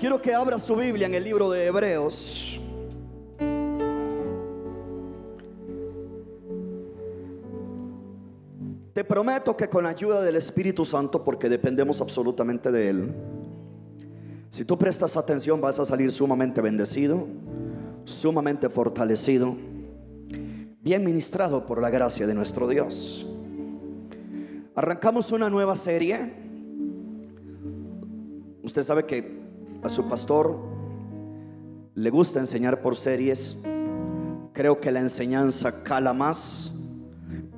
Quiero 0.00 0.22
que 0.22 0.32
abra 0.32 0.58
su 0.58 0.74
Biblia 0.76 1.06
en 1.06 1.14
el 1.14 1.22
libro 1.22 1.50
de 1.50 1.66
Hebreos. 1.66 2.58
Te 8.94 9.04
prometo 9.04 9.54
que 9.54 9.68
con 9.68 9.84
ayuda 9.84 10.22
del 10.22 10.36
Espíritu 10.36 10.86
Santo, 10.86 11.22
porque 11.22 11.50
dependemos 11.50 12.00
absolutamente 12.00 12.72
de 12.72 12.88
Él, 12.88 13.14
si 14.48 14.64
tú 14.64 14.78
prestas 14.78 15.18
atención 15.18 15.60
vas 15.60 15.78
a 15.78 15.84
salir 15.84 16.10
sumamente 16.10 16.62
bendecido, 16.62 17.26
sumamente 18.06 18.70
fortalecido, 18.70 19.54
bien 20.80 21.04
ministrado 21.04 21.66
por 21.66 21.78
la 21.78 21.90
gracia 21.90 22.26
de 22.26 22.32
nuestro 22.32 22.66
Dios. 22.66 23.28
Arrancamos 24.74 25.30
una 25.30 25.50
nueva 25.50 25.76
serie. 25.76 26.32
Usted 28.62 28.82
sabe 28.82 29.04
que 29.04 29.39
a 29.82 29.88
su 29.88 30.08
pastor 30.08 30.58
le 31.94 32.10
gusta 32.10 32.38
enseñar 32.38 32.80
por 32.80 32.96
series. 32.96 33.62
Creo 34.52 34.80
que 34.80 34.90
la 34.90 35.00
enseñanza 35.00 35.82
cala 35.82 36.12
más, 36.12 36.72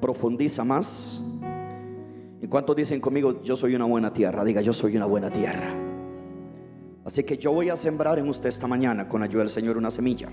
profundiza 0.01 0.65
más. 0.65 1.21
¿Y 2.41 2.47
cuántos 2.49 2.75
dicen 2.77 3.01
conmigo, 3.01 3.43
yo 3.43 3.57
soy 3.57 3.75
una 3.75 3.85
buena 3.85 4.13
tierra? 4.13 4.45
Diga, 4.45 4.61
yo 4.61 4.73
soy 4.73 4.97
una 4.97 5.07
buena 5.07 5.31
tierra. 5.31 5.75
Así 7.05 7.25
que 7.25 7.37
yo 7.37 7.53
voy 7.53 7.69
a 7.71 7.77
sembrar 7.77 8.19
en 8.19 8.29
usted 8.29 8.49
esta 8.49 8.67
mañana 8.67 9.09
con 9.09 9.23
ayuda 9.23 9.41
del 9.41 9.51
Señor 9.51 9.77
una 9.77 9.91
semilla. 9.91 10.29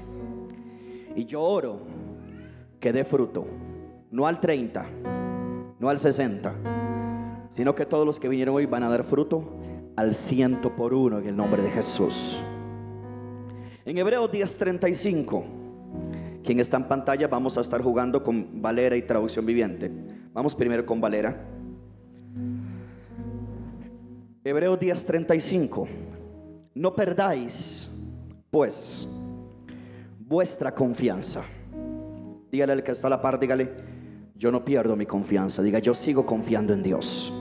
Y 1.15 1.25
yo 1.25 1.41
oro 1.41 1.81
que 2.79 2.93
dé 2.93 3.03
fruto, 3.03 3.45
no 4.11 4.27
al 4.27 4.39
30, 4.39 4.85
no 5.79 5.89
al 5.89 5.99
60, 5.99 6.53
sino 7.49 7.73
que 7.73 7.85
todos 7.85 8.05
los 8.05 8.19
que 8.19 8.29
vinieron 8.29 8.55
hoy 8.55 8.67
van 8.67 8.83
a 8.83 8.89
dar 8.89 9.03
fruto 9.03 9.59
al 9.99 10.15
ciento 10.15 10.73
por 10.73 10.93
uno 10.93 11.19
en 11.19 11.27
el 11.27 11.35
nombre 11.35 11.61
de 11.61 11.69
Jesús. 11.69 12.39
En 13.83 13.97
Hebreos 13.97 14.31
10:35, 14.31 15.43
quien 16.41 16.61
está 16.61 16.77
en 16.77 16.85
pantalla, 16.85 17.27
vamos 17.27 17.57
a 17.57 17.61
estar 17.61 17.81
jugando 17.81 18.23
con 18.23 18.61
Valera 18.61 18.95
y 18.95 19.01
traducción 19.01 19.45
viviente. 19.45 19.91
Vamos 20.33 20.55
primero 20.55 20.85
con 20.85 21.01
Valera. 21.01 21.45
Hebreos 24.41 24.79
10:35. 24.79 25.87
No 26.75 26.95
perdáis, 26.95 27.91
pues, 28.49 29.09
vuestra 30.17 30.73
confianza. 30.73 31.43
Dígale 32.49 32.71
al 32.71 32.83
que 32.83 32.91
está 32.91 33.07
a 33.07 33.09
la 33.09 33.21
par, 33.21 33.37
dígale, 33.37 33.69
yo 34.33 34.49
no 34.49 34.63
pierdo 34.63 34.95
mi 34.95 35.05
confianza. 35.05 35.61
Diga, 35.61 35.79
yo 35.79 35.93
sigo 35.93 36.25
confiando 36.25 36.73
en 36.73 36.83
Dios. 36.83 37.33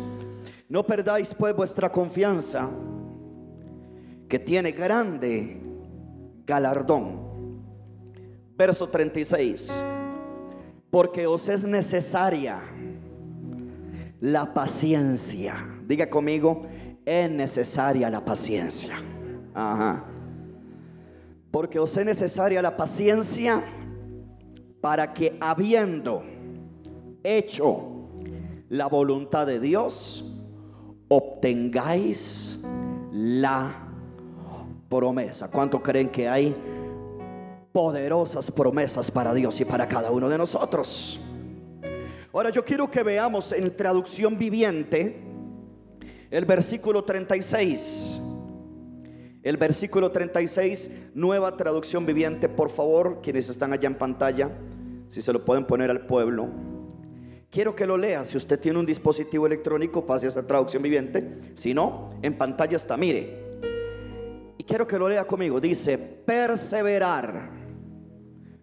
No 0.69 0.85
perdáis 0.85 1.35
pues 1.35 1.55
vuestra 1.57 1.91
confianza, 1.91 2.69
que 4.29 4.39
tiene 4.39 4.73
grande 4.73 5.61
galardón. 6.47 7.29
Verso 8.57 8.89
36. 8.89 9.83
Porque 10.91 11.27
os 11.27 11.49
es 11.49 11.65
necesaria 11.65 12.61
la 14.21 14.53
paciencia. 14.53 15.67
Diga 15.87 16.11
conmigo, 16.11 16.67
es 17.05 17.31
necesaria 17.31 18.11
la 18.11 18.25
paciencia. 18.25 18.97
Ajá. 19.55 20.05
Porque 21.51 21.79
os 21.79 21.97
es 21.97 22.05
necesaria 22.05 22.61
la 22.61 22.77
paciencia 22.77 23.65
para 24.81 25.15
que 25.15 25.37
habiendo 25.41 26.23
hecho 27.23 28.11
la 28.69 28.87
voluntad 28.87 29.47
de 29.47 29.61
Dios, 29.61 30.28
obtengáis 31.09 32.61
la 33.13 33.89
promesa. 34.89 35.51
¿Cuánto 35.51 35.83
creen 35.83 36.09
que 36.09 36.29
hay 36.29 36.55
poderosas 37.73 38.51
promesas 38.51 39.11
para 39.11 39.35
Dios 39.35 39.61
y 39.61 39.65
para 39.65 39.89
cada 39.89 40.11
uno 40.11 40.29
de 40.29 40.39
nosotros? 40.39 41.19
Ahora 42.33 42.51
yo 42.51 42.65
quiero 42.65 42.91
que 42.91 43.03
veamos 43.03 43.53
en 43.53 43.75
traducción 43.75 44.39
viviente 44.39 45.23
el 46.31 46.45
versículo 46.45 47.05
36. 47.05 48.21
El 49.43 49.57
versículo 49.57 50.11
36, 50.11 50.91
nueva 51.15 51.57
traducción 51.57 52.05
viviente, 52.05 52.49
por 52.49 52.71
favor, 52.71 53.21
quienes 53.23 53.49
están 53.49 53.73
allá 53.73 53.87
en 53.87 53.95
pantalla, 53.95 54.51
si 55.09 55.23
se 55.23 55.33
lo 55.33 55.45
pueden 55.45 55.65
poner 55.65 55.91
al 55.91 56.05
pueblo. 56.07 56.49
Quiero 57.51 57.75
que 57.75 57.87
lo 57.87 57.97
lea. 57.97 58.25
Si 58.25 58.37
usted 58.37 58.61
tiene 58.61 58.79
un 58.79 58.87
dispositivo 58.87 59.47
electrónico, 59.47 60.05
pase 60.05 60.27
a 60.27 60.29
esa 60.29 60.47
traducción 60.47 60.83
viviente. 60.83 61.53
Si 61.55 61.73
no, 61.73 62.11
en 62.21 62.37
pantalla 62.37 62.77
está, 62.77 62.97
mire. 62.97 63.49
Y 64.59 64.65
quiero 64.65 64.87
que 64.87 64.99
lo 64.99 65.09
lea 65.09 65.27
conmigo. 65.27 65.61
Dice, 65.61 65.97
perseverar 65.97 67.51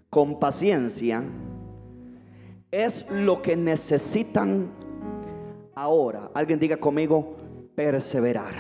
con 0.10 0.40
paciencia 0.40 1.24
es 2.70 3.10
lo 3.10 3.42
que 3.42 3.56
necesitan 3.56 4.72
ahora. 5.74 6.30
Alguien 6.34 6.60
diga 6.60 6.78
conmigo, 6.78 7.38
perseverar. 7.76 8.54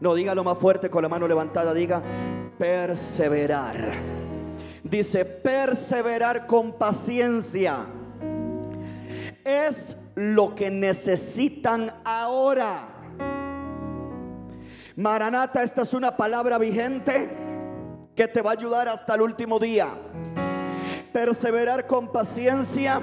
No, 0.00 0.14
dígalo 0.14 0.44
más 0.44 0.58
fuerte 0.58 0.90
con 0.90 1.02
la 1.02 1.08
mano 1.08 1.26
levantada, 1.26 1.72
diga 1.72 2.02
perseverar. 2.58 3.94
Dice 4.84 5.24
perseverar 5.24 6.46
con 6.46 6.72
paciencia. 6.72 7.86
Es 9.48 9.96
lo 10.14 10.54
que 10.54 10.70
necesitan 10.70 11.90
ahora. 12.04 12.86
Maranata, 14.94 15.62
esta 15.62 15.80
es 15.80 15.94
una 15.94 16.14
palabra 16.14 16.58
vigente 16.58 17.30
que 18.14 18.28
te 18.28 18.42
va 18.42 18.50
a 18.50 18.52
ayudar 18.52 18.88
hasta 18.90 19.14
el 19.14 19.22
último 19.22 19.58
día. 19.58 19.88
Perseverar 21.14 21.86
con 21.86 22.12
paciencia 22.12 23.00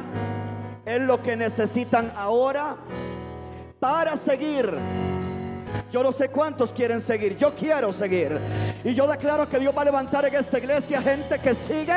es 0.86 1.02
lo 1.02 1.20
que 1.24 1.36
necesitan 1.36 2.14
ahora 2.16 2.78
para 3.80 4.16
seguir 4.16 4.72
yo 5.92 6.04
no 6.04 6.12
sé 6.12 6.28
cuántos 6.30 6.74
quieren 6.74 7.00
seguir. 7.00 7.38
Yo 7.38 7.52
quiero 7.52 7.94
seguir. 7.94 8.38
Y 8.84 8.94
yo 8.94 9.08
declaro 9.08 9.48
que 9.48 9.60
Dios 9.60 9.74
va 9.76 9.82
a 9.82 9.86
levantar 9.86 10.26
en 10.26 10.36
esta 10.36 10.58
iglesia 10.58 11.02
gente 11.02 11.40
que 11.40 11.54
sigue. 11.54 11.94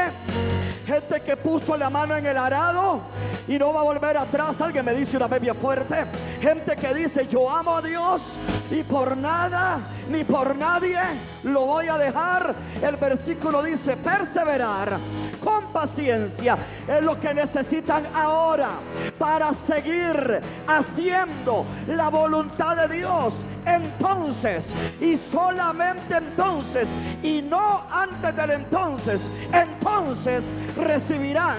Gente 0.88 1.20
que 1.20 1.36
puso 1.36 1.76
la 1.76 1.90
mano 1.90 2.16
en 2.16 2.24
el 2.24 2.38
arado 2.38 3.02
y 3.46 3.58
no 3.58 3.74
va 3.74 3.80
a 3.80 3.82
volver 3.82 4.16
atrás. 4.16 4.58
Alguien 4.62 4.86
me 4.86 4.94
dice 4.94 5.18
una 5.18 5.28
bebia 5.28 5.52
fuerte. 5.52 6.06
Gente 6.40 6.76
que 6.76 6.94
dice, 6.94 7.26
yo 7.26 7.50
amo 7.50 7.76
a 7.76 7.82
Dios 7.82 8.38
y 8.70 8.82
por 8.84 9.14
nada 9.14 9.80
ni 10.08 10.24
por 10.24 10.56
nadie 10.56 10.98
lo 11.42 11.66
voy 11.66 11.88
a 11.88 11.98
dejar. 11.98 12.54
El 12.80 12.96
versículo 12.96 13.62
dice, 13.62 13.98
perseverar 13.98 14.98
con 15.44 15.66
paciencia 15.74 16.56
es 16.88 17.02
lo 17.02 17.20
que 17.20 17.34
necesitan 17.34 18.06
ahora 18.14 18.70
para 19.18 19.52
seguir 19.52 20.40
haciendo 20.66 21.66
la 21.86 22.08
voluntad 22.08 22.88
de 22.88 22.96
Dios 22.96 23.34
entonces 23.68 24.72
y 25.00 25.16
solamente 25.16 26.16
entonces 26.16 26.88
y 27.22 27.42
no 27.42 27.82
antes 27.90 28.34
del 28.36 28.50
entonces, 28.50 29.30
entonces 29.52 30.52
recibirán 30.76 31.56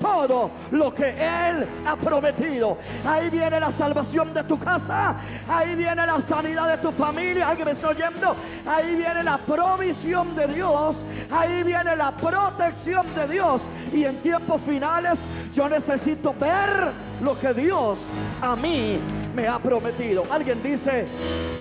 todo 0.00 0.50
lo 0.70 0.94
que 0.94 1.10
Él 1.10 1.66
ha 1.86 1.96
prometido. 1.96 2.78
Ahí 3.06 3.30
viene 3.30 3.60
la 3.60 3.70
salvación 3.70 4.32
de 4.34 4.42
tu 4.44 4.58
casa, 4.58 5.16
ahí 5.48 5.74
viene 5.74 6.06
la 6.06 6.20
sanidad 6.20 6.68
de 6.68 6.78
tu 6.78 6.92
familia, 6.92 7.48
alguien 7.48 7.66
me 7.66 7.72
está 7.72 7.88
oyendo, 7.88 8.36
ahí 8.66 8.94
viene 8.94 9.22
la 9.22 9.38
provisión 9.38 10.34
de 10.34 10.48
Dios, 10.48 11.04
ahí 11.30 11.62
viene 11.62 11.96
la 11.96 12.10
protección 12.12 13.06
de 13.14 13.28
Dios 13.28 13.62
y 13.92 14.04
en 14.04 14.20
tiempos 14.20 14.60
finales 14.62 15.20
yo 15.54 15.68
necesito 15.68 16.34
ver 16.34 17.11
lo 17.22 17.38
que 17.38 17.54
Dios 17.54 18.08
a 18.40 18.56
mí 18.56 18.98
me 19.34 19.46
ha 19.46 19.58
prometido. 19.58 20.24
Alguien 20.30 20.62
dice, 20.62 21.06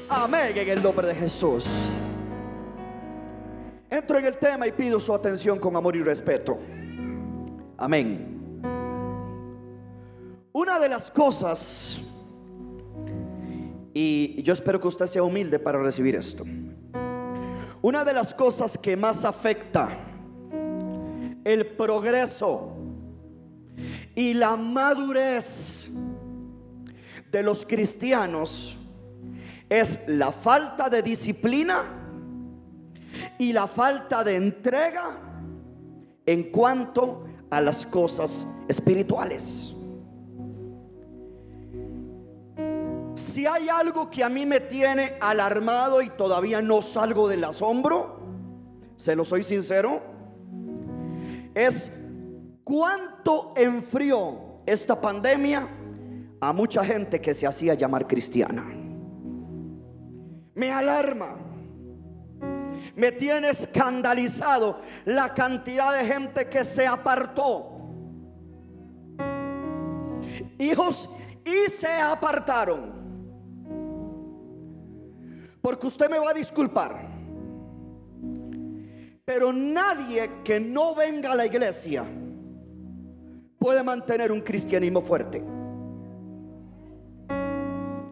amén 0.09 0.57
en 0.57 0.69
el 0.69 0.81
nombre 0.81 1.07
de 1.07 1.15
Jesús. 1.15 1.65
Entro 3.89 4.17
en 4.17 4.25
el 4.25 4.37
tema 4.37 4.67
y 4.67 4.71
pido 4.71 4.99
su 4.99 5.13
atención 5.13 5.59
con 5.59 5.75
amor 5.75 5.95
y 5.95 6.01
respeto. 6.01 6.57
Amén. 7.77 8.61
Una 10.53 10.79
de 10.79 10.89
las 10.89 11.11
cosas, 11.11 11.99
y 13.93 14.41
yo 14.43 14.53
espero 14.53 14.79
que 14.79 14.87
usted 14.87 15.05
sea 15.05 15.23
humilde 15.23 15.59
para 15.59 15.81
recibir 15.81 16.15
esto, 16.15 16.43
una 17.81 18.03
de 18.03 18.13
las 18.13 18.33
cosas 18.33 18.77
que 18.77 18.95
más 18.97 19.25
afecta 19.25 19.89
el 21.43 21.65
progreso 21.75 22.80
y 24.15 24.33
la 24.33 24.55
madurez 24.55 25.89
de 27.31 27.43
los 27.43 27.65
cristianos 27.65 28.77
es 29.69 30.07
la 30.07 30.31
falta 30.31 30.89
de 30.89 31.01
disciplina 31.01 31.83
y 33.37 33.53
la 33.53 33.67
falta 33.67 34.23
de 34.23 34.35
entrega 34.35 35.17
en 36.25 36.51
cuanto 36.51 37.25
a 37.49 37.61
las 37.61 37.85
cosas 37.85 38.45
espirituales. 38.67 39.73
Si 43.15 43.45
hay 43.45 43.69
algo 43.69 44.09
que 44.09 44.23
a 44.23 44.29
mí 44.29 44.45
me 44.45 44.59
tiene 44.59 45.17
alarmado 45.21 46.01
y 46.01 46.09
todavía 46.09 46.61
no 46.61 46.81
salgo 46.81 47.27
del 47.27 47.43
asombro, 47.43 48.19
se 48.95 49.15
lo 49.15 49.25
soy 49.25 49.43
sincero, 49.43 50.01
es 51.53 51.91
cuánto 52.63 53.53
enfrió 53.55 54.61
esta 54.65 54.99
pandemia 54.99 55.67
a 56.39 56.53
mucha 56.53 56.83
gente 56.83 57.21
que 57.21 57.33
se 57.33 57.45
hacía 57.47 57.73
llamar 57.73 58.07
cristiana. 58.07 58.65
Me 60.55 60.71
alarma. 60.71 61.37
Me 62.95 63.11
tiene 63.11 63.49
escandalizado 63.49 64.79
la 65.05 65.33
cantidad 65.33 65.97
de 65.97 66.05
gente 66.05 66.49
que 66.49 66.63
se 66.63 66.85
apartó. 66.85 67.67
Hijos, 70.57 71.09
y 71.45 71.69
se 71.69 71.91
apartaron. 71.91 72.91
Porque 75.61 75.87
usted 75.87 76.09
me 76.09 76.19
va 76.19 76.31
a 76.31 76.33
disculpar. 76.33 77.09
Pero 79.23 79.53
nadie 79.53 80.41
que 80.43 80.59
no 80.59 80.95
venga 80.95 81.31
a 81.31 81.35
la 81.35 81.45
iglesia 81.45 82.03
puede 83.61 83.83
mantener 83.83 84.31
un 84.31 84.41
cristianismo 84.41 85.03
fuerte. 85.03 85.39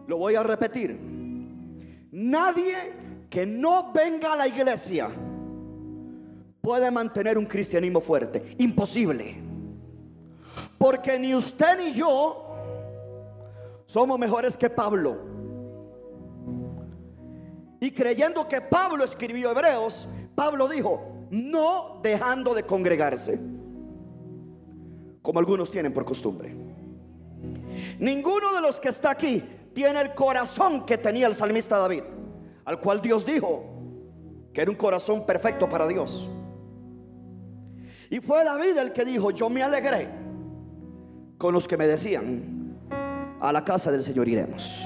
Lo 0.06 0.16
voy 0.16 0.36
a 0.36 0.44
repetir. 0.44 0.96
Nadie 2.12 2.76
que 3.28 3.44
no 3.44 3.92
venga 3.92 4.32
a 4.32 4.36
la 4.36 4.46
iglesia 4.46 5.10
puede 6.60 6.88
mantener 6.92 7.36
un 7.36 7.46
cristianismo 7.46 8.00
fuerte. 8.00 8.54
Imposible. 8.58 9.42
Porque 10.78 11.18
ni 11.18 11.34
usted 11.34 11.78
ni 11.78 11.94
yo 11.94 12.46
somos 13.86 14.20
mejores 14.20 14.56
que 14.56 14.70
Pablo. 14.70 15.18
Y 17.80 17.90
creyendo 17.90 18.46
que 18.46 18.60
Pablo 18.60 19.02
escribió 19.02 19.50
Hebreos, 19.50 20.06
Pablo 20.36 20.68
dijo, 20.68 21.26
no 21.30 21.98
dejando 22.02 22.54
de 22.54 22.62
congregarse, 22.62 23.40
como 25.22 25.38
algunos 25.38 25.70
tienen 25.70 25.92
por 25.92 26.04
costumbre. 26.04 26.54
Ninguno 27.98 28.54
de 28.54 28.60
los 28.60 28.80
que 28.80 28.88
está 28.88 29.10
aquí 29.10 29.42
tiene 29.72 30.00
el 30.00 30.14
corazón 30.14 30.84
que 30.84 30.98
tenía 30.98 31.26
el 31.26 31.34
salmista 31.34 31.78
David, 31.78 32.02
al 32.64 32.80
cual 32.80 33.00
Dios 33.00 33.24
dijo 33.24 33.64
que 34.52 34.62
era 34.62 34.70
un 34.70 34.76
corazón 34.76 35.24
perfecto 35.24 35.68
para 35.68 35.86
Dios. 35.86 36.28
Y 38.10 38.20
fue 38.20 38.44
David 38.44 38.76
el 38.78 38.92
que 38.92 39.04
dijo, 39.04 39.30
yo 39.30 39.48
me 39.48 39.62
alegré 39.62 40.08
con 41.38 41.54
los 41.54 41.68
que 41.68 41.76
me 41.76 41.86
decían, 41.86 42.76
a 43.40 43.52
la 43.52 43.64
casa 43.64 43.90
del 43.90 44.02
Señor 44.02 44.28
iremos. 44.28 44.82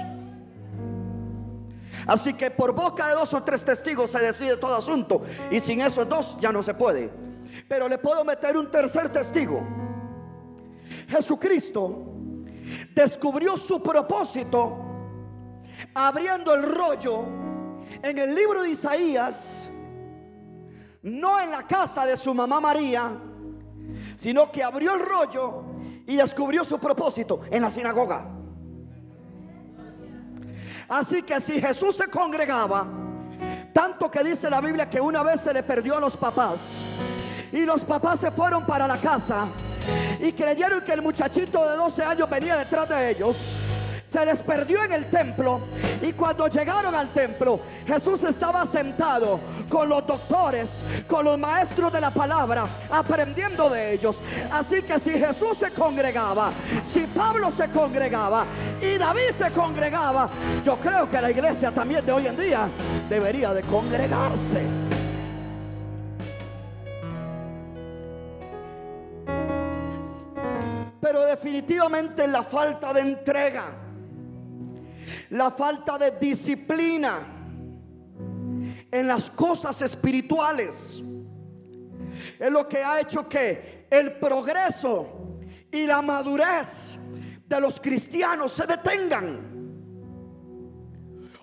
Así 2.06 2.34
que 2.34 2.50
por 2.50 2.74
boca 2.74 3.08
de 3.08 3.14
dos 3.14 3.32
o 3.32 3.42
tres 3.42 3.64
testigos 3.64 4.10
se 4.10 4.18
decide 4.18 4.56
todo 4.56 4.76
asunto. 4.76 5.22
Y 5.50 5.60
sin 5.60 5.80
esos 5.80 6.08
dos 6.08 6.36
ya 6.40 6.52
no 6.52 6.62
se 6.62 6.74
puede. 6.74 7.10
Pero 7.66 7.88
le 7.88 7.98
puedo 7.98 8.24
meter 8.24 8.56
un 8.56 8.70
tercer 8.70 9.08
testigo. 9.10 9.62
Jesucristo 11.08 12.14
descubrió 12.94 13.56
su 13.56 13.82
propósito 13.82 14.78
abriendo 15.94 16.54
el 16.54 16.74
rollo 16.74 17.24
en 18.02 18.18
el 18.18 18.34
libro 18.34 18.62
de 18.62 18.70
Isaías, 18.70 19.68
no 21.02 21.40
en 21.40 21.50
la 21.50 21.66
casa 21.66 22.06
de 22.06 22.16
su 22.16 22.34
mamá 22.34 22.60
María, 22.60 23.12
sino 24.16 24.50
que 24.50 24.62
abrió 24.62 24.94
el 24.94 25.00
rollo 25.00 25.64
y 26.06 26.16
descubrió 26.16 26.64
su 26.64 26.78
propósito 26.78 27.42
en 27.50 27.62
la 27.62 27.70
sinagoga. 27.70 28.26
Así 30.88 31.22
que 31.22 31.40
si 31.40 31.60
Jesús 31.60 31.96
se 31.96 32.08
congregaba, 32.08 32.86
tanto 33.72 34.10
que 34.10 34.22
dice 34.22 34.50
la 34.50 34.60
Biblia 34.60 34.88
que 34.88 35.00
una 35.00 35.22
vez 35.22 35.40
se 35.40 35.52
le 35.52 35.62
perdió 35.62 35.96
a 35.96 36.00
los 36.00 36.16
papás 36.16 36.84
y 37.52 37.64
los 37.64 37.84
papás 37.84 38.20
se 38.20 38.30
fueron 38.30 38.64
para 38.66 38.86
la 38.86 38.98
casa 38.98 39.46
y 40.20 40.32
creyeron 40.32 40.82
que 40.82 40.92
el 40.92 41.02
muchachito 41.02 41.68
de 41.68 41.76
12 41.76 42.02
años 42.02 42.30
venía 42.30 42.56
detrás 42.56 42.88
de 42.88 43.10
ellos 43.10 43.58
se 44.14 44.24
les 44.24 44.42
perdió 44.42 44.84
en 44.84 44.92
el 44.92 45.06
templo 45.06 45.60
y 46.00 46.12
cuando 46.12 46.46
llegaron 46.46 46.94
al 46.94 47.08
templo 47.08 47.58
Jesús 47.84 48.22
estaba 48.22 48.64
sentado 48.64 49.40
con 49.68 49.88
los 49.88 50.06
doctores, 50.06 50.70
con 51.08 51.24
los 51.24 51.36
maestros 51.36 51.92
de 51.92 52.00
la 52.00 52.12
palabra, 52.12 52.64
aprendiendo 52.92 53.68
de 53.68 53.94
ellos. 53.94 54.20
Así 54.52 54.82
que 54.82 55.00
si 55.00 55.10
Jesús 55.10 55.58
se 55.58 55.72
congregaba, 55.72 56.52
si 56.88 57.00
Pablo 57.08 57.50
se 57.50 57.68
congregaba 57.70 58.46
y 58.80 58.98
David 58.98 59.30
se 59.36 59.50
congregaba, 59.50 60.28
yo 60.64 60.76
creo 60.76 61.10
que 61.10 61.20
la 61.20 61.32
iglesia 61.32 61.72
también 61.72 62.06
de 62.06 62.12
hoy 62.12 62.28
en 62.28 62.36
día 62.36 62.68
debería 63.08 63.52
de 63.52 63.62
congregarse. 63.62 64.62
Pero 71.14 71.26
definitivamente 71.26 72.26
la 72.26 72.42
falta 72.42 72.92
de 72.92 73.00
entrega 73.00 73.72
la 75.30 75.48
falta 75.52 75.96
de 75.96 76.10
disciplina 76.10 77.20
en 78.90 79.06
las 79.06 79.30
cosas 79.30 79.80
espirituales 79.82 81.00
es 82.36 82.50
lo 82.50 82.66
que 82.66 82.78
ha 82.78 82.98
hecho 82.98 83.28
que 83.28 83.86
el 83.88 84.14
progreso 84.14 85.38
y 85.70 85.86
la 85.86 86.02
madurez 86.02 86.98
de 87.46 87.60
los 87.60 87.78
cristianos 87.78 88.50
se 88.50 88.66
detengan. 88.66 89.52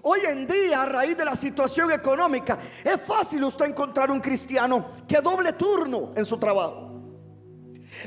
Hoy 0.02 0.20
en 0.28 0.48
día, 0.48 0.82
a 0.82 0.86
raíz 0.86 1.16
de 1.16 1.24
la 1.24 1.38
situación 1.38 1.94
económica, 1.94 2.60
es 2.84 3.02
fácil 3.02 3.46
usted 3.46 3.68
encontrar 3.68 4.12
un 4.12 4.20
cristiano 4.20 4.92
que 5.08 5.22
doble 5.22 5.54
turno 5.54 6.12
en 6.14 6.26
su 6.26 6.38
trabajo. 6.38 6.91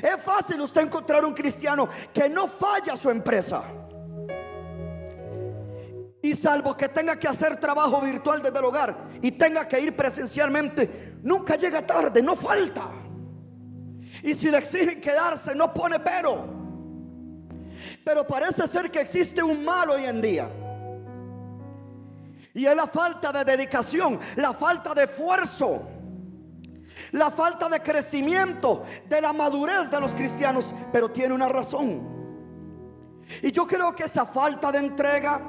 Es 0.03 0.23
fácil 0.23 0.61
usted 0.61 0.83
encontrar 0.83 1.25
un 1.25 1.35
cristiano 1.35 1.89
que 2.13 2.29
no 2.29 2.49
falla 2.49 2.97
su 2.97 3.11
empresa. 3.11 3.63
Y 6.23 6.35
salvo 6.35 6.77
que 6.77 6.89
tenga 6.89 7.17
que 7.17 7.29
hacer 7.29 7.61
trabajo 7.61 8.01
virtual 8.01 8.43
desde 8.43 8.59
el 8.59 8.65
hogar 8.65 8.97
y 9.21 9.31
tenga 9.33 9.69
que 9.69 9.79
ir 9.79 9.95
presencialmente, 9.95 11.19
nunca 11.23 11.57
llega 11.57 11.87
tarde, 11.87 12.23
no 12.23 12.35
falta. 12.35 12.91
Y 14.23 14.33
si 14.33 14.51
le 14.51 14.59
exigen 14.59 15.01
quedarse, 15.01 15.55
no 15.55 15.73
pone 15.75 16.01
pero. 16.01 16.47
Pero 18.03 18.27
parece 18.27 18.67
ser 18.67 18.91
que 18.91 19.01
existe 19.01 19.43
un 19.43 19.65
mal 19.65 19.91
hoy 19.91 20.05
en 20.05 20.21
día. 20.23 20.49
Y 22.55 22.67
es 22.67 22.77
la 22.77 22.87
falta 22.87 23.33
de 23.33 23.45
dedicación, 23.45 24.19
la 24.37 24.53
falta 24.53 24.95
de 24.95 25.05
esfuerzo, 25.05 25.83
la 27.15 27.31
falta 27.31 27.69
de 27.69 27.81
crecimiento, 27.81 28.85
de 29.09 29.21
la 29.21 29.33
madurez 29.33 29.91
de 29.91 30.01
los 30.01 30.15
cristianos. 30.15 30.75
Pero 30.93 31.11
tiene 31.11 31.35
una 31.35 31.49
razón. 31.49 32.03
Y 33.43 33.51
yo 33.51 33.67
creo 33.67 33.95
que 33.95 34.05
esa 34.05 34.25
falta 34.27 34.71
de 34.71 34.79
entrega 34.79 35.41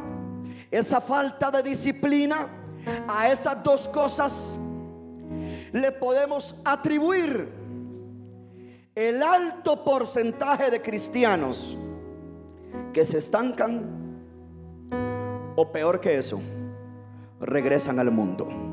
esa 0.71 0.99
falta 0.99 1.51
de 1.51 1.63
disciplina, 1.63 2.47
a 3.07 3.31
esas 3.31 3.63
dos 3.63 3.87
cosas 3.87 4.57
le 5.71 5.91
podemos 5.91 6.55
atribuir 6.63 7.49
el 8.93 9.23
alto 9.23 9.83
porcentaje 9.83 10.69
de 10.69 10.81
cristianos 10.81 11.77
que 12.93 13.03
se 13.03 13.17
estancan 13.17 14.21
o 15.55 15.71
peor 15.71 15.99
que 15.99 16.17
eso, 16.17 16.41
regresan 17.39 17.99
al 17.99 18.11
mundo. 18.11 18.64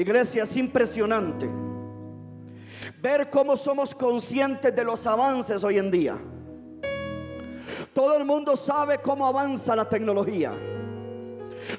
Iglesia, 0.00 0.44
es 0.44 0.56
impresionante 0.56 1.48
ver 3.02 3.30
cómo 3.30 3.56
somos 3.56 3.94
conscientes 3.94 4.74
de 4.74 4.84
los 4.84 5.06
avances 5.06 5.62
hoy 5.64 5.78
en 5.78 5.90
día. 5.90 6.18
Todo 7.94 8.16
el 8.16 8.24
mundo 8.24 8.56
sabe 8.56 8.98
cómo 8.98 9.26
avanza 9.26 9.74
la 9.76 9.88
tecnología. 9.88 10.52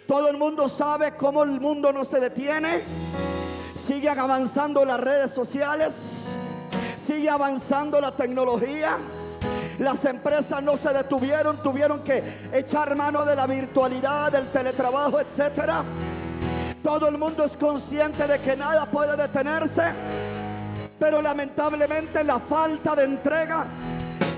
Todo 0.07 0.29
el 0.29 0.37
mundo 0.37 0.67
sabe 0.69 1.13
cómo 1.15 1.43
el 1.43 1.59
mundo 1.59 1.91
no 1.91 2.03
se 2.03 2.19
detiene. 2.19 2.81
Siguen 3.73 4.19
avanzando 4.19 4.83
las 4.85 4.99
redes 4.99 5.31
sociales. 5.31 6.29
Sigue 6.97 7.29
avanzando 7.29 7.99
la 7.99 8.15
tecnología. 8.15 8.97
Las 9.79 10.05
empresas 10.05 10.61
no 10.61 10.77
se 10.77 10.93
detuvieron, 10.93 11.57
tuvieron 11.63 12.03
que 12.03 12.21
echar 12.53 12.95
mano 12.95 13.25
de 13.25 13.35
la 13.35 13.47
virtualidad, 13.47 14.31
del 14.31 14.47
teletrabajo, 14.51 15.19
etcétera. 15.19 15.83
Todo 16.83 17.07
el 17.07 17.17
mundo 17.17 17.43
es 17.43 17.55
consciente 17.55 18.25
de 18.25 18.39
que 18.39 18.55
nada 18.55 18.85
puede 18.87 19.15
detenerse, 19.15 19.83
pero 20.99 21.21
lamentablemente 21.21 22.23
la 22.23 22.39
falta 22.39 22.95
de 22.95 23.03
entrega 23.03 23.65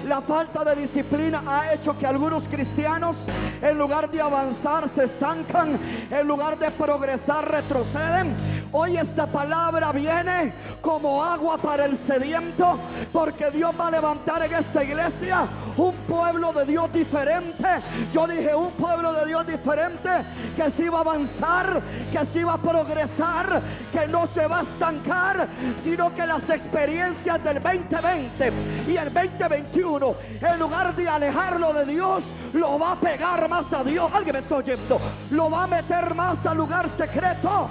La 0.07 0.19
falta 0.22 0.65
de 0.65 0.75
disciplina 0.75 1.41
ha 1.48 1.74
hecho 1.74 1.98
que 1.98 2.05
algunos 2.05 2.43
cristianos, 2.43 3.25
en 3.62 3.77
lugar 3.77 4.12
de 4.12 4.22
avanzar, 4.22 4.89
se 4.89 5.05
estancan, 5.05 5.79
en 6.12 6.27
lugar 6.27 6.60
de 6.60 6.69
progresar, 6.72 7.50
retroceden. 7.50 8.36
Hoy 8.74 8.98
esta 8.98 9.27
palabra 9.27 9.91
viene 9.91 10.51
como 10.81 11.24
agua 11.24 11.57
para 11.57 11.86
el 11.86 11.95
sediento, 11.95 12.77
porque 13.13 13.50
Dios 13.51 13.72
va 13.79 13.88
a 13.88 13.91
levantar 13.91 14.43
en 14.43 14.53
esta 14.53 14.83
iglesia 14.83 15.48
un 15.77 15.93
pueblo 16.07 16.51
de 16.53 16.65
Dios 16.65 16.91
diferente. 16.91 17.67
Yo 18.12 18.27
dije 18.27 18.53
un 18.55 18.72
pueblo 18.72 19.13
de 19.13 19.25
Dios 19.27 19.45
diferente 19.48 20.10
que 20.55 20.69
se 20.69 20.86
iba 20.86 20.98
a 20.98 21.01
avanzar, 21.01 21.81
que 22.12 22.25
se 22.25 22.39
iba 22.39 22.53
a 22.53 22.57
progresar, 22.57 23.62
que 23.91 24.07
no 24.07 24.25
se 24.27 24.48
va 24.48 24.60
a 24.60 24.63
estancar, 24.63 25.48
sino 25.81 26.13
que 26.13 26.25
las 26.25 26.50
experiencias 26.50 27.43
del 27.43 27.62
2020 27.62 28.51
y 28.88 28.98
el 28.98 29.13
2021, 29.13 29.93
en 29.98 30.60
lugar 30.60 30.96
de 30.96 31.08
alejarlo 31.08 31.74
de 31.74 31.86
Dios, 31.86 32.34
lo 32.54 32.80
va 32.80 32.94
a 32.94 32.96
pegar 33.00 33.48
más 33.50 33.72
a 33.74 33.84
Dios. 33.84 34.12
Alguien 34.14 34.34
me 34.34 34.40
está 34.40 34.58
oyendo, 34.58 35.00
lo 35.32 35.50
va 35.50 35.64
a 35.64 35.68
meter 35.68 36.14
más 36.16 36.46
al 36.46 36.58
lugar 36.58 36.90
secreto 36.90 37.68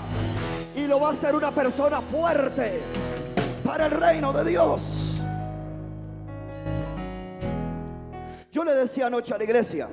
y 0.75 0.87
lo 0.87 1.00
va 1.00 1.09
a 1.09 1.12
hacer 1.12 1.35
una 1.35 1.50
persona 1.50 2.00
fuerte 2.00 2.81
para 3.64 3.87
el 3.87 3.93
reino 3.93 4.33
de 4.33 4.45
Dios. 4.45 5.21
Yo 8.50 8.64
le 8.64 8.75
decía 8.75 9.07
anoche 9.07 9.33
a 9.33 9.38
la 9.38 9.45
iglesia, 9.45 9.88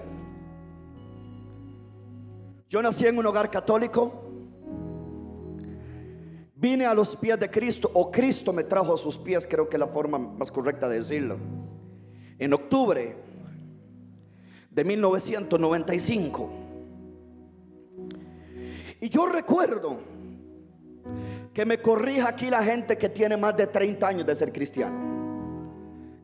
yo 2.67 2.81
nací 2.81 3.07
en 3.07 3.17
un 3.17 3.25
hogar 3.25 3.49
católico, 3.49 4.25
vine 6.55 6.85
a 6.85 6.93
los 6.93 7.15
pies 7.15 7.39
de 7.39 7.49
Cristo, 7.49 7.89
o 7.93 8.11
Cristo 8.11 8.51
me 8.51 8.65
trajo 8.65 8.93
a 8.93 8.97
sus 8.97 9.17
pies, 9.17 9.47
creo 9.49 9.69
que 9.69 9.77
es 9.77 9.79
la 9.79 9.87
forma 9.87 10.19
más 10.19 10.51
correcta 10.51 10.89
de 10.89 10.97
decirlo, 10.97 11.37
en 12.39 12.53
octubre 12.53 13.15
de 14.71 14.83
1995. 14.83 16.49
Y 19.01 19.09
yo 19.09 19.27
recuerdo 19.27 19.99
que 21.53 21.65
me 21.65 21.77
corrija 21.77 22.29
aquí 22.29 22.49
la 22.49 22.63
gente 22.63 22.97
que 22.97 23.09
tiene 23.09 23.35
más 23.37 23.55
de 23.55 23.67
30 23.67 24.07
años 24.07 24.25
de 24.25 24.35
ser 24.35 24.51
cristiano. 24.51 25.09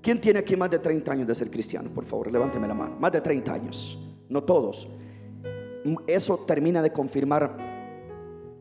¿Quién 0.01 0.21
tiene 0.21 0.39
aquí 0.39 0.55
más 0.55 0.69
de 0.69 0.79
30 0.79 1.11
años 1.11 1.27
de 1.27 1.35
ser 1.35 1.49
cristiano? 1.49 1.89
Por 1.89 2.05
favor, 2.05 2.31
levánteme 2.31 2.67
la 2.67 2.75
mano. 2.75 2.95
Más 2.99 3.11
de 3.11 3.21
30 3.21 3.53
años. 3.53 3.99
No 4.29 4.43
todos. 4.43 4.87
Eso 6.07 6.37
termina 6.45 6.81
de 6.81 6.91
confirmar 6.91 7.57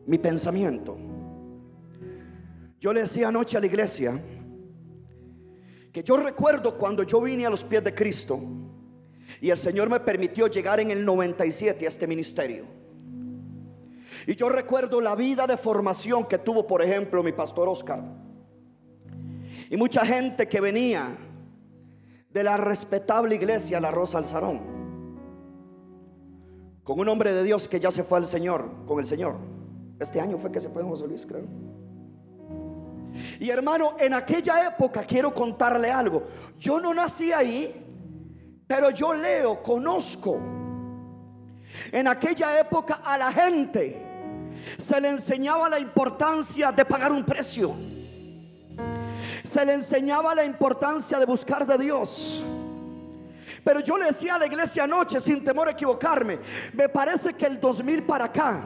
mi 0.05 0.17
pensamiento. 0.17 0.97
Yo 2.79 2.93
le 2.93 3.01
decía 3.01 3.27
anoche 3.29 3.57
a 3.57 3.59
la 3.59 3.65
iglesia 3.65 4.19
que 5.95 6.03
yo 6.03 6.17
recuerdo 6.17 6.77
cuando 6.77 7.03
yo 7.03 7.21
vine 7.21 7.45
a 7.45 7.49
los 7.49 7.63
pies 7.63 7.81
de 7.81 7.95
Cristo 7.95 8.37
y 9.39 9.49
el 9.49 9.57
Señor 9.57 9.89
me 9.89 10.01
permitió 10.01 10.47
llegar 10.47 10.81
en 10.81 10.91
el 10.91 11.05
97 11.05 11.85
a 11.85 11.87
este 11.87 12.05
ministerio. 12.05 12.65
Y 14.27 14.35
yo 14.35 14.49
recuerdo 14.49 14.99
la 14.99 15.15
vida 15.15 15.47
de 15.47 15.55
formación 15.55 16.25
que 16.25 16.37
tuvo, 16.37 16.67
por 16.67 16.81
ejemplo, 16.81 17.23
mi 17.23 17.31
pastor 17.31 17.69
Oscar. 17.69 18.03
Y 19.69 19.77
mucha 19.77 20.05
gente 20.05 20.49
que 20.49 20.59
venía 20.59 21.15
de 22.29 22.43
la 22.43 22.57
respetable 22.57 23.35
iglesia 23.35 23.79
La 23.79 23.91
Rosa 23.91 24.17
Alzarón. 24.17 24.59
Con 26.83 26.99
un 26.99 27.07
hombre 27.07 27.31
de 27.31 27.41
Dios 27.41 27.69
que 27.69 27.79
ya 27.79 27.91
se 27.91 28.03
fue 28.03 28.17
al 28.17 28.25
Señor, 28.25 28.69
con 28.85 28.99
el 28.99 29.05
Señor. 29.05 29.37
Este 29.97 30.19
año 30.19 30.37
fue 30.39 30.51
que 30.51 30.59
se 30.59 30.67
fue 30.67 30.83
José 30.83 31.07
Luis, 31.07 31.25
creo. 31.25 31.45
Y 33.39 33.49
hermano, 33.49 33.95
en 33.99 34.13
aquella 34.13 34.67
época 34.67 35.03
quiero 35.03 35.33
contarle 35.33 35.91
algo. 35.91 36.27
Yo 36.57 36.79
no 36.79 36.93
nací 36.93 37.31
ahí, 37.31 37.85
pero 38.67 38.89
yo 38.89 39.13
leo, 39.13 39.61
conozco. 39.61 40.39
En 41.91 42.07
aquella 42.07 42.59
época 42.59 43.01
a 43.03 43.17
la 43.17 43.31
gente 43.31 44.01
se 44.77 44.99
le 44.99 45.09
enseñaba 45.09 45.69
la 45.69 45.79
importancia 45.79 46.71
de 46.71 46.85
pagar 46.85 47.11
un 47.11 47.23
precio. 47.23 47.73
Se 49.43 49.65
le 49.65 49.73
enseñaba 49.73 50.33
la 50.33 50.43
importancia 50.43 51.19
de 51.19 51.25
buscar 51.25 51.65
de 51.65 51.77
Dios. 51.77 52.43
Pero 53.63 53.79
yo 53.79 53.97
le 53.97 54.05
decía 54.05 54.35
a 54.35 54.39
la 54.39 54.45
iglesia 54.45 54.83
anoche, 54.83 55.19
sin 55.19 55.43
temor 55.43 55.67
a 55.67 55.71
equivocarme, 55.71 56.39
me 56.73 56.87
parece 56.87 57.33
que 57.33 57.45
el 57.45 57.59
2000 57.59 58.03
para 58.03 58.25
acá, 58.25 58.61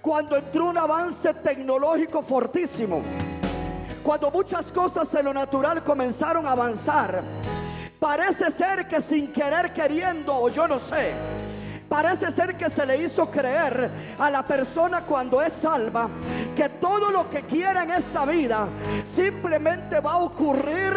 cuando 0.00 0.36
entró 0.36 0.66
un 0.66 0.78
avance 0.78 1.34
tecnológico 1.34 2.22
fortísimo, 2.22 3.02
cuando 4.02 4.30
muchas 4.30 4.72
cosas 4.72 5.14
en 5.14 5.26
lo 5.26 5.34
natural 5.34 5.82
comenzaron 5.84 6.46
a 6.46 6.52
avanzar, 6.52 7.22
parece 8.00 8.50
ser 8.50 8.88
que 8.88 9.00
sin 9.00 9.32
querer 9.32 9.72
queriendo, 9.72 10.34
o 10.34 10.48
yo 10.48 10.66
no 10.66 10.78
sé, 10.78 11.12
Parece 11.92 12.30
ser 12.30 12.56
que 12.56 12.70
se 12.70 12.86
le 12.86 13.02
hizo 13.02 13.30
creer 13.30 13.90
a 14.18 14.30
la 14.30 14.42
persona 14.42 15.02
cuando 15.02 15.42
es 15.42 15.52
salva 15.52 16.08
que 16.56 16.70
todo 16.70 17.10
lo 17.10 17.28
que 17.28 17.42
quiera 17.42 17.82
en 17.82 17.90
esta 17.90 18.24
vida 18.24 18.66
simplemente 19.04 20.00
va 20.00 20.12
a 20.12 20.16
ocurrir 20.16 20.94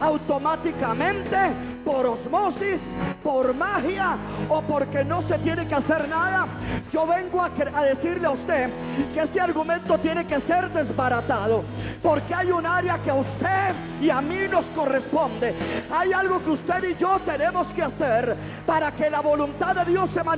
automáticamente 0.00 1.36
por 1.84 2.06
osmosis, 2.06 2.92
por 3.22 3.54
magia 3.54 4.16
o 4.48 4.60
porque 4.62 5.04
no 5.04 5.22
se 5.22 5.38
tiene 5.38 5.66
que 5.66 5.74
hacer 5.74 6.06
nada. 6.08 6.46
Yo 6.92 7.06
vengo 7.06 7.42
a, 7.42 7.50
decirle 7.82 8.26
a 8.26 8.30
usted 8.30 8.68
que 9.14 9.20
ese 9.20 9.40
argumento 9.40 9.96
tiene 9.98 10.26
que 10.26 10.38
ser 10.38 10.70
desbaratado 10.70 11.64
porque 12.02 12.34
hay 12.34 12.50
un 12.50 12.66
área 12.66 12.98
que 12.98 13.10
a 13.10 13.14
usted 13.14 13.74
y 14.02 14.10
a 14.10 14.20
mí 14.20 14.40
nos 14.50 14.66
corresponde. 14.66 15.54
Hay 15.90 16.12
algo 16.12 16.42
que 16.42 16.50
usted 16.50 16.84
y 16.90 16.94
yo 16.94 17.18
tenemos 17.24 17.68
que 17.68 17.82
hacer 17.82 18.36
para 18.66 18.92
que 18.92 19.08
la 19.08 19.20
voluntad 19.20 19.74
de 19.74 19.90
Dios 19.90 20.10
se 20.10 20.22
manifieste, 20.22 20.37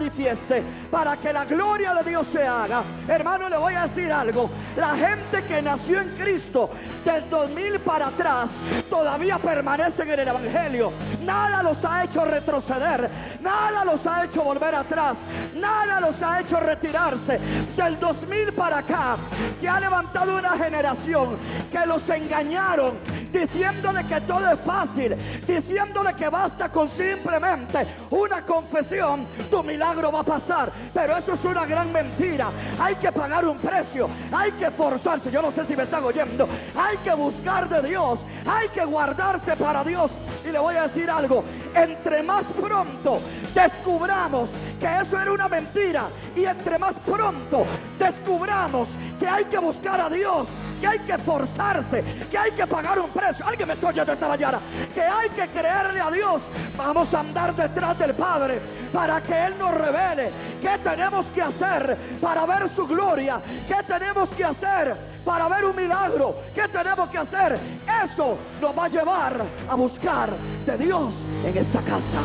para 0.90 1.16
que 1.19 1.33
la 1.33 1.45
gloria 1.45 1.92
de 1.95 2.11
Dios 2.11 2.26
se 2.26 2.42
haga. 2.42 2.83
Hermano, 3.07 3.49
le 3.49 3.59
voy 3.59 3.75
a 3.75 3.83
decir 3.83 4.11
algo. 4.11 4.49
La 4.76 4.97
gente 4.97 5.42
que 5.47 5.61
nació 5.61 6.00
en 6.00 6.09
Cristo 6.16 6.71
del 7.04 7.28
2000 7.28 7.80
para 7.80 8.07
atrás 8.07 8.50
todavía 8.88 9.38
permanece 9.38 10.02
en 10.02 10.11
el 10.11 10.28
Evangelio. 10.28 10.92
Nada 11.23 11.62
los 11.62 11.85
ha 11.85 12.04
hecho 12.04 12.25
retroceder, 12.25 13.11
nada 13.42 13.85
los 13.85 14.07
ha 14.07 14.25
hecho 14.25 14.42
volver 14.42 14.75
atrás, 14.75 15.19
nada 15.54 16.00
los 16.00 16.23
ha 16.23 16.40
hecho 16.40 16.59
retirarse. 16.59 17.38
Del 17.76 18.00
2000 18.00 18.52
para 18.52 18.78
acá 18.78 19.16
se 19.59 19.69
ha 19.69 19.78
levantado 19.80 20.37
una 20.37 20.57
generación 20.57 21.37
que 21.71 21.87
los 21.87 22.09
engañaron 22.09 22.99
diciéndole 23.33 24.04
que 24.04 24.21
todo 24.23 24.50
es 24.50 24.61
fácil, 24.61 25.14
diciéndole 25.47 26.14
que 26.14 26.28
basta 26.28 26.69
con 26.69 26.88
simplemente 26.88 27.87
una 28.11 28.45
confesión, 28.45 29.26
tu 29.50 29.62
milagro 29.62 29.89
va 29.97 30.20
a 30.20 30.25
pasar. 30.25 30.70
Pero 30.92 31.16
eso 31.16 31.32
es 31.32 31.44
una 31.44 31.66
gran 31.66 31.92
mentira. 31.92 32.50
Hay 32.78 32.94
que 32.97 33.12
pagar 33.12 33.44
un 33.44 33.59
precio, 33.59 34.09
hay 34.32 34.52
que 34.52 34.70
forzarse. 34.70 35.30
Yo 35.30 35.42
no 35.42 35.50
sé 35.50 35.64
si 35.64 35.76
me 35.76 35.82
están 35.82 36.04
oyendo. 36.04 36.49
Hay 36.76 36.97
que 36.99 37.14
buscar 37.14 37.68
de 37.68 37.88
Dios, 37.88 38.20
hay 38.47 38.68
que 38.68 38.85
guardarse 38.85 39.56
para 39.56 39.85
Dios. 39.85 40.12
Y 40.47 40.50
le 40.50 40.59
voy 40.59 40.76
a 40.76 40.82
decir 40.82 41.11
algo, 41.11 41.44
entre 41.75 42.23
más 42.23 42.44
pronto 42.47 43.20
descubramos 43.54 44.50
que 44.78 44.87
eso 45.00 45.20
era 45.20 45.32
una 45.32 45.49
mentira 45.49 46.04
y 46.37 46.44
entre 46.44 46.78
más 46.78 46.97
pronto 46.99 47.66
descubramos 47.99 48.90
que 49.18 49.28
hay 49.28 49.44
que 49.44 49.59
buscar 49.59 50.00
a 50.00 50.09
Dios, 50.09 50.49
que 50.80 50.87
hay 50.87 50.99
que 51.00 51.18
forzarse, 51.18 52.02
que 52.30 52.38
hay 52.38 52.52
que 52.52 52.66
pagar 52.66 52.99
un 52.99 53.11
precio. 53.11 53.47
Alguien 53.47 53.68
me 53.68 53.75
estoy 53.75 53.90
oyendo 53.90 54.12
esta 54.12 54.28
mañana, 54.28 54.61
que 54.94 55.02
hay 55.02 55.28
que 55.30 55.47
creerle 55.49 56.00
a 56.00 56.11
Dios. 56.11 56.42
Vamos 56.76 57.12
a 57.12 57.20
andar 57.20 57.54
detrás 57.54 57.99
del 57.99 58.14
Padre 58.14 58.61
para 58.92 59.20
que 59.20 59.47
Él 59.47 59.59
nos 59.59 59.75
revele 59.80 60.30
qué 60.60 60.78
tenemos 60.82 61.26
que 61.26 61.42
hacer 61.42 61.96
para 62.20 62.46
ver 62.46 62.68
su 62.68 62.87
gloria, 62.87 63.40
qué 63.66 63.82
tenemos 63.87 64.28
que 64.30 64.44
hacer 64.44 64.94
para 65.25 65.49
ver 65.49 65.64
un 65.64 65.76
milagro, 65.76 66.37
qué 66.54 66.68
tenemos 66.68 67.08
que 67.10 67.18
hacer. 67.18 67.58
Eso 68.04 68.37
nos 68.60 68.76
va 68.76 68.84
a 68.84 68.88
llevar 68.88 69.44
a 69.68 69.75
buscar 69.75 70.30
de 70.66 70.78
Dios 70.78 71.22
en 71.44 71.56
esta 71.56 71.80
casa. 71.82 72.20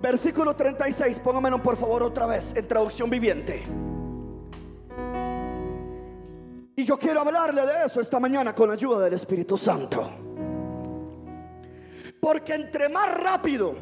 Versículo 0.00 0.54
36, 0.54 1.18
póngamelo 1.18 1.62
por 1.62 1.78
favor 1.78 2.02
otra 2.02 2.26
vez 2.26 2.54
en 2.54 2.68
traducción 2.68 3.08
viviente. 3.08 3.62
Y 6.76 6.84
yo 6.84 6.98
quiero 6.98 7.20
hablarle 7.20 7.64
de 7.64 7.86
eso 7.86 8.00
esta 8.00 8.20
mañana 8.20 8.54
con 8.54 8.68
la 8.68 8.74
ayuda 8.74 9.04
del 9.04 9.14
Espíritu 9.14 9.56
Santo. 9.56 10.33
Porque 12.24 12.54
entre 12.54 12.88
más 12.88 13.14
rápido 13.22 13.74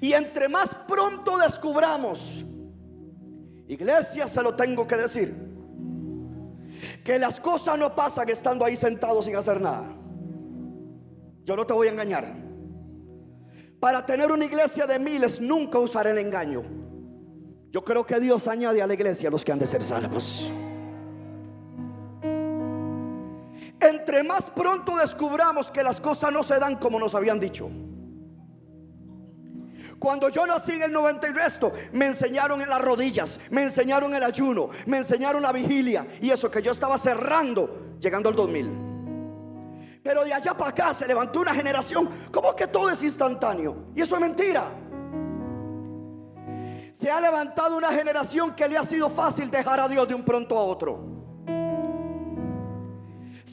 y 0.00 0.14
entre 0.14 0.48
más 0.48 0.74
pronto 0.88 1.36
descubramos, 1.36 2.42
iglesia 3.68 4.26
se 4.26 4.42
lo 4.42 4.56
tengo 4.56 4.86
que 4.86 4.96
decir, 4.96 5.34
que 7.04 7.18
las 7.18 7.38
cosas 7.38 7.78
no 7.78 7.94
pasan 7.94 8.30
estando 8.30 8.64
ahí 8.64 8.74
sentados 8.74 9.26
sin 9.26 9.36
hacer 9.36 9.60
nada. 9.60 9.84
Yo 11.44 11.54
no 11.54 11.66
te 11.66 11.74
voy 11.74 11.88
a 11.88 11.90
engañar. 11.90 12.34
Para 13.80 14.06
tener 14.06 14.32
una 14.32 14.46
iglesia 14.46 14.86
de 14.86 14.98
miles 14.98 15.38
nunca 15.38 15.78
usaré 15.78 16.12
el 16.12 16.18
engaño. 16.18 16.62
Yo 17.70 17.84
creo 17.84 18.06
que 18.06 18.18
Dios 18.18 18.48
añade 18.48 18.80
a 18.80 18.86
la 18.86 18.94
iglesia 18.94 19.28
a 19.28 19.30
los 19.30 19.44
que 19.44 19.52
han 19.52 19.58
de 19.58 19.66
ser 19.66 19.82
salvos. 19.82 20.50
Entre 23.88 24.22
más 24.22 24.50
pronto 24.50 24.96
descubramos 24.96 25.70
que 25.70 25.82
las 25.82 26.00
cosas 26.00 26.32
no 26.32 26.42
se 26.42 26.58
dan 26.58 26.76
como 26.76 26.98
nos 26.98 27.14
habían 27.14 27.40
dicho. 27.40 27.70
Cuando 29.98 30.28
yo 30.28 30.46
nací 30.46 30.72
en 30.72 30.82
el 30.82 30.92
90 30.92 31.28
y 31.28 31.32
resto, 31.32 31.72
me 31.92 32.06
enseñaron 32.06 32.60
en 32.60 32.68
las 32.68 32.80
rodillas, 32.80 33.40
me 33.50 33.62
enseñaron 33.62 34.14
el 34.14 34.22
ayuno, 34.22 34.68
me 34.84 34.98
enseñaron 34.98 35.42
la 35.42 35.52
vigilia 35.52 36.06
y 36.20 36.30
eso 36.30 36.50
que 36.50 36.60
yo 36.60 36.72
estaba 36.72 36.98
cerrando 36.98 37.96
llegando 37.98 38.28
al 38.28 38.36
2000. 38.36 38.70
Pero 40.02 40.22
de 40.22 40.32
allá 40.32 40.54
para 40.54 40.70
acá 40.70 40.94
se 40.94 41.06
levantó 41.06 41.40
una 41.40 41.54
generación 41.54 42.08
como 42.30 42.54
que 42.54 42.66
todo 42.68 42.90
es 42.90 43.02
instantáneo. 43.02 43.88
Y 43.94 44.02
eso 44.02 44.14
es 44.14 44.20
mentira. 44.20 44.70
Se 46.92 47.10
ha 47.10 47.20
levantado 47.20 47.76
una 47.76 47.88
generación 47.88 48.54
que 48.54 48.68
le 48.68 48.78
ha 48.78 48.84
sido 48.84 49.10
fácil 49.10 49.50
dejar 49.50 49.80
a 49.80 49.88
Dios 49.88 50.06
de 50.06 50.14
un 50.14 50.24
pronto 50.24 50.56
a 50.56 50.62
otro. 50.62 51.15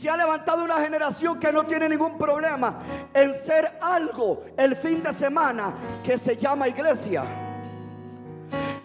Se 0.03 0.09
ha 0.09 0.17
levantado 0.17 0.65
una 0.65 0.81
generación 0.81 1.39
que 1.39 1.53
no 1.53 1.65
tiene 1.65 1.87
ningún 1.87 2.17
problema 2.17 3.09
en 3.13 3.33
ser 3.33 3.77
algo 3.79 4.43
el 4.57 4.75
fin 4.75 5.01
de 5.01 5.13
semana 5.13 5.75
que 6.03 6.17
se 6.17 6.35
llama 6.35 6.67
iglesia. 6.67 7.23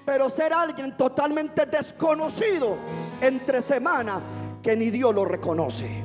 Pero 0.07 0.31
ser 0.31 0.53
alguien 0.53 0.97
totalmente 0.97 1.67
desconocido 1.67 2.77
entre 3.21 3.61
semana 3.61 4.21
que 4.63 4.77
ni 4.77 4.91
Dios 4.91 5.13
lo 5.13 5.25
reconoce. 5.25 6.05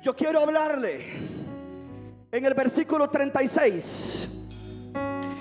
Yo 0.00 0.14
quiero 0.14 0.38
hablarle 0.38 1.06
en 2.30 2.44
el 2.44 2.54
versículo 2.54 3.10
36. 3.10 4.28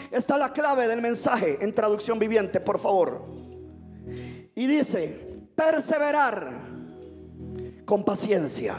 Está 0.10 0.36
la 0.36 0.52
clave 0.52 0.88
del 0.88 1.00
mensaje 1.00 1.60
en 1.62 1.72
traducción 1.76 2.18
viviente, 2.18 2.60
por 2.60 2.80
favor. 2.80 3.24
Y 4.56 4.66
dice, 4.66 5.25
perseverar 5.56 6.52
con 7.86 8.04
paciencia. 8.04 8.76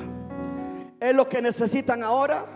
Es 1.01 1.15
lo 1.15 1.29
que 1.29 1.41
necesitan 1.43 2.03
ahora 2.03 2.47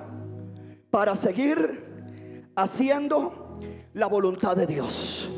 para 0.91 1.15
seguir 1.15 2.51
haciendo 2.57 3.59
la 3.95 4.07
voluntad 4.07 4.57
de 4.57 4.67
Dios. 4.67 5.29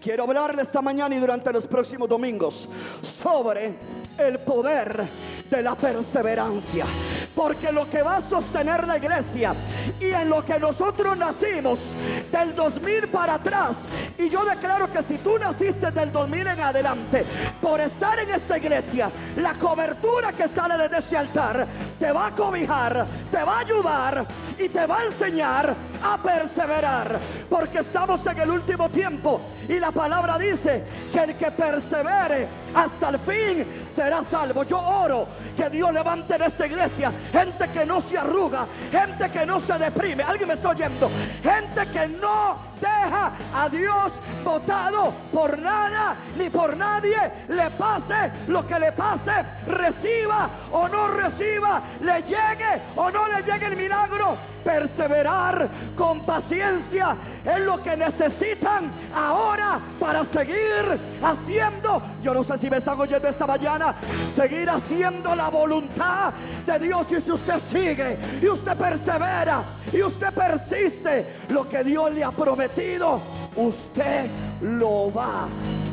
Quiero 0.00 0.24
hablarle 0.24 0.62
esta 0.62 0.80
mañana 0.80 1.14
y 1.14 1.18
durante 1.18 1.52
los 1.52 1.66
próximos 1.66 2.08
domingos 2.08 2.68
sobre 3.02 3.74
el 4.18 4.38
poder 4.38 5.06
de 5.50 5.62
la 5.62 5.74
perseverancia. 5.74 6.86
Porque 7.34 7.72
lo 7.72 7.88
que 7.88 8.02
va 8.02 8.16
a 8.16 8.20
sostener 8.20 8.86
la 8.86 8.98
iglesia 8.98 9.54
y 10.00 10.06
en 10.06 10.28
lo 10.28 10.44
que 10.44 10.58
nosotros 10.58 11.16
nacimos 11.16 11.94
del 12.30 12.54
2000 12.54 13.08
para 13.08 13.34
atrás, 13.34 13.78
y 14.18 14.28
yo 14.28 14.44
declaro 14.44 14.90
que 14.90 15.02
si 15.02 15.16
tú 15.18 15.38
naciste 15.38 15.90
del 15.90 16.12
2000 16.12 16.46
en 16.46 16.60
adelante, 16.60 17.24
por 17.60 17.80
estar 17.80 18.18
en 18.18 18.30
esta 18.30 18.58
iglesia, 18.58 19.10
la 19.36 19.54
cobertura 19.54 20.32
que 20.32 20.48
sale 20.48 20.76
desde 20.76 20.98
este 20.98 21.16
altar 21.16 21.66
te 21.98 22.10
va 22.12 22.28
a 22.28 22.34
cobijar, 22.34 23.06
te 23.30 23.42
va 23.42 23.56
a 23.56 23.60
ayudar 23.60 24.26
y 24.58 24.68
te 24.68 24.86
va 24.86 24.98
a 24.98 25.04
enseñar 25.04 25.74
a 26.02 26.18
perseverar. 26.18 27.18
Porque 27.48 27.78
estamos 27.78 28.26
en 28.26 28.38
el 28.38 28.50
último 28.50 28.88
tiempo 28.88 29.40
y 29.68 29.78
la 29.78 29.92
palabra 29.92 30.38
dice 30.38 30.84
que 31.12 31.20
el 31.20 31.34
que 31.36 31.50
persevere 31.50 32.48
hasta 32.74 33.10
el 33.10 33.18
fin 33.18 33.66
será 33.92 34.22
salvo. 34.22 34.64
Yo 34.64 34.78
oro 34.78 35.26
que 35.56 35.68
Dios 35.70 35.92
levante 35.92 36.34
en 36.34 36.42
esta 36.42 36.66
iglesia 36.66 37.12
gente 37.32 37.68
que 37.68 37.86
no 37.86 38.00
se 38.00 38.18
arruga, 38.18 38.66
gente 38.90 39.30
que 39.30 39.46
no 39.46 39.60
se 39.60 39.78
deprime. 39.78 40.22
Alguien 40.22 40.48
me 40.48 40.54
está 40.54 40.70
oyendo. 40.70 41.10
Gente 41.42 41.86
que 41.92 42.08
no 42.08 42.70
deja 42.80 43.32
a 43.54 43.68
Dios 43.68 44.12
votado 44.42 45.12
por 45.32 45.58
nada 45.58 46.16
ni 46.36 46.48
por 46.50 46.76
nadie. 46.76 47.18
Le 47.48 47.70
pase 47.70 48.32
lo 48.48 48.66
que 48.66 48.78
le 48.78 48.92
pase, 48.92 49.32
reciba 49.66 50.48
o 50.72 50.88
no 50.88 51.08
reciba, 51.08 51.82
le 52.00 52.22
llegue 52.22 52.80
o 52.96 53.10
no 53.10 53.28
le 53.28 53.42
llegue 53.42 53.66
el 53.66 53.76
milagro. 53.76 54.36
Perseverar 54.64 55.68
con 55.96 56.20
paciencia 56.20 57.16
es 57.44 57.60
lo 57.60 57.82
que 57.82 57.96
necesitan 57.96 58.90
ahora 59.14 59.80
para 59.98 60.24
seguir 60.24 60.98
haciendo. 61.22 62.02
Yo 62.22 62.34
no 62.34 62.44
sé 62.44 62.58
si 62.60 62.68
me 62.68 62.76
están 62.76 63.00
oyendo 63.00 63.26
esta 63.26 63.46
mañana. 63.46 63.94
Seguir 64.34 64.68
haciendo 64.68 65.34
la 65.34 65.48
voluntad 65.48 66.32
de 66.66 66.78
Dios. 66.78 67.10
Y 67.12 67.20
si 67.20 67.32
usted 67.32 67.58
sigue 67.58 68.18
y 68.42 68.46
usted 68.46 68.76
persevera 68.76 69.62
y 69.92 70.02
usted 70.02 70.32
persiste, 70.32 71.26
lo 71.48 71.66
que 71.68 71.82
Dios 71.82 72.12
le 72.12 72.22
ha 72.22 72.30
prometido, 72.30 73.20
usted 73.56 74.26
lo 74.60 75.12
va 75.12 75.48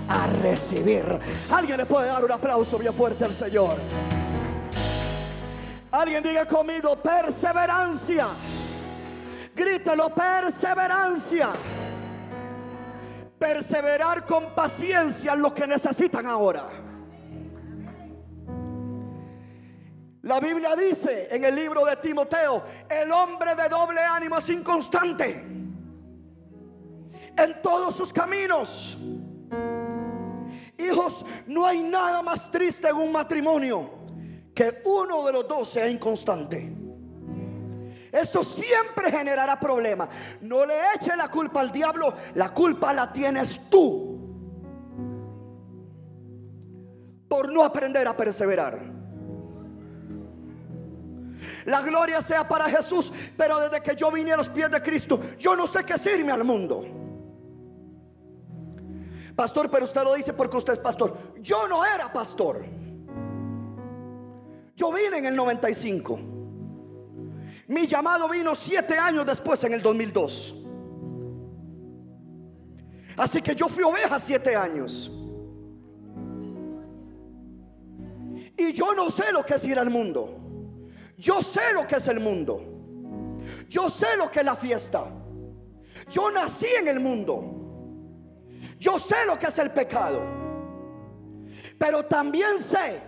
a 0.09 0.27
recibir. 0.41 1.05
Alguien 1.51 1.77
le 1.77 1.85
puede 1.85 2.07
dar 2.07 2.23
un 2.23 2.31
aplauso 2.31 2.77
bien 2.77 2.93
fuerte 2.93 3.23
al 3.23 3.31
Señor. 3.31 3.77
Alguien 5.91 6.21
diga 6.21 6.45
conmigo, 6.45 6.97
perseverancia. 6.97 8.27
Grítelo, 9.55 10.09
perseverancia. 10.09 11.49
Perseverar 13.39 14.25
con 14.25 14.55
paciencia 14.55 15.33
en 15.33 15.41
lo 15.41 15.53
que 15.53 15.67
necesitan 15.67 16.25
ahora. 16.25 16.67
La 20.23 20.39
Biblia 20.39 20.75
dice 20.75 21.29
en 21.31 21.45
el 21.45 21.55
libro 21.55 21.85
de 21.85 21.95
Timoteo, 21.97 22.63
el 22.89 23.11
hombre 23.11 23.55
de 23.55 23.69
doble 23.69 24.01
ánimo 24.01 24.39
es 24.39 24.49
inconstante 24.49 25.45
en 27.37 27.61
todos 27.61 27.95
sus 27.95 28.11
caminos. 28.11 28.97
Hijos, 30.77 31.25
no 31.45 31.65
hay 31.65 31.83
nada 31.83 32.21
más 32.21 32.51
triste 32.51 32.89
en 32.89 32.95
un 32.95 33.11
matrimonio 33.11 33.89
que 34.53 34.81
uno 34.85 35.25
de 35.25 35.33
los 35.33 35.47
dos 35.47 35.69
sea 35.69 35.87
inconstante. 35.87 36.86
Eso 38.11 38.43
siempre 38.43 39.11
generará 39.11 39.59
problemas. 39.59 40.09
No 40.41 40.65
le 40.65 40.73
eche 40.95 41.15
la 41.15 41.29
culpa 41.29 41.61
al 41.61 41.71
diablo, 41.71 42.13
la 42.35 42.53
culpa 42.53 42.93
la 42.93 43.11
tienes 43.11 43.69
tú 43.69 44.17
por 47.27 47.51
no 47.51 47.63
aprender 47.63 48.07
a 48.07 48.15
perseverar. 48.15 48.97
La 51.65 51.81
gloria 51.81 52.21
sea 52.21 52.47
para 52.47 52.69
Jesús. 52.69 53.11
Pero 53.35 53.59
desde 53.59 53.81
que 53.81 53.95
yo 53.95 54.11
vine 54.11 54.33
a 54.33 54.37
los 54.37 54.49
pies 54.49 54.71
de 54.71 54.81
Cristo, 54.81 55.19
yo 55.37 55.55
no 55.55 55.67
sé 55.67 55.83
qué 55.83 55.97
sirve 55.97 56.31
al 56.31 56.43
mundo. 56.43 56.85
Pastor, 59.35 59.69
pero 59.69 59.85
usted 59.85 60.03
lo 60.03 60.15
dice 60.15 60.33
porque 60.33 60.57
usted 60.57 60.73
es 60.73 60.79
pastor. 60.79 61.15
Yo 61.41 61.67
no 61.67 61.85
era 61.85 62.11
pastor. 62.11 62.65
Yo 64.75 64.91
vine 64.91 65.17
en 65.17 65.25
el 65.25 65.35
95. 65.35 66.36
Mi 67.67 67.85
llamado 67.85 68.29
vino 68.29 68.55
siete 68.55 68.97
años 68.97 69.25
después, 69.25 69.63
en 69.65 69.73
el 69.73 69.81
2002. 69.81 70.55
Así 73.17 73.41
que 73.41 73.55
yo 73.55 73.67
fui 73.67 73.83
oveja 73.83 74.19
siete 74.19 74.55
años. 74.55 75.11
Y 78.55 78.73
yo 78.73 78.93
no 78.93 79.09
sé 79.09 79.31
lo 79.31 79.45
que 79.45 79.55
es 79.55 79.65
ir 79.65 79.77
al 79.77 79.89
mundo. 79.89 80.37
Yo 81.17 81.41
sé 81.41 81.73
lo 81.73 81.85
que 81.85 81.95
es 81.95 82.07
el 82.07 82.19
mundo. 82.19 82.61
Yo 83.67 83.89
sé 83.89 84.15
lo 84.17 84.31
que 84.31 84.39
es 84.39 84.45
la 84.45 84.55
fiesta. 84.55 85.03
Yo 86.09 86.31
nací 86.31 86.67
en 86.79 86.87
el 86.87 86.99
mundo. 86.99 87.43
Yo 88.79 88.97
sé 88.97 89.25
lo 89.25 89.37
que 89.37 89.47
es 89.47 89.59
el 89.59 89.71
pecado. 89.71 90.21
Pero 91.77 92.05
también 92.05 92.59
sé 92.59 93.01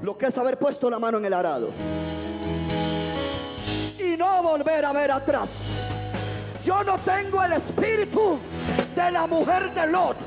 lo 0.00 0.16
que 0.16 0.26
es 0.26 0.38
haber 0.38 0.58
puesto 0.58 0.88
la 0.88 0.98
mano 0.98 1.18
en 1.18 1.24
el 1.24 1.34
arado. 1.34 1.70
Volver 4.44 4.84
a 4.84 4.92
ver 4.92 5.10
atrás. 5.10 5.88
Yo 6.62 6.84
no 6.84 6.98
tengo 6.98 7.42
el 7.42 7.54
espíritu 7.54 8.38
de 8.94 9.10
la 9.10 9.26
mujer 9.26 9.72
de 9.72 9.86
Lot 9.86 10.18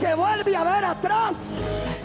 que 0.00 0.14
vuelve 0.14 0.56
a 0.56 0.64
ver 0.64 0.86
atrás 0.86 1.60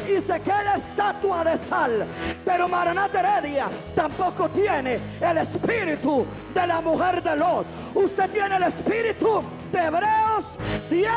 y 0.06 0.20
se 0.20 0.42
queda 0.42 0.76
estatua 0.76 1.46
de 1.46 1.56
sal. 1.56 2.06
Pero 2.44 2.68
Maranata 2.68 3.22
Heredia 3.22 3.70
tampoco 3.96 4.50
tiene 4.50 5.00
el 5.22 5.38
espíritu 5.38 6.26
de 6.54 6.68
la 6.68 6.82
mujer 6.82 7.24
de 7.24 7.38
Lot. 7.38 7.66
Usted 7.96 8.30
tiene 8.30 8.58
el 8.58 8.64
espíritu 8.64 9.42
de 9.72 9.86
Hebreos 9.86 10.60
10, 10.90 11.10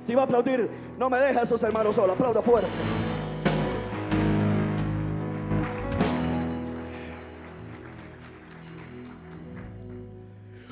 Si 0.01 0.15
va 0.15 0.23
a 0.23 0.25
aplaudir, 0.25 0.88
no 0.99 1.09
me 1.09 1.17
deje 1.17 1.39
a 1.39 1.43
esos 1.43 1.63
hermanos 1.63 1.95
solos. 1.95 2.13
Aplauda 2.13 2.41
fuerte. 2.41 2.67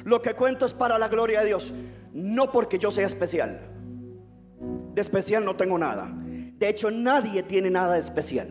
Lo 0.04 0.22
que 0.22 0.34
cuento 0.34 0.66
es 0.66 0.74
para 0.74 1.00
la 1.00 1.08
gloria 1.08 1.40
de 1.40 1.48
Dios. 1.48 1.74
No 2.14 2.52
porque 2.52 2.78
yo 2.78 2.92
sea 2.92 3.06
especial. 3.06 3.62
De 4.94 5.02
especial 5.02 5.46
no 5.46 5.56
tengo 5.56 5.78
nada. 5.78 6.12
De 6.14 6.68
hecho, 6.68 6.92
nadie 6.92 7.44
tiene 7.44 7.70
nada 7.70 7.94
de 7.94 8.00
especial. 8.00 8.50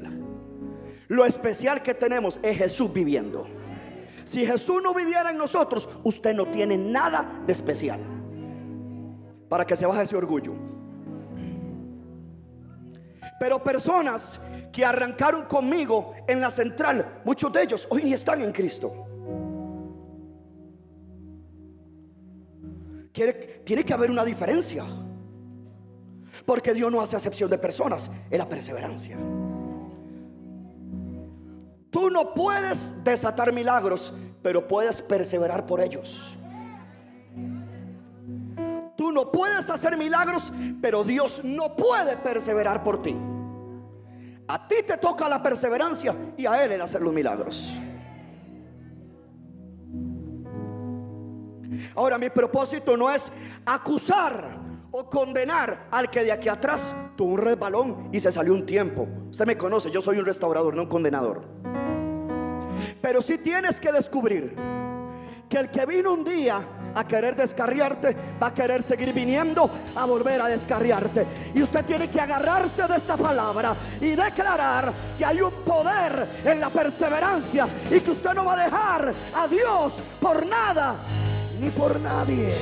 Lo 1.08 1.26
especial 1.26 1.82
que 1.82 1.92
tenemos 1.92 2.40
es 2.42 2.56
Jesús 2.56 2.90
viviendo. 2.90 3.46
Si 4.24 4.46
Jesús 4.46 4.80
no 4.82 4.94
viviera 4.94 5.30
en 5.30 5.36
nosotros, 5.36 5.88
usted 6.04 6.34
no 6.34 6.46
tiene 6.46 6.78
nada 6.78 7.42
de 7.46 7.52
especial. 7.52 8.00
Para 9.48 9.66
que 9.66 9.76
se 9.76 9.84
baje 9.84 10.02
ese 10.02 10.16
orgullo. 10.16 10.75
Pero 13.38 13.62
personas 13.62 14.40
que 14.72 14.84
arrancaron 14.84 15.44
conmigo 15.44 16.14
en 16.26 16.40
la 16.40 16.50
central, 16.50 17.20
muchos 17.24 17.52
de 17.52 17.62
ellos 17.62 17.86
hoy 17.90 18.04
ni 18.04 18.12
están 18.12 18.42
en 18.42 18.52
Cristo. 18.52 19.06
tiene 23.64 23.84
que 23.84 23.94
haber 23.94 24.10
una 24.10 24.24
diferencia. 24.24 24.84
Porque 26.44 26.74
Dios 26.74 26.92
no 26.92 27.00
hace 27.00 27.16
acepción 27.16 27.50
de 27.50 27.58
personas, 27.58 28.10
es 28.30 28.38
la 28.38 28.48
perseverancia. 28.48 29.16
Tú 31.90 32.10
no 32.10 32.34
puedes 32.34 33.02
desatar 33.02 33.52
milagros, 33.52 34.12
pero 34.42 34.68
puedes 34.68 35.00
perseverar 35.00 35.64
por 35.64 35.80
ellos. 35.80 36.35
No 39.16 39.32
puedes 39.32 39.70
hacer 39.70 39.96
milagros, 39.96 40.52
pero 40.82 41.02
Dios 41.02 41.40
no 41.42 41.74
puede 41.74 42.18
perseverar 42.18 42.84
por 42.84 43.00
ti. 43.00 43.16
A 44.46 44.68
ti 44.68 44.74
te 44.86 44.98
toca 44.98 45.26
la 45.26 45.42
perseverancia 45.42 46.14
y 46.36 46.44
a 46.44 46.62
Él 46.62 46.72
el 46.72 46.82
hacer 46.82 47.00
los 47.00 47.14
milagros. 47.14 47.72
Ahora 51.94 52.18
mi 52.18 52.28
propósito 52.28 52.94
no 52.94 53.10
es 53.10 53.32
acusar 53.64 54.60
o 54.90 55.08
condenar 55.08 55.86
al 55.90 56.10
que 56.10 56.22
de 56.22 56.32
aquí 56.32 56.50
atrás 56.50 56.94
tuvo 57.16 57.32
un 57.32 57.38
resbalón 57.38 58.10
y 58.12 58.20
se 58.20 58.30
salió 58.30 58.52
un 58.52 58.66
tiempo. 58.66 59.08
Usted 59.30 59.46
me 59.46 59.56
conoce, 59.56 59.90
yo 59.90 60.02
soy 60.02 60.18
un 60.18 60.26
restaurador, 60.26 60.74
no 60.74 60.82
un 60.82 60.88
condenador. 60.90 61.42
Pero 63.00 63.22
si 63.22 63.38
tienes 63.38 63.80
que 63.80 63.90
descubrir 63.92 64.54
que 65.48 65.58
el 65.58 65.70
que 65.70 65.86
vino 65.86 66.12
un 66.12 66.24
día 66.24 66.62
a 66.94 67.06
querer 67.06 67.36
descarriarte, 67.36 68.16
va 68.42 68.48
a 68.48 68.54
querer 68.54 68.82
seguir 68.82 69.12
viniendo 69.12 69.70
a 69.94 70.04
volver 70.06 70.40
a 70.40 70.46
descarriarte. 70.46 71.26
Y 71.54 71.62
usted 71.62 71.84
tiene 71.84 72.08
que 72.08 72.20
agarrarse 72.20 72.86
de 72.86 72.96
esta 72.96 73.16
palabra 73.16 73.74
y 74.00 74.10
declarar 74.10 74.92
que 75.18 75.24
hay 75.24 75.40
un 75.40 75.52
poder 75.64 76.26
en 76.44 76.60
la 76.60 76.70
perseverancia 76.70 77.68
y 77.90 78.00
que 78.00 78.10
usted 78.10 78.32
no 78.34 78.44
va 78.44 78.54
a 78.54 78.64
dejar 78.64 79.12
a 79.34 79.46
Dios 79.46 80.02
por 80.20 80.46
nada 80.46 80.96
ni 81.60 81.68
por 81.70 82.00
nadie. 82.00 82.52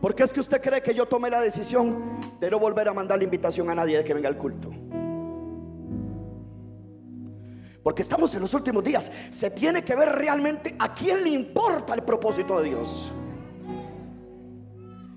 Porque 0.00 0.24
es 0.24 0.32
que 0.32 0.40
usted 0.40 0.60
cree 0.60 0.82
que 0.82 0.94
yo 0.94 1.06
tomé 1.06 1.30
la 1.30 1.40
decisión 1.40 2.20
de 2.40 2.50
no 2.50 2.58
volver 2.58 2.88
a 2.88 2.92
mandar 2.92 3.18
la 3.18 3.24
invitación 3.24 3.70
a 3.70 3.74
nadie 3.74 3.98
de 3.98 4.04
que 4.04 4.14
venga 4.14 4.28
al 4.28 4.36
culto. 4.36 4.68
Porque 7.82 8.02
estamos 8.02 8.34
en 8.34 8.42
los 8.42 8.54
últimos 8.54 8.84
días. 8.84 9.10
Se 9.30 9.50
tiene 9.50 9.84
que 9.84 9.94
ver 9.94 10.10
realmente 10.10 10.76
a 10.78 10.94
quién 10.94 11.22
le 11.22 11.30
importa 11.30 11.94
el 11.94 12.02
propósito 12.02 12.60
de 12.60 12.68
Dios. 12.68 13.12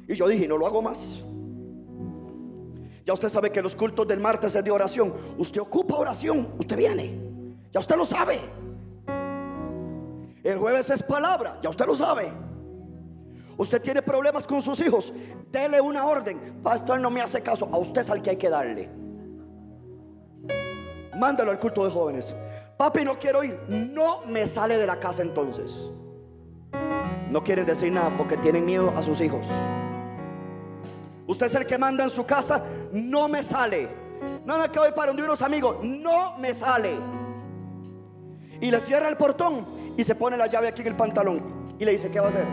Y 0.08 0.16
yo 0.16 0.28
dije, 0.28 0.48
no 0.48 0.58
lo 0.58 0.66
hago 0.66 0.82
más. 0.82 1.24
Ya 3.04 3.14
usted 3.14 3.30
sabe 3.30 3.52
que 3.52 3.62
los 3.62 3.76
cultos 3.76 4.08
del 4.08 4.20
martes 4.20 4.56
es 4.56 4.64
de 4.64 4.72
oración. 4.72 5.14
Usted 5.38 5.62
ocupa 5.62 5.96
oración, 5.96 6.54
usted 6.58 6.76
viene. 6.76 7.20
Ya 7.72 7.80
usted 7.80 7.96
lo 7.96 8.06
sabe. 8.06 8.40
El 10.44 10.58
jueves 10.58 10.90
es 10.90 11.04
palabra, 11.04 11.60
ya 11.62 11.70
usted 11.70 11.86
lo 11.86 11.96
sabe. 11.96 12.32
Usted 13.58 13.82
tiene 13.82 14.02
problemas 14.02 14.46
con 14.46 14.62
sus 14.62 14.80
hijos, 14.82 15.14
dele 15.52 15.80
una 15.80 16.06
orden. 16.06 16.60
Pastor 16.62 17.00
no 17.00 17.10
me 17.10 17.22
hace 17.22 17.42
caso, 17.42 17.70
a 17.72 17.78
usted 17.78 18.02
es 18.02 18.10
al 18.10 18.22
que 18.22 18.32
hay 18.32 18.38
que 18.38 18.50
darle. 18.50 18.90
Mándalo 21.18 21.52
al 21.52 21.60
culto 21.60 21.86
de 21.86 21.92
jóvenes. 21.92 22.36
Papi, 22.78 23.06
no 23.06 23.18
quiero 23.18 23.44
ir. 23.44 23.60
No 23.68 24.26
me 24.26 24.46
sale 24.48 24.78
de 24.78 24.86
la 24.86 25.00
casa 25.00 25.22
entonces. 25.22 25.86
No 27.30 27.44
quieren 27.44 27.66
decir 27.66 27.92
nada 27.92 28.16
porque 28.18 28.38
tienen 28.38 28.66
miedo 28.66 28.94
a 28.96 29.02
sus 29.02 29.22
hijos. 29.22 29.48
Usted 31.28 31.46
es 31.48 31.56
el 31.56 31.66
que 31.66 31.78
manda 31.78 32.04
en 32.04 32.10
su 32.10 32.26
casa. 32.26 32.64
No 32.92 33.28
me 33.28 33.44
sale. 33.44 33.90
No, 34.46 34.58
no, 34.58 34.72
que 34.72 34.80
voy 34.80 34.92
para 34.92 35.08
donde 35.08 35.24
unos 35.24 35.42
amigos. 35.42 35.78
No 35.84 36.38
me 36.38 36.54
sale. 36.54 36.96
Y 38.62 38.72
le 38.72 38.80
cierra 38.80 39.10
el 39.10 39.18
portón 39.18 39.66
y 39.98 40.04
se 40.04 40.16
pone 40.16 40.38
la 40.38 40.48
llave 40.48 40.68
aquí 40.68 40.82
en 40.82 40.88
el 40.88 40.96
pantalón. 40.96 41.76
Y 41.80 41.86
le 41.86 41.92
dice, 41.92 42.10
¿qué 42.10 42.20
va 42.20 42.28
a 42.28 42.30
hacer? 42.30 42.46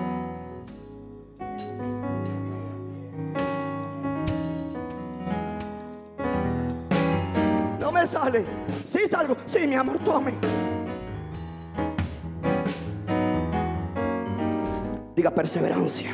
sale? 8.07 8.45
Sí 8.92 9.09
salgo. 9.09 9.38
Sí, 9.46 9.66
mi 9.66 9.74
amor, 9.74 9.98
tome. 10.00 10.35
Diga 15.16 15.31
perseverancia. 15.31 16.11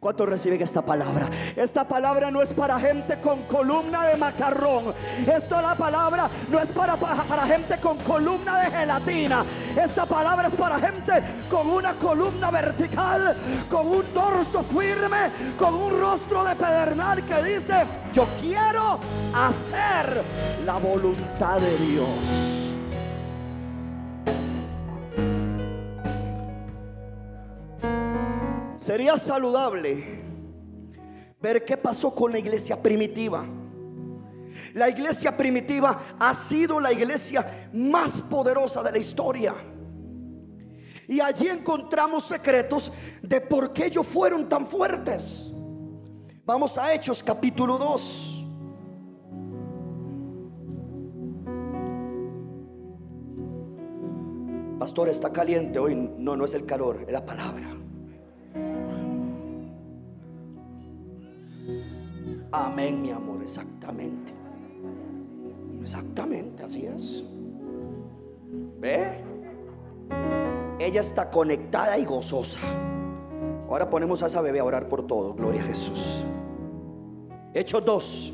¿Cuántos 0.00 0.28
reciben 0.28 0.60
esta 0.60 0.82
palabra? 0.82 1.28
Esta 1.56 1.86
palabra 1.86 2.30
no 2.30 2.42
es 2.42 2.52
para 2.52 2.78
gente 2.78 3.18
con 3.20 3.42
columna 3.44 4.06
de 4.06 4.16
macarrón. 4.16 4.92
Esta 5.26 5.62
la 5.62 5.74
palabra 5.74 6.28
no 6.50 6.58
es 6.58 6.70
para, 6.70 6.96
para, 6.96 7.46
gente 7.46 7.76
con 7.78 7.96
columna 7.98 8.60
de 8.60 8.70
gelatina. 8.70 9.44
Esta 9.76 10.06
palabra 10.06 10.48
es 10.48 10.54
para 10.54 10.78
gente 10.78 11.12
con 11.50 11.68
una 11.68 11.94
columna 11.94 12.50
vertical, 12.50 13.36
con 13.70 13.86
un 13.86 14.14
dorso 14.14 14.62
firme, 14.62 15.30
con 15.58 15.74
un 15.74 15.98
rostro 15.98 16.44
de 16.44 16.54
pedernal 16.56 17.22
que 17.24 17.42
dice, 17.42 17.84
yo 18.12 18.26
quiero 18.40 18.98
hacer 19.34 20.22
la 20.64 20.76
voluntad 20.78 21.58
de 21.58 21.76
Dios. 21.78 22.55
Sería 28.86 29.18
saludable 29.18 30.22
ver 31.42 31.64
qué 31.64 31.76
pasó 31.76 32.14
con 32.14 32.30
la 32.30 32.38
iglesia 32.38 32.80
primitiva. 32.80 33.44
La 34.74 34.88
iglesia 34.88 35.36
primitiva 35.36 36.14
ha 36.20 36.32
sido 36.32 36.78
la 36.78 36.92
iglesia 36.92 37.68
más 37.72 38.22
poderosa 38.22 38.84
de 38.84 38.92
la 38.92 38.98
historia. 38.98 39.56
Y 41.08 41.18
allí 41.18 41.48
encontramos 41.48 42.28
secretos 42.28 42.92
de 43.22 43.40
por 43.40 43.72
qué 43.72 43.86
ellos 43.86 44.06
fueron 44.06 44.48
tan 44.48 44.64
fuertes. 44.64 45.52
Vamos 46.44 46.78
a 46.78 46.94
Hechos 46.94 47.24
capítulo 47.24 47.78
2. 47.78 48.46
Pastor, 54.78 55.08
está 55.08 55.32
caliente 55.32 55.80
hoy. 55.80 55.96
No, 55.96 56.36
no 56.36 56.44
es 56.44 56.54
el 56.54 56.64
calor, 56.64 57.02
es 57.04 57.12
la 57.12 57.26
palabra. 57.26 57.76
Amén, 62.52 63.02
mi 63.02 63.10
amor, 63.10 63.42
exactamente. 63.42 64.32
Exactamente, 65.80 66.62
así 66.62 66.86
es. 66.86 67.24
¿Ve? 68.78 69.24
Ella 70.78 71.00
está 71.00 71.30
conectada 71.30 71.98
y 71.98 72.04
gozosa. 72.04 72.60
Ahora 73.68 73.88
ponemos 73.90 74.22
a 74.22 74.26
esa 74.26 74.40
bebé 74.40 74.60
a 74.60 74.64
orar 74.64 74.88
por 74.88 75.06
todo. 75.06 75.34
Gloria 75.34 75.62
a 75.62 75.64
Jesús. 75.64 76.24
Hechos 77.54 77.84
2. 77.84 78.32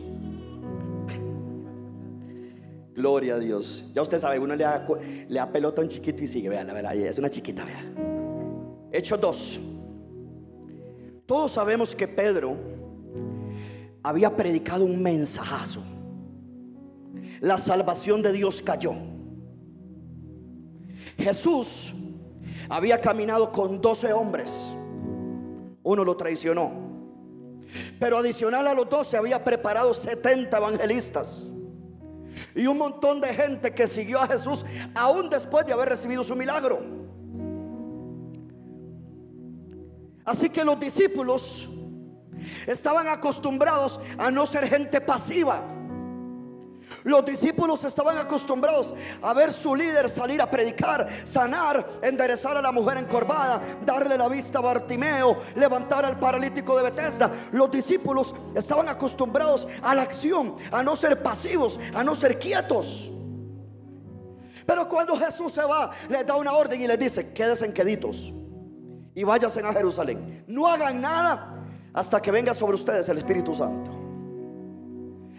Gloria 2.94 3.37
a 3.37 3.38
Dios. 3.38 3.90
Ya 3.94 4.03
usted 4.03 4.18
sabe, 4.18 4.38
uno 4.38 4.55
le 4.55 4.64
da, 4.64 5.53
pelota 5.53 5.81
a 5.81 5.85
un 5.85 5.88
chiquito 5.88 6.22
y 6.22 6.27
sigue. 6.27 6.48
Vea, 6.48 6.64
la 6.64 6.75
verdad, 6.75 6.94
es 6.94 7.18
una 7.18 7.31
chiquita, 7.31 7.64
vea. 7.64 7.85
Hechos 8.90 9.20
2. 9.20 9.61
Todos 11.25 11.53
sabemos 11.53 11.94
que 11.94 12.07
Pedro 12.07 12.57
había 14.02 14.36
predicado 14.36 14.84
un 14.84 15.02
mensajazo. 15.02 15.82
La 17.40 17.58
salvación 17.58 18.22
de 18.22 18.32
Dios 18.32 18.62
cayó. 18.62 18.94
Jesús 21.16 21.94
había 22.68 23.00
caminado 23.00 23.52
con 23.52 23.80
12 23.80 24.12
hombres. 24.12 24.62
Uno 25.82 26.04
lo 26.04 26.16
traicionó. 26.16 26.70
Pero 27.98 28.18
adicional 28.18 28.66
a 28.66 28.74
los 28.74 28.88
12 28.88 29.16
había 29.16 29.42
preparado 29.42 29.94
70 29.94 30.56
evangelistas. 30.56 31.48
Y 32.54 32.66
un 32.66 32.78
montón 32.78 33.20
de 33.20 33.28
gente 33.28 33.72
que 33.72 33.86
siguió 33.86 34.20
a 34.20 34.26
Jesús 34.26 34.64
aún 34.94 35.30
después 35.30 35.66
de 35.66 35.72
haber 35.72 35.88
recibido 35.88 36.22
su 36.22 36.36
milagro. 36.36 36.80
Así 40.24 40.50
que 40.50 40.64
los 40.64 40.78
discípulos 40.78 41.68
estaban 42.66 43.09
acostumbrados 43.09 44.01
a 44.18 44.31
no 44.31 44.46
ser 44.46 44.68
gente 44.68 45.01
pasiva. 45.01 45.62
Los 47.05 47.25
discípulos 47.25 47.85
estaban 47.85 48.18
acostumbrados 48.18 48.94
a 49.22 49.35
ver 49.35 49.53
su 49.53 49.75
líder 49.75 50.09
salir 50.09 50.40
a 50.40 50.51
predicar, 50.51 51.09
sanar, 51.25 51.87
enderezar 52.03 52.57
a 52.57 52.62
la 52.62 52.70
mujer 52.70 52.98
encorvada, 52.98 53.61
darle 53.85 54.16
la 54.16 54.29
vista 54.29 54.59
a 54.59 54.62
Bartimeo, 54.62 55.38
levantar 55.57 56.05
al 56.05 56.18
paralítico 56.18 56.77
de 56.77 56.85
Bethesda. 56.85 57.31
Los 57.53 57.70
discípulos 57.70 58.35
estaban 58.55 58.88
acostumbrados 58.88 59.66
a 59.83 59.94
la 59.94 60.03
acción, 60.03 60.57
a 60.70 60.83
no 60.83 60.94
ser 60.94 61.22
pasivos, 61.22 61.79
a 61.94 62.05
no 62.05 62.14
ser 62.14 62.38
quietos. 62.38 63.11
Pero 64.64 64.88
cuando 64.88 65.16
Jesús 65.16 65.53
se 65.53 65.64
va, 65.64 65.90
les 66.09 66.25
da 66.25 66.37
una 66.37 66.53
orden 66.53 66.81
y 66.81 66.87
les 66.87 66.98
dice, 66.98 67.33
quédense 67.33 67.72
queditos 67.72 68.33
y 69.14 69.25
váyanse 69.25 69.61
a 69.61 69.72
Jerusalén. 69.72 70.44
No 70.46 70.68
hagan 70.68 71.01
nada 71.01 71.62
hasta 71.94 72.20
que 72.20 72.31
venga 72.31 72.55
sobre 72.55 72.74
ustedes 72.74 73.09
el 73.09 73.18
Espíritu 73.18 73.55
Santo. 73.55 73.90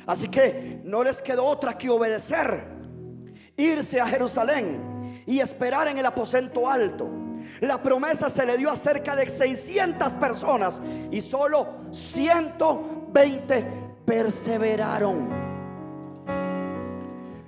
Así 0.05 0.27
que 0.27 0.81
no 0.83 1.03
les 1.03 1.21
quedó 1.21 1.45
otra 1.45 1.77
que 1.77 1.89
obedecer, 1.89 2.65
irse 3.55 4.01
a 4.01 4.07
Jerusalén 4.07 5.23
y 5.25 5.39
esperar 5.39 5.87
en 5.87 5.97
el 5.97 6.05
aposento 6.05 6.69
alto. 6.69 7.09
La 7.61 7.81
promesa 7.81 8.29
se 8.29 8.45
le 8.45 8.57
dio 8.57 8.69
a 8.69 8.75
cerca 8.75 9.15
de 9.15 9.27
600 9.27 10.15
personas 10.15 10.81
y 11.11 11.21
solo 11.21 11.67
120 11.91 13.65
perseveraron. 14.05 15.53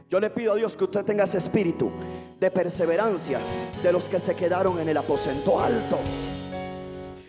Yo 0.07 0.19
le 0.19 0.29
pido 0.29 0.53
a 0.53 0.55
Dios 0.55 0.77
que 0.77 0.83
usted 0.83 1.03
tenga 1.03 1.23
ese 1.23 1.39
espíritu 1.39 1.91
de 2.39 2.51
perseverancia 2.51 3.39
de 3.81 3.91
los 3.91 4.07
que 4.07 4.19
se 4.19 4.35
quedaron 4.35 4.79
en 4.79 4.87
el 4.87 4.97
aposento 4.97 5.59
alto. 5.59 5.97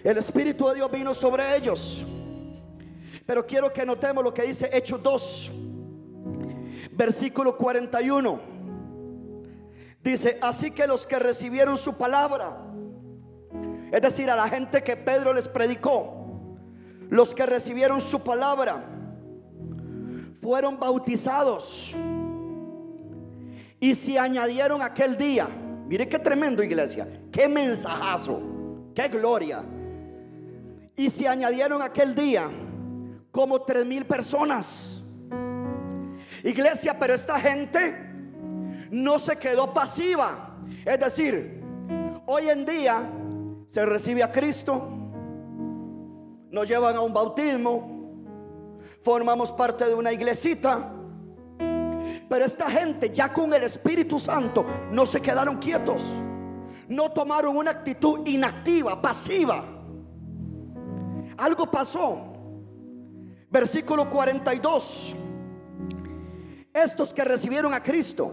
El 0.06 0.18
Espíritu 0.18 0.68
de 0.68 0.76
Dios 0.76 0.88
vino 0.92 1.12
sobre 1.12 1.56
ellos. 1.56 2.04
Pero 3.26 3.44
quiero 3.44 3.72
que 3.72 3.84
notemos 3.84 4.22
lo 4.22 4.32
que 4.32 4.42
dice 4.42 4.70
Hechos 4.72 5.02
2, 5.02 5.52
versículo 6.92 7.56
41. 7.56 8.40
Dice, 10.04 10.38
así 10.40 10.70
que 10.70 10.86
los 10.86 11.04
que 11.08 11.18
recibieron 11.18 11.76
su 11.76 11.96
palabra, 11.96 12.56
es 13.90 14.00
decir, 14.00 14.30
a 14.30 14.36
la 14.36 14.48
gente 14.48 14.80
que 14.84 14.96
Pedro 14.96 15.32
les 15.32 15.48
predicó, 15.48 16.46
los 17.10 17.34
que 17.34 17.44
recibieron 17.44 18.00
su 18.00 18.22
palabra, 18.22 18.84
fueron 20.40 20.78
bautizados 20.78 21.92
y 23.80 23.92
se 23.96 24.20
añadieron 24.20 24.82
aquel 24.82 25.16
día. 25.16 25.48
Mire 25.88 26.08
qué 26.08 26.20
tremendo 26.20 26.62
iglesia, 26.62 27.08
qué 27.32 27.48
mensajazo, 27.48 28.40
qué 28.94 29.08
gloria. 29.08 29.64
Y 30.96 31.10
se 31.10 31.28
añadieron 31.28 31.82
aquel 31.82 32.14
día 32.14 32.50
como 33.30 33.60
tres 33.60 33.84
mil 33.84 34.06
personas. 34.06 35.02
Iglesia, 36.42 36.98
pero 36.98 37.14
esta 37.14 37.38
gente 37.38 37.94
no 38.90 39.18
se 39.18 39.36
quedó 39.36 39.74
pasiva. 39.74 40.56
Es 40.84 40.98
decir, 40.98 41.62
hoy 42.24 42.48
en 42.48 42.64
día 42.64 43.10
se 43.66 43.84
recibe 43.84 44.22
a 44.22 44.32
Cristo, 44.32 44.88
nos 46.50 46.68
llevan 46.68 46.96
a 46.96 47.00
un 47.00 47.12
bautismo, 47.12 48.18
formamos 49.02 49.52
parte 49.52 49.84
de 49.84 49.94
una 49.94 50.12
iglesita. 50.12 50.92
Pero 52.28 52.44
esta 52.44 52.70
gente 52.70 53.10
ya 53.10 53.32
con 53.32 53.52
el 53.52 53.64
Espíritu 53.64 54.18
Santo 54.18 54.64
no 54.90 55.04
se 55.04 55.20
quedaron 55.20 55.58
quietos. 55.58 56.02
No 56.88 57.10
tomaron 57.10 57.56
una 57.56 57.72
actitud 57.72 58.26
inactiva, 58.26 59.00
pasiva. 59.02 59.75
Algo 61.36 61.70
pasó. 61.70 62.32
Versículo 63.50 64.08
42. 64.08 65.14
Estos 66.72 67.14
que 67.14 67.24
recibieron 67.24 67.72
a 67.72 67.82
Cristo, 67.82 68.32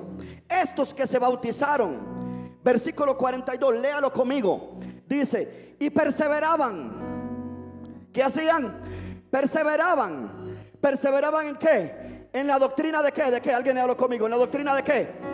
estos 0.49 0.93
que 0.93 1.07
se 1.07 1.17
bautizaron. 1.17 2.13
Versículo 2.63 3.17
42, 3.17 3.75
léalo 3.75 4.11
conmigo. 4.11 4.75
Dice, 5.07 5.75
y 5.79 5.89
perseveraban. 5.89 8.09
¿Qué 8.11 8.23
hacían? 8.23 9.27
Perseveraban. 9.29 10.59
¿Perseveraban 10.79 11.47
en 11.47 11.55
qué? 11.55 12.27
En 12.33 12.47
la 12.47 12.59
doctrina 12.59 13.01
de 13.01 13.11
qué? 13.11 13.31
¿De 13.31 13.41
qué? 13.41 13.53
Alguien 13.53 13.75
léalo 13.75 13.95
conmigo. 13.95 14.25
¿En 14.25 14.31
la 14.31 14.37
doctrina 14.37 14.75
de 14.75 14.83
qué? 14.83 15.32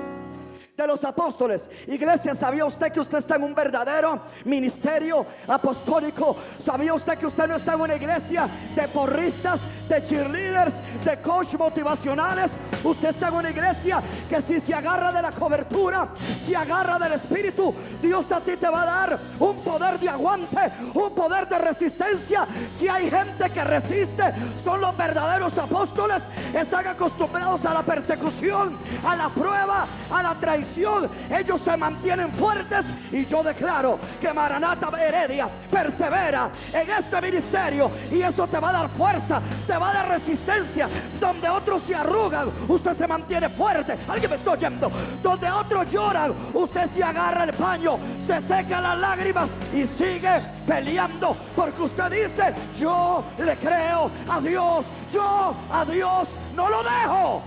De 0.80 0.88
los 0.88 1.04
apóstoles. 1.04 1.70
Iglesia, 1.88 2.34
¿sabía 2.34 2.65
usted 2.65 2.92
que 2.92 3.02
usted 3.02 3.18
está 3.18 3.36
en 3.36 3.44
un 3.44 3.54
verdadero 3.54 4.22
ministerio 4.46 5.26
apostólico? 5.48 6.38
¿Sabía 6.58 6.94
usted 6.94 7.18
que 7.18 7.26
usted 7.26 7.48
no 7.48 7.58
está 7.58 7.74
en 7.74 7.82
una 7.82 7.96
iglesia 7.96 8.48
de 8.76 8.88
porristas, 8.88 9.62
de 9.89 10.02
cheerleaders, 10.02 10.76
de 11.04 11.18
coach 11.18 11.56
motivacionales? 11.56 12.58
Usted 12.82 13.10
está 13.10 13.28
en 13.28 13.34
una 13.36 13.50
iglesia 13.50 14.02
que 14.30 14.42
si 14.42 14.62
se 14.62 14.74
agarra 14.74 15.12
de 15.12 15.22
la 15.22 15.32
cobertura, 15.34 16.08
si 16.42 16.56
agarra 16.56 16.98
del 16.98 17.12
Espíritu, 17.12 17.74
Dios 18.02 18.32
a 18.32 18.39
ti 18.39 18.56
te 18.56 18.70
va 18.70 18.84
a 18.84 18.86
dar 18.86 19.20
un 19.39 19.62
poder 19.62 20.00
de 20.00 20.08
aguante, 20.08 20.72
un 20.94 21.12
poder 21.12 21.50
de 21.50 21.60
resistencia. 21.60 22.48
Si 22.78 22.88
hay 22.88 23.10
gente 23.10 23.50
que 23.50 23.63
resiste, 23.65 24.24
son 24.56 24.80
los 24.80 24.96
verdaderos 24.96 25.58
apóstoles. 25.58 26.24
Están 26.54 26.88
acostumbrados 26.88 27.65
a 27.65 27.74
la 27.74 27.84
persecución, 27.84 28.78
a 29.06 29.15
la 29.18 29.28
prueba, 29.30 29.86
a 30.10 30.24
la 30.24 30.36
traición 30.36 30.68
ellos 30.77 31.62
se 31.62 31.75
mantienen 31.77 32.32
fuertes 32.32 32.86
y 33.12 33.25
yo 33.25 33.43
declaro 33.43 33.99
que 34.21 34.32
Maranata 34.32 34.89
Heredia 34.99 35.47
persevera 35.71 36.49
en 36.71 36.89
este 36.89 37.21
ministerio 37.21 37.91
y 38.12 38.21
eso 38.21 38.47
te 38.47 38.60
va 38.60 38.69
a 38.69 38.73
dar 38.73 38.89
fuerza, 38.89 39.41
te 39.65 39.77
va 39.77 39.89
a 39.89 39.93
dar 39.93 40.10
resistencia. 40.10 40.88
Donde 41.19 41.49
otros 41.49 41.82
se 41.82 41.95
arrugan, 41.95 42.49
usted 42.67 42.93
se 42.93 43.08
mantiene 43.08 43.49
fuerte. 43.49 43.97
Alguien 44.08 44.29
me 44.32 44.38
está 44.38 44.51
oyendo. 44.51 44.91
Donde 45.23 45.49
otros 45.51 45.91
lloran, 45.91 46.34
usted 46.53 46.89
se 46.89 47.03
agarra 47.03 47.43
el 47.45 47.53
paño, 47.53 47.97
se 48.25 48.41
seca 48.41 48.82
las 48.82 48.97
lágrimas 48.97 49.49
y 49.73 49.86
sigue 49.86 50.39
peleando 50.67 51.36
porque 51.55 51.82
usted 51.82 52.12
dice, 52.12 52.53
yo 52.79 53.23
le 53.38 53.55
creo 53.58 54.12
a 54.29 54.39
Dios, 54.39 54.86
yo 55.12 55.55
a 55.71 55.86
Dios 55.86 56.29
no 56.55 56.69
lo 56.69 56.84
dejo 56.84 57.41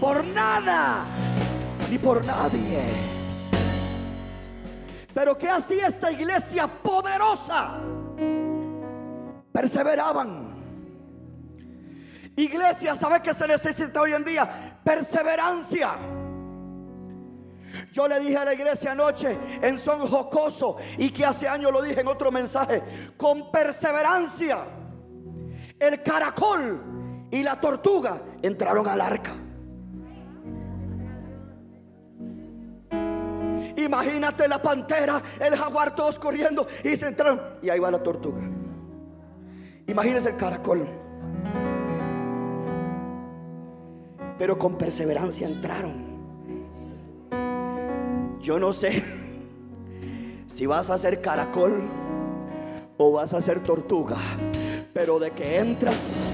por 0.00 0.24
nada 0.24 1.04
por 1.98 2.24
nadie. 2.24 2.82
Pero 5.12 5.38
¿qué 5.38 5.48
hacía 5.48 5.86
esta 5.86 6.10
iglesia 6.10 6.66
poderosa? 6.66 7.78
Perseveraban. 9.52 10.54
Iglesia, 12.36 12.96
¿sabe 12.96 13.22
qué 13.22 13.32
se 13.32 13.46
necesita 13.46 14.00
hoy 14.00 14.12
en 14.12 14.24
día? 14.24 14.80
Perseverancia. 14.84 15.96
Yo 17.92 18.08
le 18.08 18.18
dije 18.18 18.36
a 18.36 18.44
la 18.44 18.54
iglesia 18.54 18.92
anoche 18.92 19.38
en 19.62 19.78
son 19.78 20.06
jocoso 20.08 20.76
y 20.98 21.10
que 21.10 21.24
hace 21.24 21.48
años 21.48 21.72
lo 21.72 21.80
dije 21.80 22.00
en 22.00 22.08
otro 22.08 22.32
mensaje, 22.32 22.82
con 23.16 23.52
perseverancia, 23.52 24.64
el 25.78 26.02
caracol 26.02 27.28
y 27.30 27.42
la 27.44 27.60
tortuga 27.60 28.20
entraron 28.42 28.88
al 28.88 29.00
arca. 29.00 29.43
Imagínate 33.84 34.48
la 34.48 34.60
pantera, 34.60 35.22
el 35.38 35.56
jaguar, 35.56 35.94
todos 35.94 36.18
corriendo 36.18 36.66
y 36.82 36.96
se 36.96 37.08
entraron. 37.08 37.40
Y 37.62 37.70
ahí 37.70 37.78
va 37.78 37.90
la 37.90 38.02
tortuga. 38.02 38.40
Imagínese 39.86 40.30
el 40.30 40.36
caracol. 40.36 41.04
pero 44.38 44.58
con 44.58 44.76
perseverancia 44.76 45.46
entraron. 45.46 46.14
Yo 48.40 48.58
no 48.58 48.72
sé 48.72 49.02
si 50.46 50.66
vas 50.66 50.90
a 50.90 50.98
ser 50.98 51.20
caracol 51.20 51.82
o 52.96 53.12
vas 53.12 53.32
a 53.32 53.40
ser 53.40 53.62
tortuga, 53.62 54.18
pero 54.92 55.18
de 55.18 55.30
que 55.30 55.58
entras, 55.58 56.30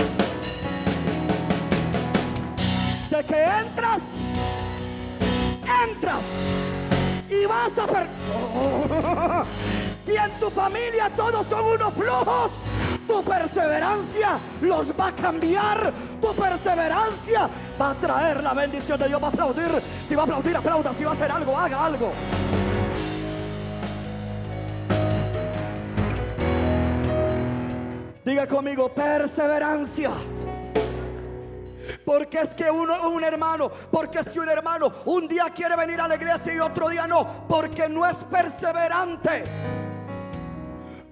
de 3.10 3.24
que 3.24 3.44
entras, 3.44 4.02
entras 5.88 6.79
y 7.40 7.46
vas 7.46 7.72
a 7.78 9.44
si 10.06 10.16
en 10.16 10.30
tu 10.40 10.50
familia 10.50 11.10
todos 11.16 11.46
son 11.46 11.64
unos 11.64 11.94
flojos, 11.94 12.62
tu 13.06 13.22
perseverancia 13.22 14.38
los 14.60 14.92
va 14.98 15.08
a 15.08 15.12
cambiar. 15.12 15.92
Tu 16.20 16.34
perseverancia 16.34 17.48
va 17.80 17.90
a 17.90 17.94
traer 17.94 18.42
la 18.42 18.52
bendición 18.52 18.98
de 18.98 19.08
Dios. 19.08 19.22
Va 19.22 19.26
a 19.26 19.30
aplaudir. 19.30 19.82
Si 20.06 20.14
va 20.14 20.22
a 20.22 20.24
aplaudir, 20.24 20.56
aplauda. 20.56 20.92
Si 20.92 21.04
va 21.04 21.10
a 21.10 21.14
hacer 21.14 21.30
algo, 21.30 21.58
haga 21.58 21.86
algo. 21.86 22.12
Diga 28.24 28.46
conmigo, 28.46 28.88
perseverancia. 28.90 30.10
Porque 32.10 32.40
es 32.40 32.54
que 32.54 32.68
uno, 32.68 33.08
un 33.08 33.22
hermano, 33.22 33.70
porque 33.88 34.18
es 34.18 34.28
que 34.28 34.40
un 34.40 34.48
hermano 34.48 34.90
un 35.04 35.28
día 35.28 35.44
quiere 35.54 35.76
venir 35.76 36.00
a 36.00 36.08
la 36.08 36.16
iglesia 36.16 36.52
y 36.52 36.58
otro 36.58 36.88
día 36.88 37.06
no, 37.06 37.46
porque 37.46 37.88
no 37.88 38.04
es 38.04 38.24
perseverante. 38.24 39.44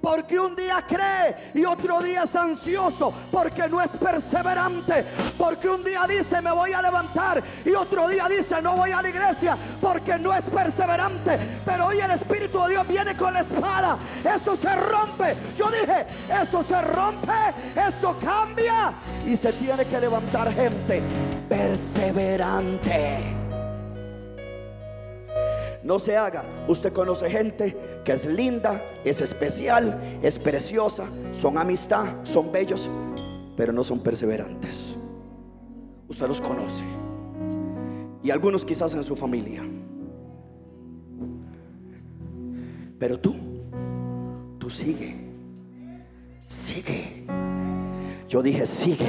Porque 0.01 0.39
un 0.39 0.55
día 0.55 0.85
cree 0.87 1.51
y 1.55 1.65
otro 1.65 2.01
día 2.01 2.23
es 2.23 2.37
ansioso. 2.37 3.13
Porque 3.31 3.69
no 3.69 3.81
es 3.81 3.97
perseverante. 3.97 5.05
Porque 5.37 5.69
un 5.69 5.85
día 5.85 6.05
dice 6.09 6.41
me 6.41 6.53
voy 6.53 6.73
a 6.73 6.83
levantar 6.83 7.43
y 7.65 7.71
otro 7.71 8.09
día 8.09 8.29
dice 8.29 8.61
no 8.63 8.77
voy 8.77 8.93
a 8.93 9.03
la 9.03 9.09
iglesia. 9.09 9.57
Porque 9.81 10.19
no 10.19 10.35
es 10.35 10.45
perseverante. 10.45 11.39
Pero 11.65 11.87
hoy 11.87 12.01
el 12.01 12.11
Espíritu 12.11 12.63
de 12.63 12.71
Dios 12.71 12.89
viene 12.89 13.17
con 13.17 13.35
la 13.35 13.41
espada. 13.41 13.97
Eso 14.25 14.57
se 14.57 14.75
rompe. 14.75 15.37
Yo 15.57 15.71
dije, 15.71 16.07
eso 16.43 16.63
se 16.63 16.81
rompe. 16.83 17.33
Eso 17.75 18.17
cambia. 18.19 18.93
Y 19.27 19.37
se 19.37 19.53
tiene 19.53 19.85
que 19.85 20.01
levantar 20.01 20.53
gente 20.53 21.03
perseverante. 21.49 23.48
No 25.83 25.99
se 25.99 26.17
haga. 26.17 26.45
Usted 26.67 26.93
conoce 26.93 27.31
gente 27.31 27.77
que 28.05 28.13
es 28.13 28.25
linda, 28.27 28.83
es 29.05 29.21
especial, 29.21 30.19
es 30.23 30.39
preciosa, 30.39 31.05
son 31.33 31.59
amistad, 31.59 32.07
son 32.25 32.51
bellos, 32.51 32.89
pero 33.57 33.73
no 33.73 33.85
son 33.85 34.01
perseverantes. 34.01 34.95
Usted 36.09 36.27
los 36.27 36.41
conoce. 36.41 36.83
Y 38.23 38.31
algunos 38.31 38.65
quizás 38.65 38.95
en 38.95 39.05
su 39.05 39.15
familia. 39.15 39.63
Pero 42.99 43.19
tú, 43.19 43.35
tú 44.59 44.69
sigue. 44.69 45.17
Sigue. 46.47 47.25
Yo 48.29 48.43
dije, 48.43 48.67
sigue. 48.67 49.07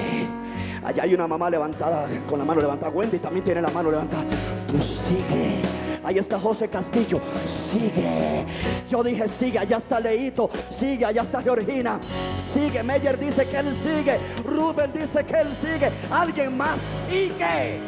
Allá 0.84 1.04
hay 1.04 1.14
una 1.14 1.28
mamá 1.28 1.50
levantada, 1.50 2.08
con 2.30 2.40
la 2.40 2.46
mano 2.46 2.62
levantada. 2.62 2.92
Wendy 2.92 3.18
también 3.18 3.44
tiene 3.44 3.62
la 3.62 3.70
mano 3.70 3.92
levantada. 3.92 4.24
Tú 4.70 4.78
sigue. 4.82 5.62
Ahí 6.04 6.18
está 6.18 6.40
José 6.40 6.68
Castillo. 6.68 7.20
Sigue. 7.46 8.46
Yo 8.90 9.04
dije, 9.04 9.28
sigue. 9.28 9.60
Allá 9.60 9.78
está 9.78 10.00
Leito. 10.00 10.50
Sigue. 10.70 11.06
Allá 11.06 11.22
está 11.22 11.42
Georgina. 11.42 12.00
Sigue. 12.34 12.82
Meyer 12.84 13.20
dice 13.20 13.48
que 13.48 13.58
él 13.58 13.74
sigue. 13.74 14.18
Rubén 14.46 14.92
dice 14.94 15.26
que 15.26 15.42
él 15.42 15.48
sigue. 15.54 15.92
Alguien 16.12 16.56
más 16.56 16.80
sigue. 17.06 17.80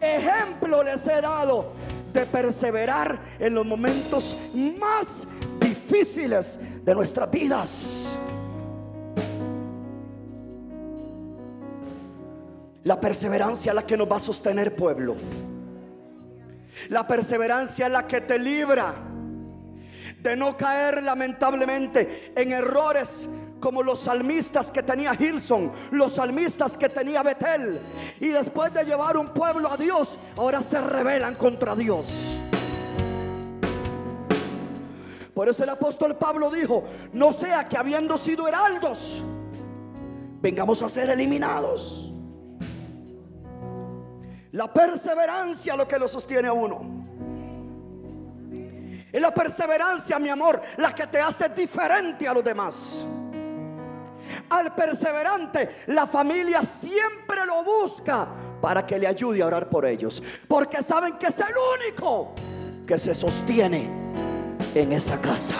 Ejemplo 0.00 0.82
les 0.82 1.06
he 1.06 1.20
dado 1.20 1.72
de 2.12 2.26
perseverar 2.26 3.18
en 3.38 3.54
los 3.54 3.64
momentos 3.64 4.50
más 4.78 5.26
difíciles 5.60 6.58
de 6.84 6.94
nuestras 6.94 7.30
vidas. 7.30 8.12
La 12.84 13.00
perseverancia 13.00 13.72
es 13.72 13.76
la 13.76 13.86
que 13.86 13.96
nos 13.96 14.10
va 14.10 14.16
a 14.16 14.20
sostener, 14.20 14.74
pueblo. 14.74 15.16
La 16.88 17.06
perseverancia 17.06 17.86
es 17.86 17.92
la 17.92 18.06
que 18.06 18.22
te 18.22 18.38
libra 18.38 18.94
de 20.22 20.36
no 20.36 20.56
caer 20.56 21.02
lamentablemente 21.02 22.32
en 22.34 22.52
errores 22.52 23.28
como 23.60 23.82
los 23.82 24.00
salmistas 24.00 24.70
que 24.70 24.82
tenía 24.82 25.14
Hilson, 25.18 25.70
los 25.90 26.12
salmistas 26.12 26.76
que 26.76 26.88
tenía 26.88 27.22
Betel. 27.22 27.78
Y 28.18 28.28
después 28.28 28.72
de 28.72 28.84
llevar 28.84 29.18
un 29.18 29.28
pueblo 29.28 29.70
a 29.70 29.76
Dios, 29.76 30.18
ahora 30.36 30.62
se 30.62 30.80
rebelan 30.80 31.34
contra 31.34 31.76
Dios. 31.76 32.08
Por 35.34 35.48
eso 35.48 35.62
el 35.62 35.70
apóstol 35.70 36.16
Pablo 36.16 36.50
dijo, 36.50 36.84
no 37.12 37.32
sea 37.32 37.68
que 37.68 37.76
habiendo 37.76 38.18
sido 38.18 38.48
heraldos, 38.48 39.22
vengamos 40.40 40.82
a 40.82 40.88
ser 40.88 41.10
eliminados. 41.10 42.09
La 44.52 44.72
perseverancia 44.72 45.76
lo 45.76 45.86
que 45.86 45.98
lo 45.98 46.08
sostiene 46.08 46.48
a 46.48 46.52
uno. 46.52 47.00
Es 49.12 49.20
la 49.20 49.32
perseverancia, 49.32 50.18
mi 50.18 50.28
amor, 50.28 50.60
la 50.76 50.94
que 50.94 51.06
te 51.06 51.18
hace 51.18 51.48
diferente 51.48 52.28
a 52.28 52.34
los 52.34 52.44
demás. 52.44 53.04
Al 54.48 54.74
perseverante, 54.74 55.82
la 55.88 56.06
familia 56.06 56.62
siempre 56.62 57.44
lo 57.46 57.64
busca 57.64 58.28
para 58.60 58.86
que 58.86 58.98
le 58.98 59.06
ayude 59.06 59.42
a 59.42 59.46
orar 59.46 59.68
por 59.68 59.84
ellos. 59.84 60.22
Porque 60.46 60.82
saben 60.82 61.14
que 61.18 61.26
es 61.26 61.40
el 61.40 61.54
único 61.78 62.34
que 62.86 62.98
se 62.98 63.14
sostiene 63.14 63.90
en 64.74 64.92
esa 64.92 65.20
casa. 65.20 65.56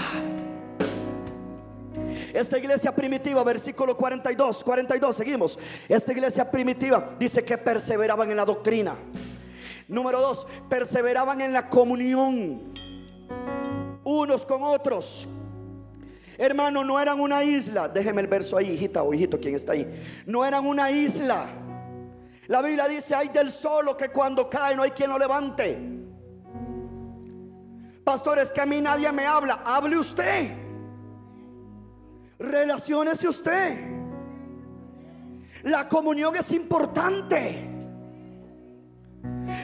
Esta 2.33 2.59
iglesia 2.59 2.95
primitiva, 2.95 3.43
versículo 3.43 3.97
42, 3.97 4.63
42, 4.63 5.17
seguimos. 5.17 5.59
Esta 5.89 6.13
iglesia 6.13 6.51
primitiva 6.51 7.15
dice 7.19 7.45
que 7.45 7.59
perseveraban 7.59 8.31
en 8.31 8.37
la 8.37 8.45
doctrina. 8.45 8.97
Número 9.89 10.21
dos, 10.21 10.47
perseveraban 10.69 11.41
en 11.41 11.53
la 11.53 11.69
comunión 11.69 12.73
unos 14.05 14.47
con 14.47 14.63
otros. 14.63 15.27
Hermano, 16.39 16.85
no 16.85 16.99
eran 16.99 17.21
una 17.21 17.43
isla. 17.43 17.89
Déjeme 17.89 18.23
el 18.23 18.29
verso 18.29 18.57
ahí, 18.57 18.71
hijita 18.71 19.03
o 19.03 19.13
hijito, 19.13 19.39
quien 19.39 19.57
está 19.57 19.73
ahí. 19.73 19.87
No 20.27 20.45
eran 20.45 20.67
una 20.67 20.91
isla. 20.91 21.47
La 22.47 22.63
Biblia 22.63 22.89
dice, 22.89 23.15
hay 23.15 23.29
del 23.29 23.51
solo 23.51 23.97
que 23.97 24.09
cuando 24.09 24.49
cae 24.49 24.75
no 24.75 24.83
hay 24.83 24.91
quien 24.91 25.11
lo 25.11 25.19
levante. 25.19 25.79
Pastores, 28.05 28.51
que 28.51 28.61
a 28.61 28.67
mí 28.67 28.81
nadie 28.81 29.13
me 29.13 29.27
habla. 29.27 29.61
Hable 29.65 29.99
usted. 29.99 30.60
Relaciónese 32.41 33.29
usted. 33.29 33.79
La 35.65 35.87
comunión 35.87 36.35
es 36.37 36.53
importante. 36.53 37.69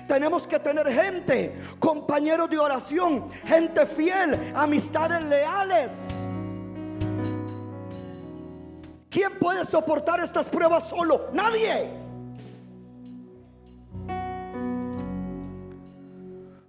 Tenemos 0.07 0.47
que 0.47 0.59
tener 0.59 0.93
gente, 0.93 1.57
compañeros 1.79 2.51
de 2.51 2.59
oración, 2.59 3.29
gente 3.47 3.87
fiel, 3.87 4.53
amistades 4.55 5.23
leales. 5.23 6.09
¿Quién 9.09 9.39
puede 9.39 9.65
soportar 9.65 10.21
estas 10.21 10.47
pruebas 10.47 10.91
solo? 10.91 11.31
Nadie. 11.33 11.91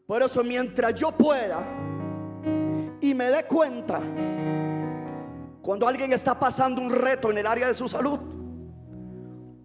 Por 0.05 0.23
eso 0.23 0.41
mientras 0.41 0.95
yo 0.95 1.11
pueda 1.11 1.59
y 3.01 3.13
me 3.13 3.25
dé 3.25 3.43
cuenta 3.43 3.99
cuando 5.67 5.85
alguien 5.85 6.13
está 6.13 6.39
pasando 6.39 6.81
un 6.81 6.89
reto 6.89 7.29
en 7.29 7.39
el 7.39 7.45
área 7.45 7.67
de 7.67 7.73
su 7.73 7.89
salud, 7.89 8.17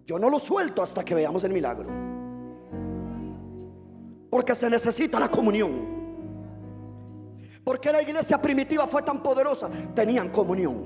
yo 0.05 0.19
no 0.19 0.29
lo 0.29 0.37
suelto 0.37 0.81
hasta 0.81 1.01
que 1.01 1.15
veamos 1.15 1.45
el 1.45 1.53
milagro. 1.53 1.89
Porque 4.29 4.53
se 4.53 4.69
necesita 4.69 5.17
la 5.17 5.31
comunión. 5.31 5.71
Porque 7.63 7.89
la 7.89 8.01
iglesia 8.01 8.37
primitiva 8.41 8.85
fue 8.85 9.01
tan 9.01 9.23
poderosa? 9.23 9.69
Tenían 9.95 10.27
comunión. 10.27 10.83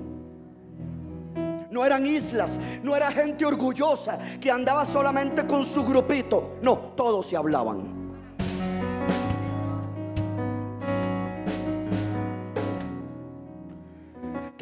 No 1.71 1.83
eran 1.83 2.05
islas, 2.05 2.59
no 2.83 2.95
era 2.95 3.11
gente 3.11 3.43
orgullosa 3.43 4.19
que 4.39 4.51
andaba 4.51 4.85
solamente 4.85 5.47
con 5.47 5.63
su 5.63 5.83
grupito. 5.83 6.57
No, 6.61 6.77
todos 6.95 7.25
se 7.25 7.35
hablaban. 7.35 8.06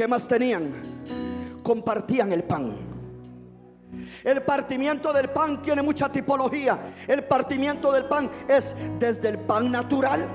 ¿Qué 0.06 0.10
más 0.10 0.28
tenían? 0.28 0.72
Compartían 1.64 2.32
el 2.32 2.44
pan. 2.44 2.76
El 4.24 4.44
partimiento 4.44 5.12
del 5.12 5.32
pan 5.32 5.64
tiene 5.64 5.82
mucha 5.82 6.12
tipología. 6.12 6.94
El 7.08 7.24
partimiento 7.24 7.92
del 7.92 8.06
pan 8.06 8.30
es 8.48 8.76
desde 9.00 9.30
el 9.30 9.40
pan 9.40 9.72
natural. 9.72 10.28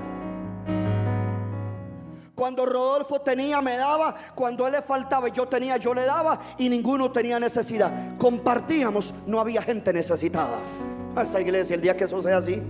Cuando 2.35 2.65
Rodolfo 2.65 3.21
tenía, 3.21 3.61
me 3.61 3.77
daba. 3.77 4.13
Cuando 4.35 4.67
él 4.67 4.73
le 4.73 4.81
faltaba 4.81 5.29
yo 5.29 5.47
tenía, 5.47 5.77
yo 5.77 5.93
le 5.93 6.03
daba. 6.03 6.41
Y 6.57 6.67
ninguno 6.67 7.09
tenía 7.09 7.39
necesidad. 7.39 8.17
Compartíamos, 8.17 9.13
no 9.25 9.39
había 9.39 9.61
gente 9.61 9.93
necesitada. 9.93 10.59
A 11.15 11.23
esa 11.23 11.39
iglesia, 11.39 11.75
el 11.75 11.81
día 11.81 11.95
que 11.95 12.03
eso 12.03 12.21
sea 12.21 12.39
así. 12.39 12.61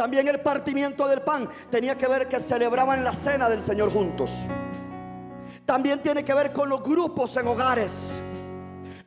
También 0.00 0.26
el 0.28 0.40
partimiento 0.40 1.06
del 1.06 1.20
pan 1.20 1.46
tenía 1.70 1.94
que 1.94 2.08
ver 2.08 2.26
que 2.26 2.40
celebraban 2.40 3.04
la 3.04 3.12
cena 3.12 3.50
del 3.50 3.60
Señor 3.60 3.92
juntos. 3.92 4.46
También 5.66 6.00
tiene 6.00 6.24
que 6.24 6.32
ver 6.32 6.54
con 6.54 6.70
los 6.70 6.82
grupos 6.82 7.36
en 7.36 7.46
hogares. 7.46 8.14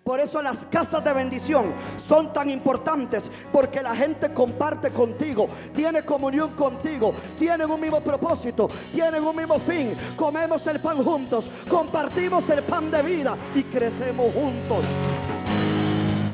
Por 0.03 0.19
eso 0.19 0.39
las 0.39 0.67
casas 0.67 1.03
de 1.03 1.11
bendición 1.11 1.73
son 1.97 2.31
tan 2.31 2.47
importantes 2.51 3.31
porque 3.51 3.81
la 3.81 3.95
gente 3.95 4.31
comparte 4.33 4.91
contigo, 4.91 5.49
tiene 5.73 6.03
comunión 6.03 6.51
contigo, 6.51 7.11
tienen 7.39 7.71
un 7.71 7.81
mismo 7.81 7.99
propósito, 7.99 8.69
tienen 8.93 9.23
un 9.23 9.35
mismo 9.35 9.57
fin. 9.57 9.97
Comemos 10.15 10.67
el 10.67 10.79
pan 10.79 11.03
juntos, 11.03 11.49
compartimos 11.67 12.47
el 12.51 12.61
pan 12.61 12.91
de 12.91 13.01
vida 13.01 13.35
y 13.55 13.63
crecemos 13.63 14.31
juntos. 14.31 14.85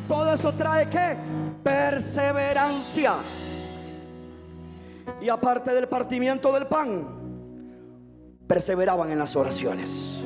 Todo 0.06 0.34
eso 0.34 0.52
trae 0.52 0.90
que 0.90 1.16
perseverancia. 1.64 3.14
Y 5.22 5.30
aparte 5.30 5.74
del 5.74 5.88
partimiento 5.88 6.52
del 6.54 6.68
pan, 6.68 7.08
perseveraban 8.48 9.12
en 9.12 9.20
las 9.20 9.36
oraciones. 9.36 10.24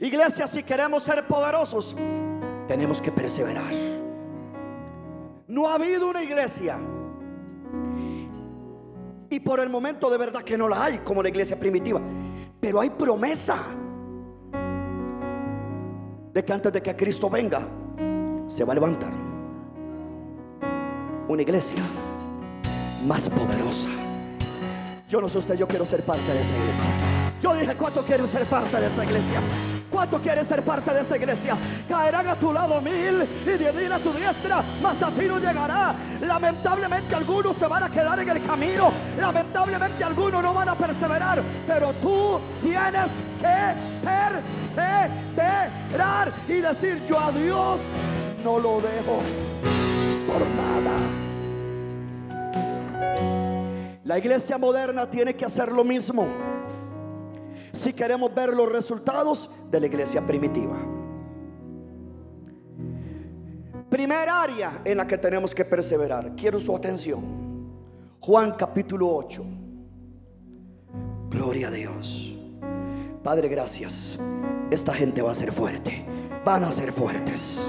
Iglesia, 0.00 0.46
si 0.46 0.62
queremos 0.62 1.02
ser 1.02 1.26
poderosos, 1.26 1.96
tenemos 2.68 3.00
que 3.00 3.10
perseverar. 3.10 3.72
No 5.48 5.68
ha 5.68 5.74
habido 5.74 6.08
una 6.08 6.22
iglesia. 6.22 6.78
Y 9.30 9.40
por 9.40 9.60
el 9.60 9.68
momento 9.68 10.10
de 10.10 10.18
verdad 10.18 10.42
que 10.42 10.56
no 10.56 10.68
la 10.68 10.84
hay 10.84 10.98
como 10.98 11.22
la 11.22 11.28
iglesia 11.28 11.58
primitiva. 11.58 12.00
Pero 12.60 12.80
hay 12.80 12.90
promesa 12.90 13.58
de 16.32 16.44
que 16.44 16.52
antes 16.52 16.72
de 16.72 16.82
que 16.82 16.96
Cristo 16.96 17.30
venga, 17.30 17.66
se 18.46 18.64
va 18.64 18.72
a 18.72 18.74
levantar 18.74 19.12
una 21.28 21.42
iglesia 21.42 21.82
más 23.04 23.28
poderosa. 23.30 23.88
Yo 25.08 25.20
no 25.20 25.28
sé 25.28 25.38
usted, 25.38 25.54
yo 25.56 25.68
quiero 25.68 25.84
ser 25.84 26.02
parte 26.02 26.32
de 26.32 26.40
esa 26.40 26.56
iglesia. 26.56 26.90
Yo 27.42 27.54
dije, 27.54 27.74
¿cuánto 27.76 28.02
quieren 28.02 28.26
ser 28.26 28.44
parte 28.46 28.80
de 28.80 28.86
esa 28.86 29.04
iglesia? 29.04 29.40
¿Cuánto 29.90 30.18
quieres 30.18 30.48
ser 30.48 30.62
parte 30.62 30.92
de 30.92 31.02
esa 31.02 31.16
iglesia? 31.16 31.56
Caerán 31.88 32.26
a 32.26 32.34
tu 32.34 32.52
lado 32.52 32.80
mil 32.80 33.22
y 33.46 33.58
diez 33.58 33.74
mil 33.74 33.92
a 33.92 33.98
tu 33.98 34.12
diestra, 34.12 34.64
mas 34.82 35.00
a 35.02 35.10
ti 35.10 35.26
no 35.26 35.38
llegará. 35.38 35.94
Lamentablemente 36.20 37.14
algunos 37.14 37.54
se 37.54 37.66
van 37.66 37.84
a 37.84 37.90
quedar 37.90 38.18
en 38.18 38.28
el 38.28 38.42
camino. 38.44 38.90
Lamentablemente 39.20 40.02
algunos 40.02 40.42
no 40.42 40.52
van 40.52 40.70
a 40.70 40.74
perseverar. 40.74 41.42
Pero 41.66 41.92
tú 42.02 42.40
tienes 42.60 43.10
que 43.40 43.74
perseverar 44.74 46.32
y 46.48 46.54
decir 46.54 47.00
yo 47.08 47.20
a 47.20 47.30
Dios 47.30 47.78
no 48.42 48.58
lo 48.58 48.80
dejo 48.80 49.20
por 50.26 50.40
nada. 50.40 51.33
La 54.04 54.18
iglesia 54.18 54.58
moderna 54.58 55.08
tiene 55.08 55.34
que 55.34 55.44
hacer 55.44 55.72
lo 55.72 55.82
mismo 55.82 56.26
si 57.72 57.92
queremos 57.92 58.32
ver 58.32 58.54
los 58.54 58.70
resultados 58.70 59.50
de 59.70 59.80
la 59.80 59.86
iglesia 59.86 60.24
primitiva. 60.24 60.78
Primera 63.90 64.42
área 64.42 64.80
en 64.84 64.96
la 64.96 65.06
que 65.06 65.18
tenemos 65.18 65.54
que 65.54 65.64
perseverar. 65.64 66.34
Quiero 66.36 66.60
su 66.60 66.74
atención. 66.74 67.44
Juan 68.20 68.52
capítulo 68.52 69.08
8. 69.14 69.44
Gloria 71.30 71.68
a 71.68 71.70
Dios. 71.70 72.36
Padre, 73.22 73.48
gracias. 73.48 74.18
Esta 74.70 74.94
gente 74.94 75.22
va 75.22 75.32
a 75.32 75.34
ser 75.34 75.52
fuerte. 75.52 76.04
Van 76.44 76.64
a 76.64 76.72
ser 76.72 76.92
fuertes. 76.92 77.66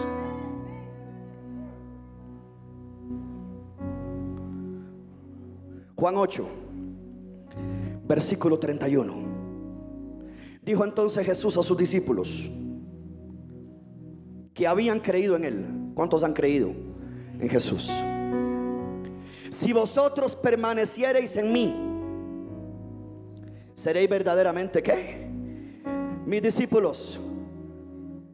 Juan 5.95 6.15
8, 6.17 6.45
versículo 8.07 8.59
31. 8.59 9.13
Dijo 10.63 10.83
entonces 10.83 11.25
Jesús 11.25 11.57
a 11.57 11.63
sus 11.63 11.77
discípulos 11.77 12.49
que 14.53 14.67
habían 14.67 14.99
creído 14.99 15.35
en 15.35 15.45
Él. 15.45 15.65
¿Cuántos 15.93 16.23
han 16.23 16.33
creído 16.33 16.71
en 17.39 17.47
Jesús? 17.47 17.91
Si 19.49 19.71
vosotros 19.71 20.35
permaneciereis 20.35 21.37
en 21.37 21.53
mí, 21.53 21.73
seréis 23.75 24.09
verdaderamente 24.09 24.83
qué? 24.83 25.29
Mis 26.25 26.41
discípulos. 26.41 27.21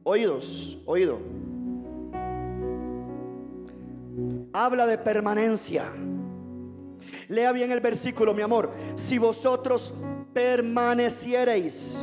Oídos, 0.04 0.80
oído. 0.86 1.20
Habla 4.54 4.88
de 4.88 4.98
permanencia. 4.98 5.92
Lea 7.32 7.52
bien 7.52 7.72
el 7.72 7.80
versículo, 7.80 8.34
mi 8.34 8.44
amor. 8.44 8.70
Si 8.96 9.18
vosotros 9.18 9.94
permaneciereis 10.34 11.98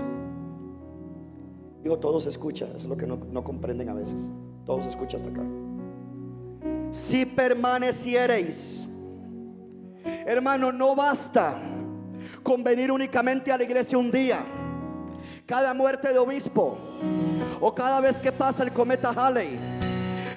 Digo, 1.83 1.99
todo 1.99 2.19
se 2.19 2.29
escucha, 2.29 2.67
es 2.75 2.87
lo 2.87 2.97
que 2.97 3.07
no, 3.07 3.17
no 3.17 3.45
comprenden 3.45 3.89
a 3.89 3.95
veces. 3.95 4.21
Todo 4.67 4.83
se 4.83 4.89
escucha 4.89 5.17
hasta 5.17 5.31
acá. 5.31 5.43
Si 6.91 7.25
permaneciereis, 7.25 8.87
hermano, 10.27 10.73
no 10.73 10.97
basta 10.97 11.57
con 12.43 12.65
venir 12.65 12.91
únicamente 12.91 13.53
a 13.53 13.57
la 13.57 13.65
iglesia 13.65 13.97
un 13.97 14.11
día. 14.11 14.45
Cada 15.47 15.73
muerte 15.73 16.13
de 16.13 16.19
obispo 16.19 16.77
o 17.61 17.75
cada 17.75 18.01
vez 18.01 18.19
que 18.19 18.33
pasa 18.33 18.65
el 18.65 18.73
cometa 18.73 19.11
Halley. 19.11 19.59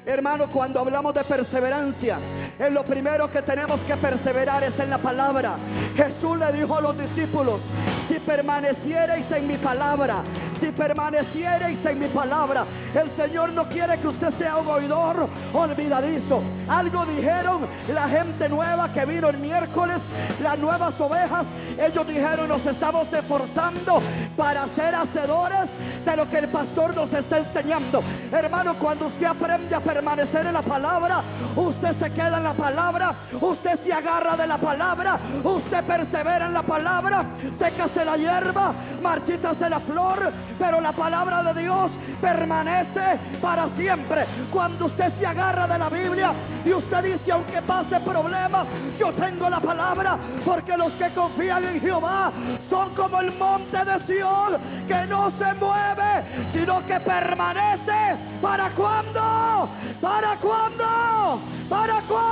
Hermano, 0.06 0.48
cuando 0.48 0.80
hablamos 0.80 1.14
de 1.14 1.24
perseverancia, 1.24 2.18
en 2.62 2.76
lo 2.76 2.84
primero 2.84 3.30
que 3.30 3.42
tenemos 3.42 3.80
que 3.82 3.98
perseverar 3.98 4.64
es 4.64 4.80
en 4.80 4.92
la 4.92 5.00
palabra. 5.00 5.56
Jesús 5.96 6.38
le 6.38 6.52
dijo 6.52 6.78
a 6.78 6.82
los 6.82 6.98
discípulos, 6.98 7.62
si 8.08 8.20
permaneciereis 8.20 9.32
en 9.32 9.48
mi 9.48 9.58
palabra, 9.58 10.18
si 10.60 10.72
permaneciereis 10.72 11.84
en 11.88 12.00
mi 12.00 12.08
palabra, 12.08 12.66
el 12.94 13.10
Señor 13.10 13.50
no 13.50 13.68
quiere 13.68 13.98
que 13.98 14.08
usted 14.08 14.30
sea 14.30 14.58
un 14.58 14.68
oidor 14.68 15.28
olvidadizo. 15.54 16.40
Algo 16.68 17.04
dijeron 17.06 17.66
la 17.92 18.08
gente 18.08 18.48
nueva 18.48 18.94
que 18.94 19.06
vino 19.06 19.30
el 19.30 19.40
miércoles, 19.40 19.98
las 20.40 20.60
nuevas 20.60 21.02
ovejas, 21.02 21.48
ellos 21.80 22.08
dijeron, 22.08 22.48
nos 22.48 22.64
estamos 22.68 23.12
esforzando 23.12 24.02
para 24.38 24.68
ser 24.68 24.94
hacedores 24.94 25.72
de 26.06 26.16
lo 26.16 26.30
que 26.30 26.38
el 26.38 26.48
pastor 26.48 26.96
nos 26.96 27.12
está 27.12 27.40
enseñando. 27.40 28.04
Hermano, 28.32 28.76
cuando 28.78 29.08
usted 29.08 29.26
aprende 29.26 29.74
a 29.74 29.80
permanecer 29.80 30.46
en 30.46 30.54
la 30.54 30.62
palabra, 30.62 31.22
usted 31.56 31.94
se 31.94 32.12
queda 32.12 32.38
en 32.38 32.44
la 32.44 32.51
palabra, 32.54 33.14
usted 33.40 33.80
se 33.80 33.94
agarra 33.94 34.36
de 34.36 34.48
la 34.48 34.58
palabra, 34.58 35.18
usted 35.44 35.84
persevera 35.84 36.48
en 36.48 36.54
la 36.54 36.64
palabra, 36.64 37.26
sécase 37.52 38.06
la 38.06 38.18
hierba, 38.18 38.74
marchítase 39.02 39.70
la 39.70 39.80
flor, 39.80 40.32
pero 40.60 40.82
la 40.82 40.92
palabra 40.92 41.44
de 41.44 41.62
Dios 41.62 41.92
permanece 42.20 43.20
para 43.42 43.68
siempre. 43.68 44.26
Cuando 44.52 44.86
usted 44.86 45.12
se 45.12 45.26
agarra 45.26 45.68
de 45.68 45.78
la 45.78 45.90
Biblia 45.90 46.34
y 46.66 46.74
usted 46.74 47.04
dice, 47.04 47.32
aunque 47.32 47.62
pase 47.62 48.00
problemas, 48.00 48.68
yo 49.00 49.12
tengo 49.14 49.50
la 49.50 49.60
palabra, 49.60 50.18
porque 50.46 50.78
los 50.78 50.94
que 50.94 51.10
confían 51.10 51.66
en 51.66 51.82
Jehová 51.82 52.32
son 52.68 52.94
como 52.96 53.20
el 53.20 53.32
monte 53.38 53.84
de 53.84 54.00
Sion, 54.00 54.58
que 54.88 55.06
no 55.08 55.30
se 55.32 55.54
mueve, 55.56 56.24
sino 56.52 56.86
que 56.86 57.00
permanece. 57.00 58.18
¿Para 58.42 58.70
cuándo? 58.70 59.70
¿Para 60.02 60.36
cuándo? 60.38 61.40
¿Para 61.70 62.02
cuándo? 62.02 62.31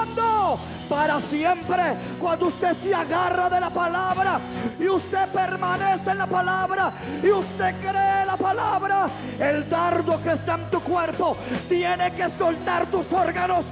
Para 0.89 1.21
siempre. 1.21 1.95
Cuando 2.19 2.47
usted 2.47 2.75
se 2.75 2.93
agarra 2.93 3.49
de 3.49 3.59
la 3.59 3.69
palabra 3.69 4.39
y 4.79 4.87
usted 4.87 5.27
permanece 5.29 6.11
en 6.11 6.17
la 6.17 6.25
palabra 6.25 6.91
y 7.23 7.29
usted 7.29 7.75
cree 7.79 8.25
la 8.25 8.35
palabra, 8.35 9.07
el 9.39 9.69
dardo 9.69 10.21
que 10.21 10.31
está 10.31 10.55
en 10.55 10.69
tu 10.71 10.81
cuerpo 10.81 11.37
tiene 11.67 12.11
que 12.13 12.27
soltar 12.29 12.87
tus 12.87 13.13
órganos. 13.13 13.67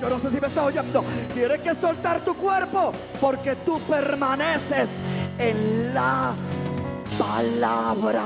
yo 0.00 0.08
no 0.08 0.18
sé 0.18 0.30
si 0.30 0.40
me 0.40 0.46
está 0.46 0.64
oyendo. 0.64 1.04
Tiene 1.34 1.58
que 1.58 1.74
soltar 1.74 2.20
tu 2.20 2.34
cuerpo 2.34 2.92
porque 3.20 3.54
tú 3.56 3.78
permaneces 3.80 5.00
en 5.38 5.94
la 5.94 6.34
palabra. 7.18 8.22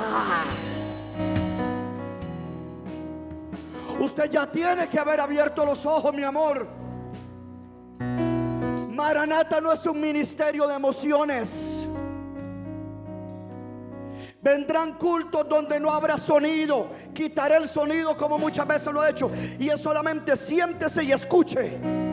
Usted 3.99 4.31
ya 4.31 4.47
tiene 4.47 4.89
que 4.89 4.99
haber 4.99 5.21
abierto 5.21 5.67
los 5.67 5.85
ojos, 5.85 6.15
mi 6.15 6.23
amor. 6.23 6.80
Maranata 9.01 9.63
no 9.63 9.73
es 9.73 9.87
un 9.87 9.99
ministerio 9.99 10.67
de 10.67 10.75
emociones. 10.75 11.87
Vendrán 14.43 14.99
cultos 14.99 15.49
donde 15.49 15.81
no 15.81 15.91
habrá 15.91 16.19
sonido. 16.19 16.89
Quitaré 17.15 17.57
el 17.57 17.67
sonido 17.67 18.15
como 18.15 18.39
muchas 18.39 18.69
veces 18.69 18.93
lo 18.93 19.03
he 19.03 19.11
hecho. 19.11 19.31
Y 19.59 19.71
es 19.71 19.81
solamente 19.81 20.37
siéntese 20.37 21.03
y 21.03 21.13
escuche. 21.13 22.10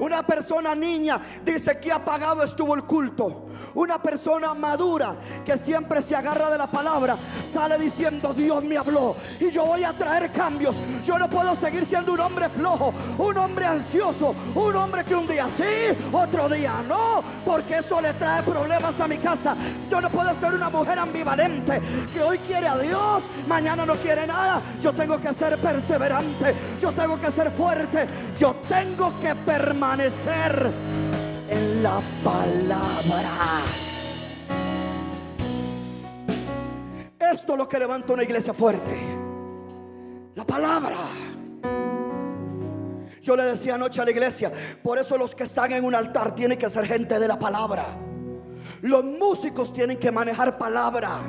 Una 0.00 0.22
persona 0.22 0.74
niña 0.74 1.20
dice 1.44 1.78
que 1.78 1.90
apagado 1.90 2.42
estuvo 2.42 2.74
el 2.74 2.84
culto. 2.84 3.46
Una 3.74 4.00
persona 4.00 4.54
madura 4.54 5.16
que 5.44 5.56
siempre 5.58 6.00
se 6.02 6.14
agarra 6.14 6.50
de 6.50 6.58
la 6.58 6.66
palabra 6.66 7.16
sale 7.52 7.78
diciendo 7.78 8.32
Dios 8.32 8.62
me 8.62 8.76
habló 8.76 9.16
y 9.40 9.50
yo 9.50 9.66
voy 9.66 9.82
a 9.84 9.92
traer 9.92 10.30
cambios. 10.30 10.76
Yo 11.04 11.18
no 11.18 11.28
puedo 11.28 11.54
seguir 11.56 11.84
siendo 11.84 12.12
un 12.12 12.20
hombre 12.20 12.48
flojo, 12.48 12.92
un 13.18 13.36
hombre 13.38 13.66
ansioso, 13.66 14.34
un 14.54 14.76
hombre 14.76 15.04
que 15.04 15.16
un 15.16 15.26
día 15.26 15.48
sí, 15.56 15.96
otro 16.12 16.48
día 16.48 16.74
no, 16.86 17.22
porque 17.44 17.78
eso 17.78 18.00
le 18.00 18.12
trae 18.14 18.42
problemas 18.42 19.00
a 19.00 19.08
mi 19.08 19.18
casa. 19.18 19.56
Yo 19.90 20.00
no 20.00 20.10
puedo 20.10 20.32
ser 20.34 20.54
una 20.54 20.70
mujer 20.70 20.98
ambivalente 20.98 21.80
que 22.12 22.22
hoy 22.22 22.38
quiere 22.38 22.68
a 22.68 22.78
Dios, 22.78 23.24
mañana 23.48 23.84
no 23.84 23.94
quiere 23.96 24.26
nada. 24.26 24.60
Yo 24.80 24.92
tengo 24.92 25.18
que 25.18 25.32
ser 25.34 25.58
perseverante, 25.60 26.54
yo 26.80 26.92
tengo 26.92 27.18
que 27.18 27.30
ser 27.30 27.50
fuerte, 27.50 28.06
yo 28.38 28.54
tengo 28.68 29.12
que 29.20 29.34
permanecer 29.34 29.87
en 29.90 31.82
la 31.82 32.00
palabra. 32.22 33.62
Esto 37.18 37.52
es 37.52 37.58
lo 37.58 37.66
que 37.66 37.78
levanta 37.78 38.12
una 38.12 38.22
iglesia 38.22 38.52
fuerte. 38.52 38.98
La 40.34 40.44
palabra. 40.44 40.98
Yo 43.22 43.34
le 43.34 43.44
decía 43.44 43.76
anoche 43.76 44.02
a 44.02 44.04
la 44.04 44.10
iglesia, 44.10 44.52
por 44.82 44.98
eso 44.98 45.16
los 45.16 45.34
que 45.34 45.44
están 45.44 45.72
en 45.72 45.82
un 45.82 45.94
altar 45.94 46.34
tienen 46.34 46.58
que 46.58 46.68
ser 46.68 46.86
gente 46.86 47.18
de 47.18 47.26
la 47.26 47.38
palabra. 47.38 47.86
Los 48.82 49.04
músicos 49.04 49.72
tienen 49.72 49.96
que 49.96 50.12
manejar 50.12 50.58
palabra. 50.58 51.20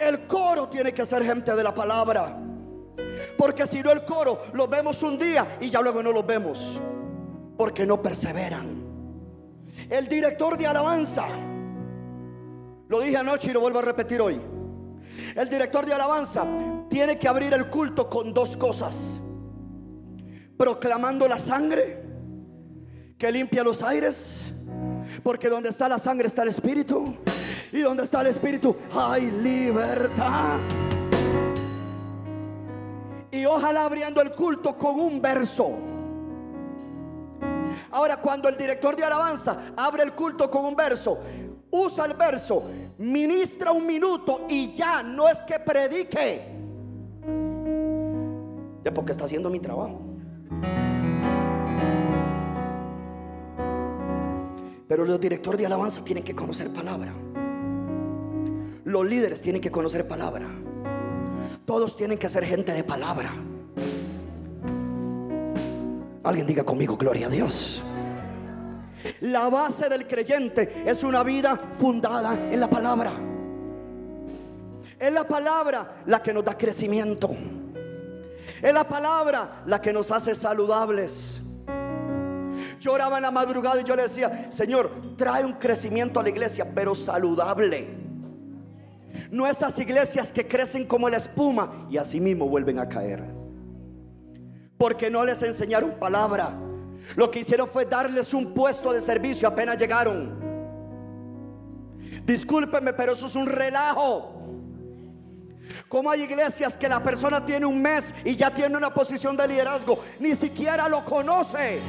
El 0.00 0.26
coro 0.26 0.68
tiene 0.68 0.92
que 0.92 1.06
ser 1.06 1.24
gente 1.24 1.54
de 1.54 1.62
la 1.62 1.72
palabra. 1.72 2.36
Porque 3.38 3.68
si 3.68 3.84
no 3.84 3.92
el 3.92 4.04
coro 4.04 4.42
lo 4.52 4.66
vemos 4.66 5.00
un 5.04 5.16
día 5.16 5.58
y 5.60 5.70
ya 5.70 5.80
luego 5.80 6.02
no 6.02 6.10
lo 6.10 6.24
vemos. 6.24 6.80
Porque 7.56 7.86
no 7.86 8.02
perseveran. 8.02 8.82
El 9.88 10.08
director 10.08 10.56
de 10.56 10.66
alabanza. 10.66 11.26
Lo 12.88 13.00
dije 13.00 13.16
anoche 13.16 13.50
y 13.50 13.52
lo 13.52 13.60
vuelvo 13.60 13.78
a 13.78 13.82
repetir 13.82 14.20
hoy. 14.20 14.40
El 15.34 15.48
director 15.48 15.86
de 15.86 15.94
alabanza 15.94 16.44
tiene 16.88 17.18
que 17.18 17.28
abrir 17.28 17.52
el 17.52 17.68
culto 17.68 18.08
con 18.08 18.32
dos 18.32 18.56
cosas. 18.56 19.18
Proclamando 20.56 21.26
la 21.26 21.38
sangre 21.38 22.02
que 23.18 23.30
limpia 23.32 23.62
los 23.62 23.82
aires. 23.82 24.52
Porque 25.22 25.48
donde 25.48 25.68
está 25.68 25.88
la 25.88 25.98
sangre 25.98 26.26
está 26.26 26.42
el 26.42 26.48
espíritu. 26.48 27.16
Y 27.72 27.80
donde 27.80 28.04
está 28.04 28.20
el 28.20 28.28
espíritu 28.28 28.76
hay 28.96 29.30
libertad. 29.30 30.58
Y 33.30 33.44
ojalá 33.46 33.84
abriendo 33.84 34.20
el 34.20 34.30
culto 34.30 34.78
con 34.78 35.00
un 35.00 35.20
verso. 35.20 35.72
Ahora, 37.94 38.16
cuando 38.16 38.48
el 38.48 38.56
director 38.56 38.96
de 38.96 39.04
alabanza 39.04 39.72
abre 39.76 40.02
el 40.02 40.14
culto 40.14 40.50
con 40.50 40.64
un 40.64 40.74
verso, 40.74 41.20
usa 41.70 42.06
el 42.06 42.14
verso, 42.14 42.64
ministra 42.98 43.70
un 43.70 43.86
minuto 43.86 44.46
y 44.48 44.72
ya 44.72 45.00
no 45.00 45.28
es 45.28 45.40
que 45.44 45.60
predique. 45.60 46.42
Es 48.82 48.90
porque 48.90 49.12
está 49.12 49.26
haciendo 49.26 49.48
mi 49.48 49.60
trabajo. 49.60 50.00
Pero 54.88 55.04
los 55.04 55.20
directores 55.20 55.60
de 55.60 55.66
alabanza 55.66 56.04
tienen 56.04 56.24
que 56.24 56.34
conocer 56.34 56.70
palabra. 56.70 57.14
Los 58.82 59.06
líderes 59.06 59.40
tienen 59.40 59.62
que 59.62 59.70
conocer 59.70 60.08
palabra. 60.08 60.48
Todos 61.64 61.96
tienen 61.96 62.18
que 62.18 62.28
ser 62.28 62.44
gente 62.44 62.72
de 62.72 62.82
palabra. 62.82 63.53
Alguien 66.24 66.46
diga 66.46 66.64
conmigo, 66.64 66.96
gloria 66.96 67.26
a 67.26 67.30
Dios. 67.30 67.82
La 69.20 69.50
base 69.50 69.88
del 69.90 70.06
creyente 70.06 70.82
es 70.86 71.04
una 71.04 71.22
vida 71.22 71.60
fundada 71.74 72.32
en 72.50 72.58
la 72.58 72.68
palabra. 72.68 73.12
Es 74.98 75.12
la 75.12 75.28
palabra 75.28 75.96
la 76.06 76.22
que 76.22 76.32
nos 76.32 76.42
da 76.44 76.56
crecimiento. 76.56 77.30
Es 78.62 78.72
la 78.72 78.84
palabra 78.84 79.62
la 79.66 79.80
que 79.80 79.92
nos 79.92 80.10
hace 80.10 80.34
saludables. 80.34 81.42
Yo 82.80 82.92
oraba 82.92 83.16
en 83.18 83.22
la 83.22 83.30
madrugada 83.30 83.82
y 83.82 83.84
yo 83.84 83.94
le 83.94 84.04
decía, 84.04 84.46
Señor, 84.50 84.90
trae 85.16 85.44
un 85.44 85.54
crecimiento 85.54 86.20
a 86.20 86.22
la 86.22 86.30
iglesia, 86.30 86.66
pero 86.74 86.94
saludable. 86.94 87.88
No 89.30 89.46
esas 89.46 89.78
iglesias 89.78 90.32
que 90.32 90.46
crecen 90.46 90.86
como 90.86 91.10
la 91.10 91.18
espuma 91.18 91.86
y 91.90 91.98
así 91.98 92.20
mismo 92.20 92.48
vuelven 92.48 92.78
a 92.78 92.88
caer. 92.88 93.43
Porque 94.78 95.10
no 95.10 95.24
les 95.24 95.42
enseñaron 95.42 95.98
palabra. 95.98 96.54
Lo 97.16 97.30
que 97.30 97.40
hicieron 97.40 97.68
fue 97.68 97.84
darles 97.84 98.34
un 98.34 98.52
puesto 98.52 98.92
de 98.92 99.00
servicio 99.00 99.46
apenas 99.46 99.76
llegaron. 99.76 100.42
Discúlpenme, 102.24 102.92
pero 102.92 103.12
eso 103.12 103.26
es 103.26 103.36
un 103.36 103.46
relajo. 103.46 104.32
Como 105.88 106.10
hay 106.10 106.22
iglesias 106.22 106.76
que 106.76 106.88
la 106.88 107.00
persona 107.00 107.44
tiene 107.44 107.66
un 107.66 107.80
mes 107.80 108.14
y 108.24 108.34
ya 108.34 108.50
tiene 108.50 108.76
una 108.76 108.92
posición 108.92 109.36
de 109.36 109.46
liderazgo, 109.46 110.02
ni 110.18 110.34
siquiera 110.34 110.88
lo 110.88 111.04
conoce. 111.04 111.80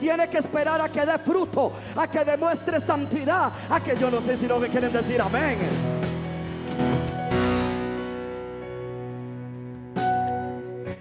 Tiene 0.00 0.28
que 0.28 0.38
esperar 0.38 0.80
a 0.80 0.88
que 0.90 1.06
dé 1.06 1.18
fruto, 1.18 1.72
a 1.96 2.06
que 2.06 2.24
demuestre 2.24 2.80
santidad, 2.80 3.50
a 3.70 3.80
que 3.80 3.96
yo 3.96 4.10
no 4.10 4.20
sé 4.20 4.36
si 4.36 4.46
lo 4.46 4.58
me 4.58 4.68
quieren 4.68 4.92
decir 4.92 5.20
amén. 5.20 5.95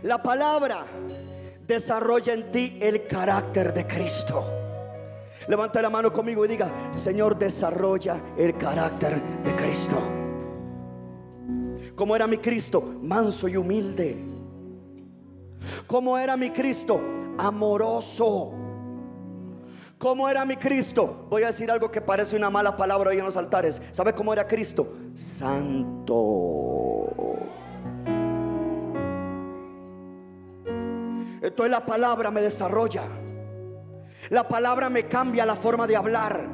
La 0.06 0.22
palabra 0.22 0.86
desarrolla 1.66 2.34
en 2.34 2.52
ti 2.52 2.78
el 2.80 3.08
carácter 3.08 3.74
de 3.74 3.88
Cristo. 3.88 4.46
Levanta 5.48 5.82
la 5.82 5.90
mano 5.90 6.14
conmigo 6.14 6.46
y 6.46 6.48
diga, 6.48 6.90
Señor, 6.92 7.36
desarrolla 7.40 8.22
el 8.38 8.56
carácter 8.56 9.20
de 9.44 9.56
Cristo. 9.56 9.98
Como 11.96 12.16
era 12.16 12.28
mi 12.28 12.38
Cristo? 12.38 12.82
Manso 13.02 13.48
y 13.48 13.58
humilde. 13.58 14.16
Como 15.88 16.20
era 16.20 16.38
mi 16.38 16.52
Cristo? 16.52 17.02
Amoroso. 17.40 18.54
¿Cómo 19.98 20.30
era 20.30 20.46
mi 20.46 20.58
Cristo? 20.58 21.26
Voy 21.32 21.42
a 21.42 21.48
decir 21.48 21.72
algo 21.72 21.90
que 21.90 22.02
parece 22.02 22.36
una 22.36 22.52
mala 22.52 22.78
palabra 22.78 23.10
hoy 23.10 23.18
en 23.18 23.26
los 23.26 23.38
altares. 23.38 23.82
¿Sabe 23.90 24.14
cómo 24.14 24.34
era 24.34 24.46
Cristo? 24.46 24.88
Santo. 25.16 26.85
Entonces 31.46 31.72
la 31.72 31.86
palabra 31.86 32.32
me 32.32 32.42
desarrolla. 32.42 33.04
La 34.30 34.48
palabra 34.48 34.90
me 34.90 35.08
cambia 35.08 35.46
la 35.46 35.56
forma 35.56 35.86
de 35.86 35.96
hablar. 35.96 36.48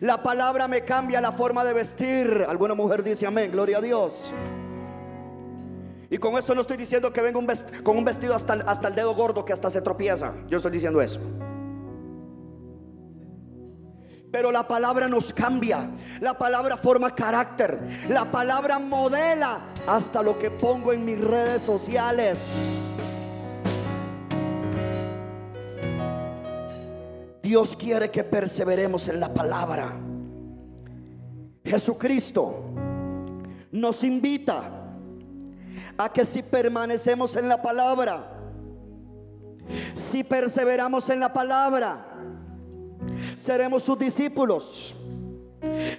La 0.00 0.22
palabra 0.22 0.66
me 0.68 0.82
cambia 0.82 1.20
la 1.20 1.30
forma 1.30 1.64
de 1.64 1.74
vestir. 1.74 2.46
Alguna 2.48 2.74
mujer 2.74 3.02
dice 3.02 3.26
amén, 3.26 3.52
gloria 3.52 3.78
a 3.78 3.80
Dios. 3.82 4.32
Y 6.08 6.16
con 6.16 6.34
esto 6.38 6.54
no 6.54 6.62
estoy 6.62 6.78
diciendo 6.78 7.12
que 7.12 7.20
venga 7.20 7.40
con 7.82 7.98
un 7.98 8.04
vestido 8.04 8.34
hasta, 8.34 8.54
hasta 8.54 8.88
el 8.88 8.94
dedo 8.94 9.14
gordo 9.14 9.44
que 9.44 9.52
hasta 9.52 9.68
se 9.68 9.82
tropieza. 9.82 10.32
Yo 10.48 10.56
estoy 10.56 10.72
diciendo 10.72 11.02
eso. 11.02 11.20
Pero 14.32 14.50
la 14.50 14.66
palabra 14.66 15.08
nos 15.08 15.32
cambia. 15.32 15.90
La 16.20 16.38
palabra 16.38 16.78
forma 16.78 17.14
carácter. 17.14 17.78
La 18.08 18.24
palabra 18.24 18.78
modela 18.78 19.60
hasta 19.86 20.22
lo 20.22 20.38
que 20.38 20.50
pongo 20.50 20.92
en 20.92 21.04
mis 21.04 21.20
redes 21.20 21.62
sociales. 21.62 22.38
Dios 27.44 27.76
quiere 27.76 28.10
que 28.10 28.24
perseveremos 28.24 29.06
en 29.08 29.20
la 29.20 29.34
palabra. 29.34 29.92
Jesucristo 31.62 32.72
nos 33.70 34.02
invita 34.02 34.62
a 35.98 36.08
que 36.08 36.24
si 36.24 36.42
permanecemos 36.42 37.36
en 37.36 37.50
la 37.50 37.60
palabra, 37.60 38.30
si 39.92 40.24
perseveramos 40.24 41.10
en 41.10 41.20
la 41.20 41.34
palabra, 41.34 42.06
seremos 43.36 43.82
sus 43.82 43.98
discípulos. 43.98 44.94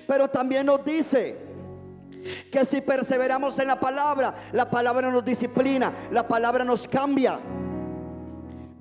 Pero 0.08 0.28
también 0.28 0.66
nos 0.66 0.84
dice 0.84 1.38
que 2.52 2.66
si 2.66 2.82
perseveramos 2.82 3.60
en 3.60 3.68
la 3.68 3.80
palabra, 3.80 4.34
la 4.52 4.68
palabra 4.68 5.12
nos 5.12 5.24
disciplina, 5.24 5.94
la 6.10 6.28
palabra 6.28 6.66
nos 6.66 6.88
cambia. 6.88 7.40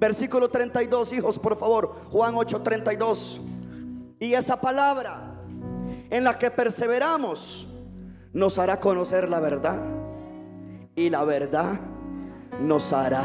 Versículo 0.04 0.50
32, 0.50 1.14
hijos, 1.14 1.38
por 1.38 1.56
favor. 1.56 1.96
Juan 2.12 2.34
8, 2.36 2.60
32. 2.60 3.40
Y 4.20 4.34
esa 4.34 4.60
palabra 4.60 5.40
en 6.10 6.24
la 6.24 6.38
que 6.38 6.50
perseveramos 6.50 7.66
nos 8.34 8.58
hará 8.58 8.78
conocer 8.78 9.30
la 9.30 9.40
verdad. 9.40 9.80
Y 10.94 11.08
la 11.08 11.24
verdad 11.24 11.80
nos 12.60 12.92
hará 12.92 13.24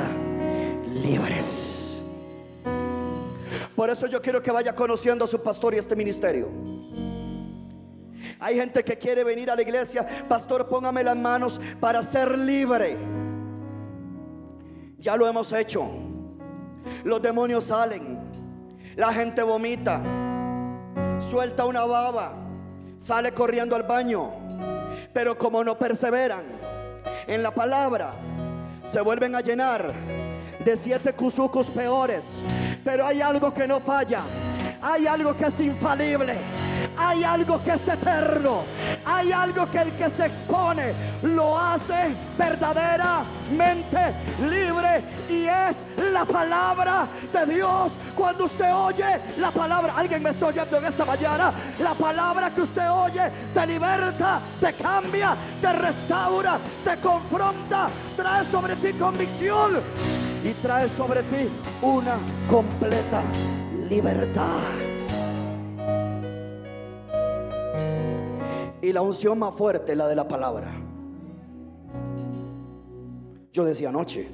libres. 1.03 2.01
Por 3.75 3.89
eso 3.89 4.07
yo 4.07 4.21
quiero 4.21 4.41
que 4.41 4.49
vaya 4.49 4.73
conociendo 4.73 5.25
a 5.25 5.27
su 5.27 5.43
pastor 5.43 5.73
y 5.73 5.79
este 5.79 5.97
ministerio. 5.97 6.47
Hay 8.39 8.55
gente 8.55 8.85
que 8.85 8.97
quiere 8.97 9.25
venir 9.25 9.51
a 9.51 9.55
la 9.57 9.63
iglesia, 9.63 10.07
pastor, 10.29 10.69
póngame 10.69 11.03
las 11.03 11.17
manos 11.17 11.59
para 11.81 12.01
ser 12.03 12.39
libre. 12.39 12.97
Ya 14.97 15.17
lo 15.17 15.27
hemos 15.27 15.51
hecho. 15.51 16.08
Los 17.03 17.21
demonios 17.21 17.65
salen. 17.65 18.19
La 18.95 19.13
gente 19.13 19.41
vomita. 19.41 20.01
Suelta 21.19 21.65
una 21.65 21.85
baba. 21.85 22.33
Sale 22.97 23.31
corriendo 23.31 23.75
al 23.75 23.83
baño. 23.83 24.31
Pero 25.13 25.37
como 25.37 25.63
no 25.63 25.77
perseveran 25.77 26.43
en 27.27 27.43
la 27.43 27.51
palabra, 27.51 28.13
se 28.83 29.01
vuelven 29.01 29.35
a 29.35 29.41
llenar 29.41 29.93
de 30.63 30.75
siete 30.75 31.13
cuzucos 31.13 31.67
peores. 31.67 32.43
Pero 32.83 33.05
hay 33.05 33.21
algo 33.21 33.53
que 33.53 33.67
no 33.67 33.79
falla. 33.79 34.21
Hay 34.81 35.07
algo 35.07 35.35
que 35.35 35.45
es 35.45 35.59
infalible. 35.59 36.35
Hay 36.99 37.23
algo 37.23 37.63
que 37.63 37.71
es 37.71 37.87
eterno. 37.87 38.63
Hay 39.05 39.31
algo 39.31 39.71
que 39.71 39.77
el 39.79 39.91
que 39.93 40.09
se 40.09 40.25
expone 40.25 40.93
lo 41.23 41.57
hace 41.57 42.13
verdaderamente 42.37 44.13
libre. 44.41 45.01
Y 45.29 45.45
es 45.45 45.85
la 46.11 46.25
palabra 46.25 47.07
de 47.31 47.53
Dios. 47.55 47.93
Cuando 48.15 48.43
usted 48.45 48.73
oye 48.73 49.19
la 49.39 49.49
palabra, 49.51 49.93
alguien 49.95 50.21
me 50.21 50.31
está 50.31 50.47
oyendo 50.47 50.77
en 50.77 50.85
esta 50.85 51.05
mañana. 51.05 51.53
La 51.79 51.93
palabra 51.93 52.51
que 52.51 52.61
usted 52.61 52.91
oye 52.91 53.31
te 53.53 53.65
liberta, 53.65 54.41
te 54.59 54.73
cambia, 54.73 55.37
te 55.61 55.71
restaura, 55.71 56.57
te 56.83 56.97
confronta, 56.97 57.87
trae 58.17 58.43
sobre 58.45 58.75
ti 58.75 58.91
convicción 58.93 59.81
y 60.43 60.51
trae 60.61 60.89
sobre 60.89 61.23
ti 61.23 61.49
una 61.81 62.17
completa 62.49 63.23
libertad. 63.89 64.98
Y 68.81 68.91
la 68.93 69.01
unción 69.01 69.37
más 69.37 69.53
fuerte, 69.53 69.95
la 69.95 70.07
de 70.07 70.15
la 70.15 70.27
palabra. 70.27 70.71
Yo 73.51 73.65
decía 73.65 73.89
anoche, 73.89 74.27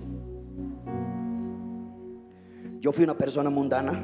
yo 2.79 2.91
fui 2.91 3.03
una 3.03 3.17
persona 3.17 3.49
mundana 3.49 3.99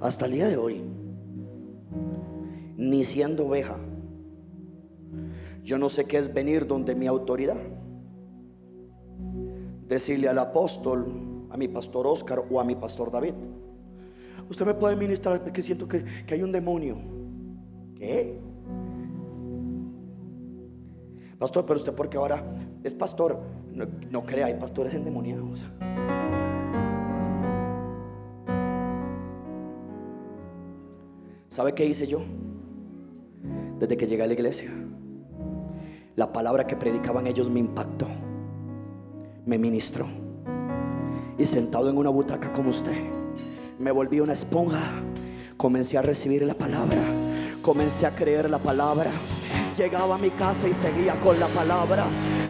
hasta 0.00 0.26
el 0.26 0.32
día 0.32 0.46
de 0.48 0.56
hoy, 0.56 0.82
ni 2.76 3.04
siendo 3.04 3.46
oveja. 3.46 3.76
Yo 5.64 5.78
no 5.78 5.88
sé 5.88 6.04
qué 6.04 6.18
es 6.18 6.32
venir 6.32 6.66
donde 6.66 6.94
mi 6.94 7.08
autoridad. 7.08 7.56
Decirle 9.88 10.28
al 10.28 10.38
apóstol, 10.38 11.06
a 11.50 11.56
mi 11.56 11.66
pastor 11.66 12.06
Oscar 12.06 12.44
o 12.48 12.60
a 12.60 12.64
mi 12.64 12.76
pastor 12.76 13.10
David. 13.10 13.34
Usted 14.48 14.64
me 14.64 14.74
puede 14.74 14.96
ministrar 14.96 15.42
porque 15.42 15.60
siento 15.60 15.88
que, 15.88 16.04
hay 16.30 16.42
un 16.42 16.52
demonio. 16.52 16.98
¿Qué? 17.96 18.38
Pastor, 21.38 21.66
pero 21.66 21.78
usted 21.78 21.92
porque 21.92 22.16
ahora 22.16 22.44
es 22.82 22.94
pastor. 22.94 23.40
No, 24.10 24.24
crea, 24.24 24.46
hay 24.46 24.54
pastores 24.54 24.94
endemoniados. 24.94 25.60
¿Sabe 31.48 31.74
qué 31.74 31.84
hice 31.84 32.06
yo? 32.06 32.20
Desde 33.78 33.96
que 33.96 34.06
llegué 34.06 34.22
a 34.22 34.26
la 34.26 34.32
iglesia. 34.32 34.70
La 36.14 36.32
palabra 36.32 36.66
que 36.66 36.76
predicaban 36.76 37.26
ellos 37.26 37.50
me 37.50 37.60
impactó. 37.60 38.06
Me 39.44 39.58
ministró. 39.58 40.06
Y 41.36 41.44
sentado 41.44 41.90
en 41.90 41.98
una 41.98 42.08
butaca 42.08 42.52
como 42.52 42.70
usted 42.70 43.25
me 43.78 43.90
volví 43.90 44.20
una 44.20 44.32
esponja. 44.32 44.80
Comencé 45.56 45.98
a 45.98 46.02
recibir 46.02 46.42
la 46.42 46.54
palabra. 46.54 46.98
Comencé 47.62 48.06
a 48.06 48.14
creer 48.14 48.48
la 48.50 48.58
palabra. 48.58 49.10
Llegaba 49.76 50.14
a 50.14 50.18
mi 50.18 50.30
casa 50.30 50.68
y 50.68 50.74
seguía 50.74 51.18
con 51.20 51.38
la 51.38 51.48
palabra. 51.48 52.06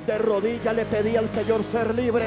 De 0.06 0.18
rodillas 0.18 0.74
le 0.74 0.84
pedí 0.84 1.16
al 1.16 1.26
Señor 1.26 1.64
ser 1.64 1.92
libre. 1.94 2.26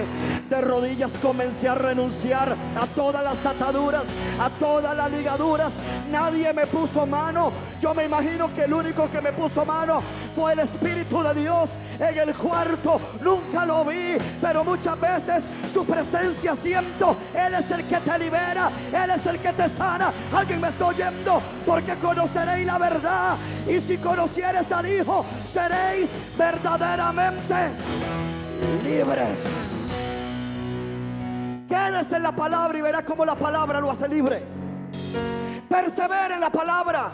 De 0.50 0.60
rodillas 0.60 1.14
comencé 1.22 1.70
a 1.70 1.76
renunciar 1.76 2.56
a 2.78 2.86
todas 2.88 3.24
las 3.24 3.46
ataduras, 3.46 4.04
a 4.40 4.50
todas 4.50 4.98
las 4.98 5.10
ligaduras. 5.10 5.74
Nadie 6.12 6.52
me 6.54 6.68
puso 6.68 7.06
mano. 7.06 7.54
Yo 7.80 7.94
me 7.94 8.04
imagino 8.04 8.54
que 8.54 8.66
el 8.66 8.74
único 8.74 9.10
que 9.10 9.22
me 9.22 9.32
puso 9.32 9.66
mano 9.66 10.02
fue 10.36 10.52
el 10.54 10.60
Espíritu 10.60 11.24
de 11.24 11.34
Dios 11.36 11.70
en 12.00 12.20
el 12.20 12.36
cuarto. 12.36 13.00
Nunca 13.22 13.66
lo 13.66 13.86
vi, 13.86 14.18
pero 14.42 14.66
muchas 14.66 15.00
veces 15.00 15.46
su 15.72 15.86
presencia 15.86 16.56
siento. 16.58 17.16
Él 17.34 17.54
es 17.54 17.72
el 17.72 17.86
que 17.86 17.98
te 17.98 18.20
libera, 18.20 18.70
Él 18.92 19.10
es 19.12 19.26
el 19.26 19.40
que 19.40 19.54
te 19.54 19.70
sana. 19.70 20.12
Alguien 20.34 20.60
me 20.60 20.68
está 20.68 20.88
oyendo 20.88 21.42
porque 21.66 21.96
conoceréis 21.96 22.66
la 22.66 22.78
verdad. 22.78 23.38
Y 23.70 23.80
si 23.80 23.98
conocieres 23.98 24.72
al 24.72 24.92
Hijo, 24.92 25.24
seréis 25.52 26.10
verdaderamente 26.38 27.56
libres. 28.84 29.44
Quédese 31.68 32.16
en 32.16 32.24
la 32.24 32.32
palabra 32.32 32.78
y 32.78 32.82
verá 32.82 33.06
cómo 33.06 33.24
la 33.26 33.36
palabra 33.36 33.80
lo 33.80 33.92
hace 33.92 34.08
libre. 34.08 34.42
Persevera 35.70 36.34
en 36.34 36.42
la 36.42 36.50
palabra. 36.50 37.12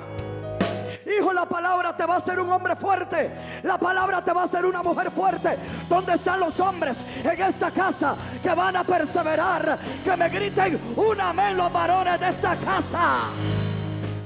Hijo, 1.05 1.33
la 1.33 1.45
palabra 1.45 1.95
te 1.95 2.05
va 2.05 2.15
a 2.15 2.17
hacer 2.17 2.39
un 2.39 2.49
hombre 2.49 2.75
fuerte. 2.75 3.31
La 3.63 3.77
palabra 3.77 4.23
te 4.23 4.31
va 4.31 4.41
a 4.41 4.45
hacer 4.45 4.65
una 4.65 4.81
mujer 4.81 5.11
fuerte. 5.11 5.57
¿Dónde 5.89 6.13
están 6.13 6.39
los 6.39 6.57
hombres 6.61 7.05
en 7.23 7.41
esta 7.41 7.69
casa 7.69 8.15
que 8.41 8.53
van 8.55 8.77
a 8.77 8.83
perseverar? 8.83 9.77
Que 10.03 10.15
me 10.15 10.29
griten 10.29 10.79
un 10.95 11.19
amén 11.19 11.57
los 11.57 11.71
varones 11.71 12.19
de 12.19 12.29
esta 12.29 12.55
casa. 12.55 13.29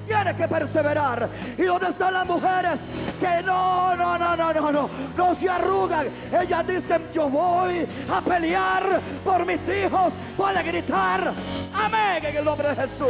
Tiene 0.10 0.36
que 0.36 0.47
perseverar. 0.47 1.30
¿Y 1.55 1.62
dónde 1.62 1.89
están 1.89 2.14
las 2.16 2.26
mujeres 2.26 2.80
que 3.20 3.43
no, 3.43 3.95
no, 3.95 4.18
no, 4.18 4.36
no, 4.36 4.53
no, 4.53 4.72
no, 4.72 4.89
no 5.16 5.36
se 5.36 5.47
arrugan? 5.47 6.07
Ellas 6.34 6.68
dicen, 6.68 7.03
yo 7.14 7.30
voy 7.30 7.86
a 8.12 8.20
pelear 8.20 8.99
por 9.24 9.45
mis 9.45 9.62
hijos. 9.70 10.14
Puede 10.36 10.64
gritar, 10.64 11.32
amén 11.76 12.26
en 12.26 12.38
el 12.38 12.43
nombre 12.43 12.70
de 12.70 12.76
Jesús. 12.76 13.07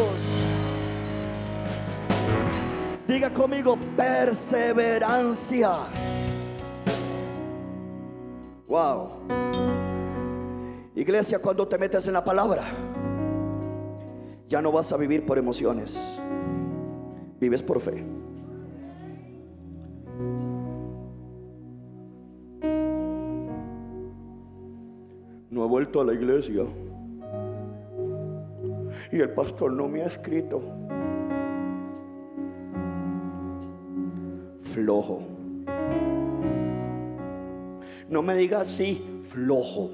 Diga 3.07 3.29
conmigo, 3.29 3.77
perseverancia. 3.95 5.71
Wow. 8.67 9.09
Iglesia, 10.95 11.39
cuando 11.39 11.65
te 11.65 11.77
metes 11.77 12.05
en 12.07 12.13
la 12.13 12.25
palabra, 12.25 12.65
ya 14.49 14.61
no 14.61 14.73
vas 14.73 14.91
a 14.91 14.97
vivir 14.97 15.25
por 15.25 15.37
emociones. 15.37 16.19
Vives 17.39 17.63
por 17.63 17.79
fe. 17.79 18.03
No 25.49 25.65
he 25.65 25.67
vuelto 25.67 26.01
a 26.01 26.05
la 26.05 26.13
iglesia. 26.13 26.63
Y 29.11 29.19
el 29.19 29.31
pastor 29.31 29.73
no 29.73 29.87
me 29.87 30.03
ha 30.03 30.07
escrito. 30.07 30.61
flojo. 34.79 35.21
No 38.07 38.21
me 38.21 38.35
digas 38.35 38.61
así, 38.61 39.03
flojo. 39.23 39.91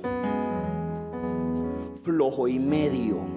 Flojo 2.04 2.48
y 2.48 2.60
medio. 2.60 3.35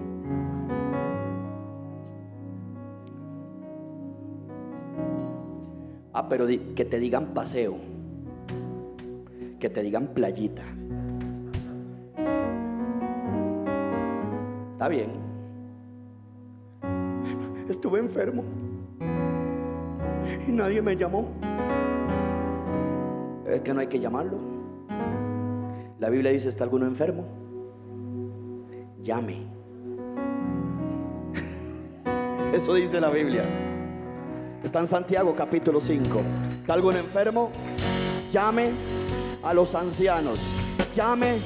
Pero 6.28 6.46
que 6.46 6.84
te 6.84 6.98
digan 6.98 7.34
paseo. 7.34 7.76
Que 9.58 9.68
te 9.68 9.82
digan 9.82 10.08
playita. 10.08 10.62
Está 14.72 14.88
bien. 14.88 15.10
Estuve 17.68 17.98
enfermo 17.98 18.44
y 20.46 20.52
nadie 20.52 20.82
me 20.82 20.96
llamó. 20.96 21.28
Es 23.46 23.60
que 23.60 23.74
no 23.74 23.80
hay 23.80 23.86
que 23.86 23.98
llamarlo. 23.98 24.38
La 25.98 26.10
Biblia 26.10 26.30
dice, 26.30 26.48
¿está 26.48 26.64
alguno 26.64 26.86
enfermo? 26.86 27.24
Llame. 29.02 29.46
Eso 32.52 32.74
dice 32.74 33.00
la 33.00 33.10
Biblia. 33.10 33.67
Está 34.62 34.80
en 34.80 34.88
Santiago 34.88 35.34
capítulo 35.36 35.80
5. 35.80 36.20
¿Está 36.60 36.74
alguno 36.74 36.98
enfermo? 36.98 37.50
Llame 38.32 38.70
a 39.42 39.54
los 39.54 39.74
ancianos. 39.76 40.40
Llame 40.96 41.38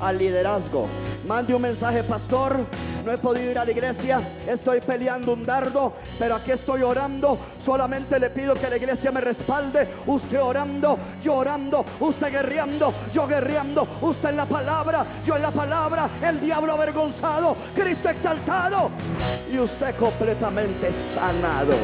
al 0.00 0.16
liderazgo. 0.16 0.86
Mande 1.26 1.52
un 1.52 1.62
mensaje, 1.62 2.04
pastor. 2.04 2.56
No 3.04 3.12
he 3.12 3.18
podido 3.18 3.50
ir 3.50 3.58
a 3.58 3.64
la 3.64 3.72
iglesia. 3.72 4.20
Estoy 4.46 4.80
peleando 4.80 5.32
un 5.32 5.44
dardo. 5.44 5.94
Pero 6.16 6.36
aquí 6.36 6.52
estoy 6.52 6.82
orando. 6.82 7.36
Solamente 7.60 8.20
le 8.20 8.30
pido 8.30 8.54
que 8.54 8.70
la 8.70 8.76
iglesia 8.76 9.10
me 9.10 9.20
respalde. 9.20 9.88
Usted 10.06 10.40
orando, 10.40 10.96
yo 11.22 11.34
orando. 11.34 11.84
Usted 11.98 12.30
guerreando, 12.30 12.94
yo 13.12 13.26
guerreando. 13.26 13.86
Usted 14.00 14.28
en 14.28 14.36
la 14.36 14.46
palabra, 14.46 15.04
yo 15.26 15.34
en 15.34 15.42
la 15.42 15.50
palabra. 15.50 16.08
El 16.22 16.40
diablo 16.40 16.72
avergonzado, 16.72 17.56
Cristo 17.74 18.08
exaltado. 18.08 18.90
Y 19.52 19.58
usted 19.58 19.96
completamente 19.96 20.92
sanado. 20.92 21.74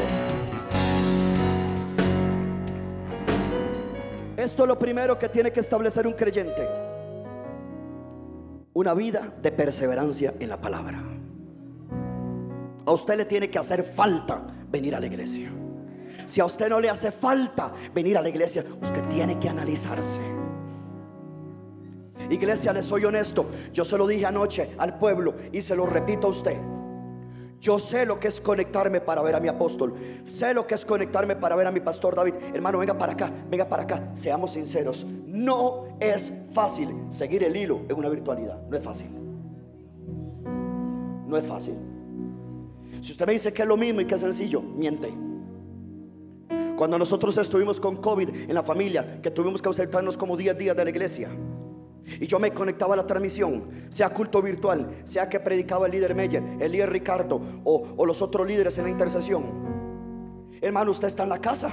Esto 4.47 4.63
es 4.63 4.69
lo 4.69 4.79
primero 4.79 5.19
que 5.19 5.27
tiene 5.27 5.51
que 5.51 5.59
establecer 5.59 6.07
un 6.07 6.13
creyente. 6.13 6.65
una 8.73 8.93
vida 8.93 9.33
de 9.41 9.51
perseverancia 9.51 10.35
en 10.39 10.47
la 10.47 10.61
palabra. 10.61 11.03
A 12.85 12.91
usted 12.93 13.17
le 13.17 13.25
tiene 13.25 13.49
que 13.49 13.59
hacer 13.59 13.83
falta 13.83 14.41
venir 14.69 14.95
a 14.95 15.01
la 15.01 15.07
iglesia. 15.07 15.49
Si 16.25 16.39
a 16.39 16.45
usted 16.45 16.69
no 16.69 16.79
le 16.79 16.89
hace 16.89 17.11
falta 17.11 17.73
venir 17.93 18.17
a 18.17 18.21
la 18.21 18.29
iglesia, 18.29 18.63
usted 18.81 19.03
tiene 19.09 19.37
que 19.37 19.49
analizarse. 19.49 20.21
Iglesia, 22.29 22.71
le 22.71 22.83
soy 22.83 23.03
honesto. 23.03 23.49
Yo 23.73 23.83
se 23.83 23.97
lo 23.97 24.07
dije 24.07 24.27
anoche 24.27 24.75
al 24.77 24.97
pueblo 24.97 25.35
y 25.51 25.61
se 25.61 25.75
lo 25.75 25.85
repito 25.87 26.27
a 26.27 26.29
usted. 26.29 26.57
Yo 27.59 27.79
sé 27.79 28.05
lo 28.05 28.19
que 28.19 28.27
es 28.27 28.39
conectarme 28.39 29.01
para 29.01 29.21
ver 29.21 29.35
a 29.35 29.39
mi 29.39 29.47
apóstol. 29.47 29.95
Sé 30.23 30.53
lo 30.53 30.67
que 30.67 30.75
es 30.75 30.85
conectarme 30.85 31.35
para 31.35 31.55
ver 31.55 31.67
a 31.67 31.71
mi 31.71 31.79
pastor 31.79 32.15
David. 32.15 32.35
Hermano, 32.53 32.77
venga 32.77 32.97
para 32.97 33.13
acá, 33.13 33.31
venga 33.49 33.67
para 33.67 33.83
acá. 33.83 34.09
Seamos 34.13 34.51
sinceros. 34.51 35.05
No 35.25 35.85
es 35.99 36.31
fácil 36.53 36.89
seguir 37.09 37.43
el 37.43 37.55
hilo 37.55 37.81
en 37.89 37.97
una 37.97 38.09
virtualidad. 38.09 38.61
No 38.69 38.77
es 38.77 38.83
fácil. 38.83 39.07
No 41.25 41.35
es 41.35 41.45
fácil. 41.45 41.75
Si 43.01 43.11
usted 43.11 43.25
me 43.25 43.33
dice 43.33 43.51
que 43.51 43.63
es 43.63 43.67
lo 43.67 43.77
mismo 43.77 44.01
y 44.01 44.05
que 44.05 44.15
es 44.15 44.21
sencillo, 44.21 44.61
miente. 44.61 45.11
Cuando 46.77 46.99
nosotros 46.99 47.35
estuvimos 47.39 47.79
con 47.79 47.97
COVID 47.97 48.29
en 48.29 48.53
la 48.53 48.61
familia, 48.61 49.19
que 49.21 49.31
tuvimos 49.31 49.61
que 49.61 49.67
ausentarnos 49.67 50.15
como 50.15 50.37
10 50.37 50.57
días 50.59 50.75
de 50.77 50.83
la 50.83 50.89
iglesia. 50.91 51.29
Y 52.19 52.25
yo 52.25 52.39
me 52.39 52.51
conectaba 52.51 52.93
a 52.93 52.97
la 52.97 53.05
transmisión, 53.05 53.87
sea 53.89 54.09
culto 54.09 54.41
virtual, 54.41 55.01
sea 55.03 55.27
que 55.27 55.39
predicaba 55.39 55.87
el 55.87 55.91
líder 55.91 56.15
Meyer, 56.15 56.41
el 56.59 56.71
líder 56.71 56.89
Ricardo 56.89 57.41
o, 57.63 58.05
los 58.05 58.21
otros 58.21 58.47
líderes 58.47 58.77
en 58.77 58.85
la 58.85 58.89
intercesión. 58.89 59.43
Hermano, 60.61 60.91
usted 60.91 61.07
está 61.07 61.23
en 61.23 61.29
la 61.29 61.39
casa 61.39 61.71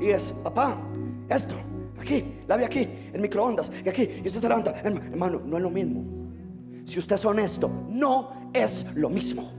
y 0.00 0.06
es, 0.06 0.32
papá, 0.42 0.78
esto, 1.28 1.54
aquí, 1.98 2.40
la 2.48 2.56
ve 2.56 2.64
aquí, 2.64 2.88
el 3.12 3.20
microondas, 3.20 3.70
y 3.84 3.88
aquí, 3.88 4.02
y 4.22 4.26
usted 4.26 4.40
se 4.40 4.48
levanta. 4.48 4.72
Hermano, 4.80 5.42
no 5.44 5.56
es 5.58 5.62
lo 5.62 5.70
mismo. 5.70 6.02
Si 6.84 6.98
usted 6.98 7.16
es 7.16 7.24
honesto, 7.24 7.70
no 7.88 8.50
es 8.52 8.86
lo 8.96 9.10
mismo. 9.10 9.52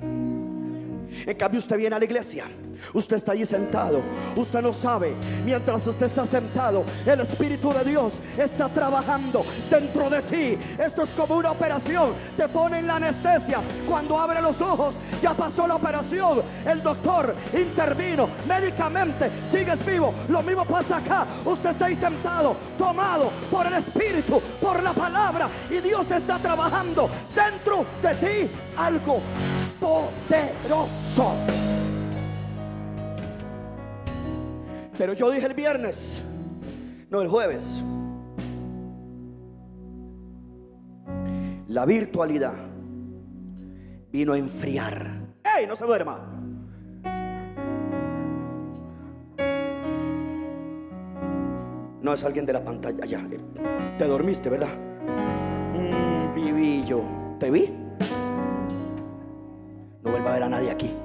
En 0.00 1.36
cambio, 1.36 1.58
usted 1.58 1.76
viene 1.76 1.96
a 1.96 1.98
la 1.98 2.04
iglesia 2.04 2.44
Usted 2.92 3.16
está 3.16 3.32
allí 3.32 3.46
sentado. 3.46 4.02
Usted 4.36 4.62
no 4.62 4.72
sabe. 4.72 5.14
Mientras 5.44 5.86
usted 5.86 6.06
está 6.06 6.26
sentado, 6.26 6.84
el 7.04 7.20
Espíritu 7.20 7.72
de 7.72 7.84
Dios 7.84 8.14
está 8.36 8.68
trabajando 8.68 9.44
dentro 9.70 10.10
de 10.10 10.22
ti. 10.22 10.58
Esto 10.78 11.02
es 11.02 11.10
como 11.10 11.36
una 11.36 11.52
operación. 11.52 12.12
Te 12.36 12.48
ponen 12.48 12.86
la 12.86 12.96
anestesia. 12.96 13.60
Cuando 13.88 14.18
abre 14.18 14.40
los 14.40 14.60
ojos, 14.60 14.94
ya 15.20 15.34
pasó 15.34 15.66
la 15.66 15.76
operación. 15.76 16.42
El 16.66 16.82
doctor 16.82 17.34
intervino 17.52 18.28
médicamente. 18.46 19.30
Sigues 19.50 19.84
vivo. 19.84 20.12
Lo 20.28 20.42
mismo 20.42 20.64
pasa 20.64 20.98
acá. 20.98 21.26
Usted 21.44 21.70
está 21.70 21.86
ahí 21.86 21.96
sentado, 21.96 22.56
tomado 22.78 23.30
por 23.50 23.66
el 23.66 23.74
Espíritu, 23.74 24.40
por 24.60 24.82
la 24.82 24.92
palabra. 24.92 25.48
Y 25.70 25.80
Dios 25.80 26.10
está 26.10 26.38
trabajando 26.38 27.08
dentro 27.34 27.84
de 28.02 28.14
ti 28.14 28.50
algo 28.76 29.20
poderoso. 29.80 31.65
Pero 34.98 35.12
yo 35.12 35.30
dije 35.30 35.46
el 35.46 35.54
viernes, 35.54 36.22
no 37.10 37.20
el 37.20 37.28
jueves. 37.28 37.82
La 41.68 41.84
virtualidad 41.84 42.54
vino 44.10 44.32
a 44.32 44.38
enfriar. 44.38 45.26
¡Ey! 45.44 45.66
No 45.66 45.76
se 45.76 45.84
duerma. 45.84 46.32
No 52.00 52.14
es 52.14 52.24
alguien 52.24 52.46
de 52.46 52.52
la 52.52 52.64
pantalla. 52.64 53.04
Ya, 53.04 53.26
te 53.98 54.06
dormiste, 54.06 54.48
¿verdad? 54.48 54.74
Mm, 55.74 56.34
viví 56.34 56.84
yo. 56.84 57.02
¿Te 57.38 57.50
vi? 57.50 57.70
No 60.02 60.10
vuelva 60.12 60.30
a 60.30 60.34
ver 60.34 60.42
a 60.44 60.48
nadie 60.48 60.70
aquí. 60.70 60.96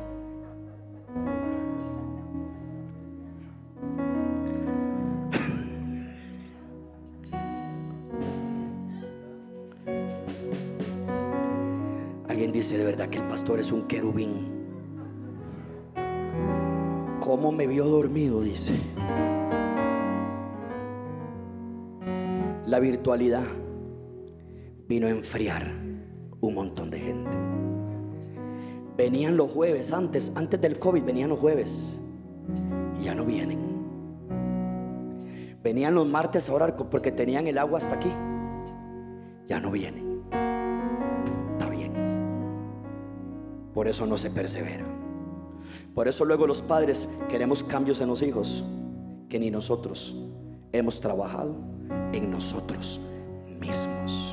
Dice 12.62 12.78
de 12.78 12.86
verdad 12.86 13.10
que 13.10 13.18
el 13.18 13.28
pastor 13.28 13.60
es 13.60 13.72
un 13.72 13.88
querubín. 13.88 14.52
¿Cómo 17.20 17.52
me 17.52 17.66
vio 17.66 17.86
dormido? 17.86 18.40
Dice. 18.42 18.76
La 22.68 22.80
virtualidad 22.80 23.46
vino 24.88 25.08
a 25.08 25.10
enfriar 25.10 25.72
un 26.40 26.54
montón 26.54 26.92
de 26.92 27.00
gente. 27.00 27.32
Venían 28.96 29.38
los 29.38 29.50
jueves, 29.50 29.92
antes, 29.92 30.32
antes 30.36 30.62
del 30.62 30.78
COVID 30.78 31.04
venían 31.04 31.30
los 31.32 31.40
jueves 31.40 31.98
y 33.00 33.06
ya 33.06 33.16
no 33.16 33.26
vienen. 33.26 33.58
Venían 35.64 35.96
los 35.96 36.06
martes 36.06 36.48
a 36.48 36.54
orar 36.54 36.76
porque 36.76 37.12
tenían 37.12 37.48
el 37.48 37.58
agua 37.58 37.80
hasta 37.80 37.96
aquí. 37.96 38.14
Ya 39.48 39.60
no 39.60 39.72
vienen. 39.72 40.11
Por 43.74 43.88
eso 43.88 44.06
no 44.06 44.18
se 44.18 44.30
persevera. 44.30 44.86
Por 45.94 46.08
eso 46.08 46.26
luego 46.26 46.48
los 46.48 46.62
padres 46.62 47.08
queremos 47.30 47.64
cambios 47.64 48.00
en 48.00 48.08
los 48.08 48.22
hijos 48.22 48.64
que 49.30 49.40
ni 49.40 49.52
nosotros 49.52 50.16
hemos 50.72 51.00
trabajado 51.00 51.56
en 52.14 52.32
nosotros 52.32 53.00
mismos. 53.60 54.28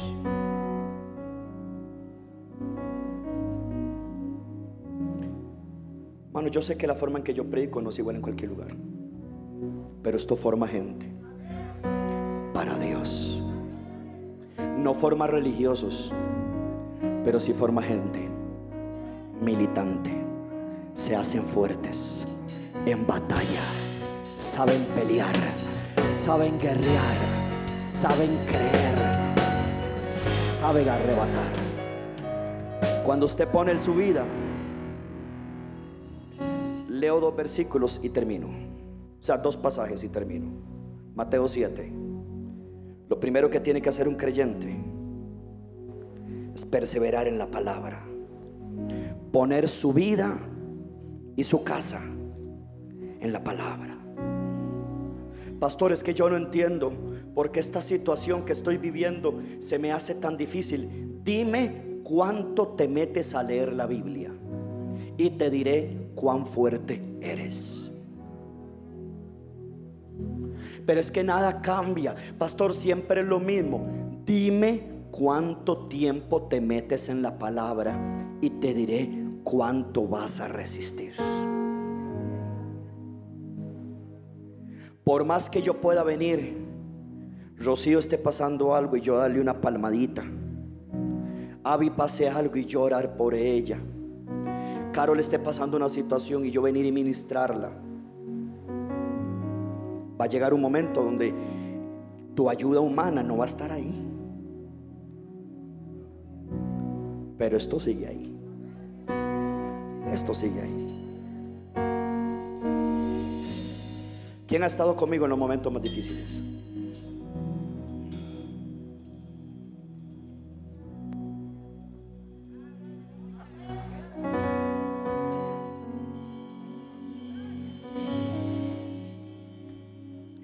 Mano, 6.33 6.49
yo 6.49 6.63
sé 6.63 6.77
que 6.77 6.87
la 6.87 6.95
forma 6.95 7.19
en 7.19 7.25
que 7.25 7.35
yo 7.35 7.45
predico 7.45 7.81
no 7.81 7.91
es 7.91 7.99
igual 7.99 8.17
en 8.17 8.23
cualquier 8.23 8.51
lugar, 8.51 8.77
pero 10.03 10.17
esto 10.17 10.37
forma 10.37 10.69
gente 10.69 11.07
para 12.55 12.79
Dios. 12.79 13.43
No 14.79 14.95
forma 14.95 15.27
religiosos, 15.27 16.13
pero 17.25 17.41
sí 17.41 17.53
forma 17.53 17.83
gente 17.83 18.28
militante 19.41 20.11
se 20.95 21.15
hacen 21.15 21.43
fuertes 21.43 22.25
en 22.87 23.07
batalla, 23.07 23.63
saben 24.37 24.85
pelear, 24.95 25.35
saben 26.05 26.59
guerrear, 26.59 27.17
saben 27.81 28.31
creer, 28.47 28.99
saben 30.59 30.89
arrebatar. 30.89 31.53
Cuando 33.05 33.27
usted 33.27 33.49
pone 33.49 33.77
su 33.79 33.95
vida, 33.95 34.25
leo 36.89 37.21
dos 37.21 37.37
versículos 37.37 38.01
y 38.03 38.11
termino. 38.11 38.49
O 38.49 39.23
sea, 39.23 39.39
dos 39.39 39.57
pasajes 39.57 40.03
y 40.05 40.09
termino. 40.09 40.51
Mateo 41.15 41.49
7. 41.49 41.93
Lo 43.09 43.19
primero 43.19 43.51
que 43.51 43.61
tiene 43.61 43.81
que 43.81 43.89
hacer 43.89 44.09
un 44.09 44.15
creyente 44.15 44.77
es 46.55 46.67
perseverar 46.67 47.27
en 47.27 47.39
la 47.39 47.51
palabra 47.51 48.09
poner 49.33 49.69
su 49.69 49.93
vida 49.93 50.39
y 51.37 51.45
su 51.45 51.63
casa 51.65 52.03
en 53.21 53.33
la 53.33 53.43
palabra. 53.43 53.99
Pastores, 55.59 56.03
que 56.03 56.15
yo 56.15 56.31
no 56.31 56.37
entiendo 56.37 56.93
por 57.35 57.51
qué 57.51 57.61
esta 57.61 57.81
situación 57.81 58.45
que 58.45 58.53
estoy 58.53 58.79
viviendo 58.79 59.41
se 59.59 59.79
me 59.79 59.93
hace 59.93 60.15
tan 60.15 60.37
difícil. 60.37 61.21
Dime 61.25 62.01
cuánto 62.05 62.69
te 62.69 62.87
metes 62.87 63.35
a 63.35 63.43
leer 63.43 63.73
la 63.73 63.87
Biblia 63.87 64.33
y 65.17 65.31
te 65.31 65.51
diré 65.51 66.11
cuán 66.15 66.47
fuerte 66.47 67.03
eres. 67.21 67.91
Pero 70.87 71.01
es 71.01 71.11
que 71.11 71.23
nada 71.23 71.61
cambia. 71.61 72.15
Pastor, 72.39 72.73
siempre 72.73 73.21
es 73.21 73.27
lo 73.27 73.41
mismo. 73.41 73.87
Dime 74.25 74.98
cuánto 75.11 75.89
tiempo 75.89 76.43
te 76.43 76.61
metes 76.61 77.09
en 77.09 77.23
la 77.23 77.39
palabra 77.39 78.19
y 78.41 78.51
te 78.51 78.75
diré 78.75 79.25
cuánto 79.45 80.07
vas 80.07 80.41
a 80.41 80.49
resistir. 80.49 81.15
Por 85.05 85.25
más 85.25 85.49
que 85.49 85.63
yo 85.63 85.81
pueda 85.81 86.03
venir, 86.03 86.67
Rocío 87.57 87.99
esté 87.99 88.19
pasando 88.19 88.75
algo 88.75 88.97
y 88.97 89.01
yo 89.01 89.17
darle 89.17 89.41
una 89.41 89.61
palmadita. 89.61 90.23
Avi 91.65 91.91
pase 91.91 92.29
algo 92.29 92.57
y 92.57 92.67
llorar 92.67 93.17
por 93.17 93.35
ella. 93.35 93.79
Carol 94.93 95.19
esté 95.21 95.39
pasando 95.39 95.77
una 95.77 95.89
situación 95.89 96.45
y 96.45 96.51
yo 96.51 96.63
venir 96.63 96.85
y 96.85 96.93
ministrarla. 96.93 97.71
Va 100.21 100.25
a 100.25 100.29
llegar 100.29 100.53
un 100.53 100.61
momento 100.61 101.03
donde 101.03 101.33
tu 102.35 102.49
ayuda 102.49 102.81
humana 102.81 103.23
no 103.23 103.37
va 103.37 103.45
a 103.45 103.47
estar 103.47 103.73
ahí. 103.73 104.08
Pero 107.39 107.57
esto 107.57 107.79
sigue 107.79 108.09
ahí. 108.09 108.37
Esto 110.13 110.35
sigue 110.35 110.61
ahí. 110.61 110.89
¿Quién 114.49 114.63
ha 114.63 114.67
estado 114.67 114.97
conmigo 114.97 115.27
en 115.27 115.31
los 115.31 115.39
momentos 115.39 115.73
más 115.73 115.83
difíciles? 115.83 116.43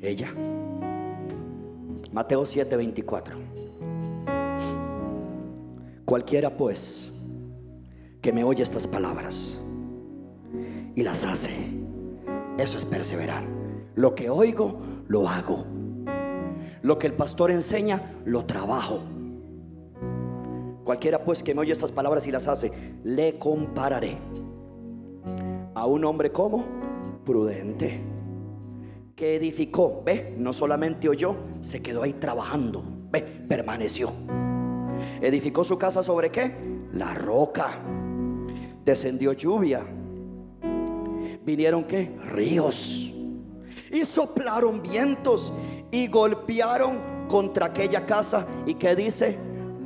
Ella. 0.01 0.34
Mateo 2.12 2.42
7:24. 2.42 3.63
Cualquiera 6.05 6.57
pues 6.57 7.11
que 8.20 8.32
me 8.32 8.44
oye 8.44 8.62
estas 8.62 8.86
palabras 8.86 9.59
y 10.94 11.02
las 11.02 11.24
hace, 11.24 11.52
eso 12.59 12.76
es 12.76 12.84
perseverar. 12.84 13.44
Lo 13.94 14.14
que 14.14 14.28
oigo, 14.28 14.80
lo 15.09 15.28
hago. 15.28 15.64
Lo 16.82 16.98
que 16.98 17.07
el 17.07 17.14
pastor 17.14 17.50
enseña, 17.50 18.14
lo 18.24 18.44
trabajo. 18.44 19.00
Cualquiera 20.84 21.24
pues 21.24 21.42
que 21.42 21.55
me 21.55 21.62
oye 21.62 21.72
estas 21.72 21.92
palabras 21.92 22.26
y 22.26 22.30
las 22.30 22.48
hace, 22.48 22.70
le 23.02 23.38
compararé 23.38 24.18
a 25.74 25.86
un 25.86 26.05
hombre 26.05 26.30
como 26.30 26.64
prudente 27.24 28.02
que 29.16 29.36
edificó, 29.36 30.02
ve, 30.05 30.34
no 30.38 30.52
solamente 30.52 31.09
oyó, 31.09 31.36
se 31.61 31.80
quedó 31.82 32.02
ahí 32.02 32.12
trabajando, 32.12 32.84
ve, 33.11 33.22
permaneció. 33.22 34.12
Edificó 35.24 35.64
su 35.64 35.78
casa 35.78 36.02
sobre 36.02 36.30
qué? 36.30 36.54
La 36.92 37.14
roca. 37.14 37.78
Descendió 38.84 39.32
lluvia. 39.32 39.80
Vinieron 41.42 41.84
qué? 41.84 42.14
Ríos. 42.26 43.10
Y 43.90 44.04
soplaron 44.04 44.82
vientos 44.82 45.50
y 45.90 46.08
golpearon 46.08 47.26
contra 47.26 47.66
aquella 47.66 48.04
casa. 48.04 48.46
¿Y 48.66 48.74
qué 48.74 48.94
dice? 48.94 49.38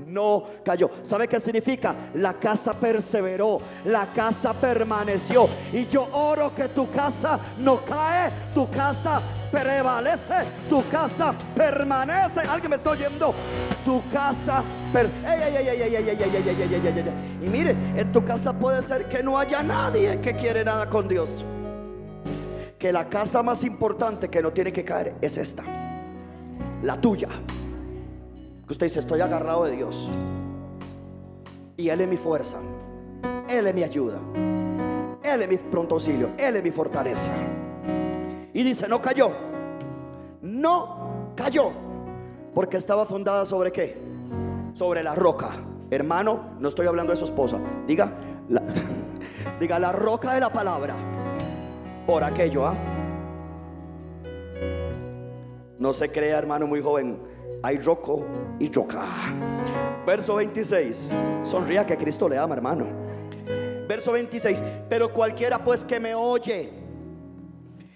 no 0.09 0.43
cayó. 0.65 0.91
¿Sabe 1.03 1.29
qué 1.29 1.39
significa? 1.39 1.95
La 2.15 2.33
casa 2.35 2.73
perseveró, 2.73 3.61
la 3.85 4.07
casa 4.07 4.53
permaneció. 4.55 5.49
Y 5.73 5.87
yo 5.87 6.09
oro 6.13 6.53
que 6.55 6.69
tu 6.69 6.91
casa 6.91 7.39
no 7.59 7.85
cae, 7.85 8.33
tu 8.55 8.69
casa 8.71 9.21
prevalece, 9.51 10.35
tu 10.69 10.87
casa 10.89 11.35
permanece. 11.55 12.41
Alguien 12.41 12.71
me 12.71 12.77
está 12.77 12.91
oyendo. 12.91 13.35
Tu 13.85 14.03
casa 14.13 14.63
Y 17.43 17.49
mire, 17.49 17.75
en 17.97 18.13
tu 18.13 18.25
casa 18.25 18.53
puede 18.53 18.83
ser 18.83 19.09
que 19.09 19.23
no 19.23 19.39
haya 19.39 19.63
nadie 19.63 20.21
que 20.21 20.35
quiere 20.35 20.65
nada 20.65 20.89
con 20.89 21.09
Dios. 21.09 21.45
Que 22.79 22.93
la 22.93 23.09
casa 23.09 23.43
más 23.43 23.65
importante 23.65 24.29
que 24.29 24.41
no 24.41 24.53
tiene 24.53 24.73
que 24.73 24.85
caer 24.85 25.15
es 25.21 25.37
esta, 25.37 25.65
la 26.83 27.01
tuya. 27.01 27.29
Que 28.67 28.73
usted 28.73 28.87
dice, 28.87 29.01
estoy 29.01 29.21
agarrado 29.21 29.65
de 29.65 29.73
Dios. 29.73 30.11
Y 31.77 31.89
Él 31.89 32.01
es 32.01 32.09
mi 32.09 32.17
fuerza. 32.17 32.59
Él 33.49 33.67
es 33.67 33.75
mi 33.75 33.83
ayuda. 33.83 34.19
Él 35.23 35.43
es 35.43 35.49
mi 35.49 35.57
pronto 35.57 35.95
auxilio. 35.95 36.31
Él 36.37 36.57
es 36.57 36.63
mi 36.63 36.71
fortaleza. 36.71 37.31
Y 38.53 38.63
dice, 38.63 38.89
no 38.89 39.01
cayó. 39.01 39.31
No 40.43 41.33
cayó. 41.35 41.71
Porque 42.55 42.77
estaba 42.77 43.07
fundada 43.07 43.45
sobre 43.45 43.73
qué? 43.73 43.97
Sobre 44.75 45.03
la 45.03 45.15
roca. 45.15 45.51
Hermano, 45.91 46.57
no 46.59 46.69
estoy 46.69 46.87
hablando 46.87 47.13
de 47.13 47.17
su 47.17 47.25
esposa. 47.25 47.59
Diga, 47.87 48.13
diga 49.61 49.79
la 49.79 49.93
roca 49.93 50.35
de 50.35 50.41
la 50.41 50.53
palabra. 50.53 50.95
Por 52.07 52.25
aquello, 52.25 52.67
¿ah? 52.67 52.75
No 55.79 55.93
se 55.93 56.11
crea, 56.11 56.39
hermano, 56.39 56.67
muy 56.67 56.83
joven 56.83 57.19
hay 57.63 57.79
roco 57.79 58.25
y 58.59 58.71
roca. 58.71 59.03
Verso 60.07 60.37
26. 60.37 61.13
Sonría 61.43 61.85
que 61.85 61.97
Cristo 61.97 62.29
le 62.29 62.39
ama, 62.39 62.55
hermano. 62.55 62.87
Verso 63.89 64.13
26. 64.13 64.63
Pero 64.89 65.13
cualquiera 65.13 65.63
pues 65.63 65.85
que 65.85 65.99
me 65.99 66.15
oye 66.15 66.71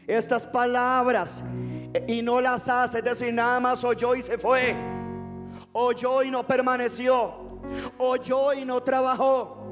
estas 0.07 0.47
palabras 0.47 1.43
y 2.07 2.23
no 2.23 2.41
las 2.41 2.69
hace, 2.69 2.99
es 2.99 3.05
decir, 3.05 3.33
nada 3.33 3.61
más 3.61 3.85
oyó 3.85 4.15
y 4.15 4.23
se 4.23 4.39
fue. 4.39 4.75
Oyó 5.73 6.23
y 6.23 6.31
no 6.31 6.47
permaneció. 6.47 7.61
Oyó 7.99 8.53
y 8.53 8.65
no 8.65 8.83
trabajó. 8.83 9.65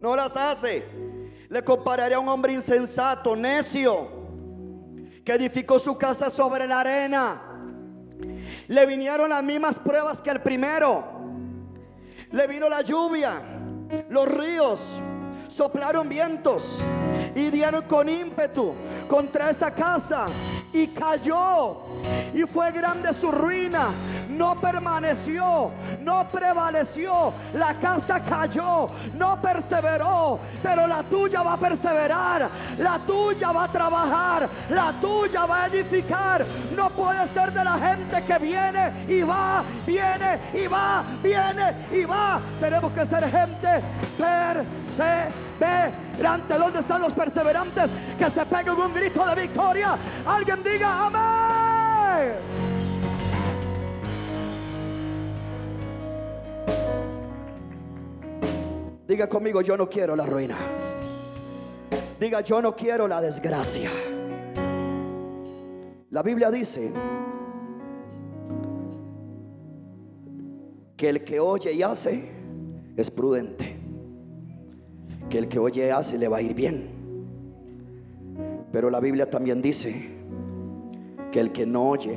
No 0.00 0.16
las 0.16 0.36
hace. 0.36 0.86
Le 1.48 1.62
compararé 1.62 2.14
a 2.14 2.20
un 2.20 2.28
hombre 2.28 2.52
insensato, 2.52 3.34
necio, 3.34 4.08
que 5.24 5.32
edificó 5.32 5.78
su 5.78 5.98
casa 5.98 6.30
sobre 6.30 6.66
la 6.66 6.80
arena 6.80 7.50
le 8.70 8.86
vinieron 8.86 9.28
las 9.28 9.42
mismas 9.42 9.78
pruebas 9.80 10.22
que 10.22 10.30
el 10.30 10.40
primero. 10.40 11.04
Le 12.30 12.46
vino 12.46 12.68
la 12.68 12.82
lluvia, 12.82 13.42
los 14.08 14.28
ríos, 14.28 15.00
soplaron 15.48 16.08
vientos 16.08 16.80
y 17.34 17.50
dieron 17.50 17.82
con 17.82 18.08
ímpetu 18.08 18.72
contra 19.10 19.50
esa 19.50 19.74
casa 19.74 20.26
y 20.72 20.86
cayó. 20.86 21.78
Y 22.32 22.42
fue 22.42 22.70
grande 22.70 23.12
su 23.12 23.32
ruina 23.32 23.88
no 24.40 24.54
permaneció, 24.54 25.70
no 26.00 26.26
prevaleció, 26.32 27.30
la 27.52 27.74
casa 27.74 28.20
cayó, 28.20 28.88
no 29.18 29.38
perseveró, 29.42 30.40
pero 30.62 30.86
la 30.86 31.02
tuya 31.02 31.42
va 31.42 31.52
a 31.52 31.56
perseverar, 31.58 32.48
la 32.78 32.98
tuya 33.00 33.52
va 33.52 33.64
a 33.64 33.68
trabajar, 33.68 34.48
la 34.70 34.94
tuya 34.98 35.44
va 35.44 35.64
a 35.64 35.66
edificar. 35.66 36.46
No 36.74 36.88
puede 36.88 37.28
ser 37.28 37.52
de 37.52 37.62
la 37.62 37.72
gente 37.72 38.24
que 38.24 38.38
viene 38.38 39.04
y 39.06 39.20
va, 39.20 39.62
viene 39.86 40.38
y 40.54 40.66
va, 40.66 41.04
viene 41.22 41.74
y 41.92 42.06
va. 42.06 42.40
Tenemos 42.58 42.92
que 42.92 43.04
ser 43.04 43.30
gente 43.30 43.82
perseverante. 44.16 46.54
¿Dónde 46.58 46.80
están 46.80 47.02
los 47.02 47.12
perseverantes? 47.12 47.90
Que 48.18 48.30
se 48.30 48.46
peguen 48.46 48.80
un 48.80 48.94
grito 48.94 49.22
de 49.26 49.42
victoria. 49.42 49.98
Alguien 50.26 50.64
diga 50.64 51.08
amén. 51.08 52.69
Diga 59.10 59.28
conmigo, 59.28 59.60
yo 59.60 59.76
no 59.76 59.90
quiero 59.90 60.14
la 60.14 60.24
ruina. 60.24 60.56
Diga, 62.20 62.42
yo 62.42 62.62
no 62.62 62.76
quiero 62.76 63.08
la 63.08 63.20
desgracia. 63.20 63.90
La 66.10 66.22
Biblia 66.22 66.48
dice 66.48 66.92
que 70.96 71.08
el 71.08 71.24
que 71.24 71.40
oye 71.40 71.72
y 71.72 71.82
hace 71.82 72.22
es 72.96 73.10
prudente. 73.10 73.74
Que 75.28 75.38
el 75.38 75.48
que 75.48 75.58
oye 75.58 75.88
y 75.88 75.90
hace 75.90 76.16
le 76.16 76.28
va 76.28 76.36
a 76.36 76.42
ir 76.42 76.54
bien. 76.54 76.88
Pero 78.70 78.90
la 78.90 79.00
Biblia 79.00 79.28
también 79.28 79.60
dice 79.60 80.08
que 81.32 81.40
el 81.40 81.50
que 81.50 81.66
no 81.66 81.88
oye 81.88 82.16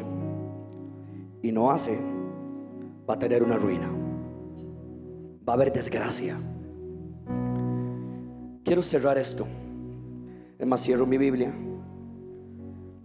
y 1.42 1.52
no 1.52 1.72
hace 1.72 1.98
va 3.10 3.16
a 3.16 3.18
tener 3.18 3.42
una 3.42 3.58
ruina. 3.58 3.90
Va 5.50 5.54
a 5.54 5.56
haber 5.56 5.74
desgracia. 5.74 6.38
Quiero 8.64 8.82
cerrar 8.82 9.18
esto. 9.18 9.46
Es 10.58 10.66
más, 10.66 10.82
cierro 10.82 11.06
mi 11.06 11.18
Biblia. 11.18 11.54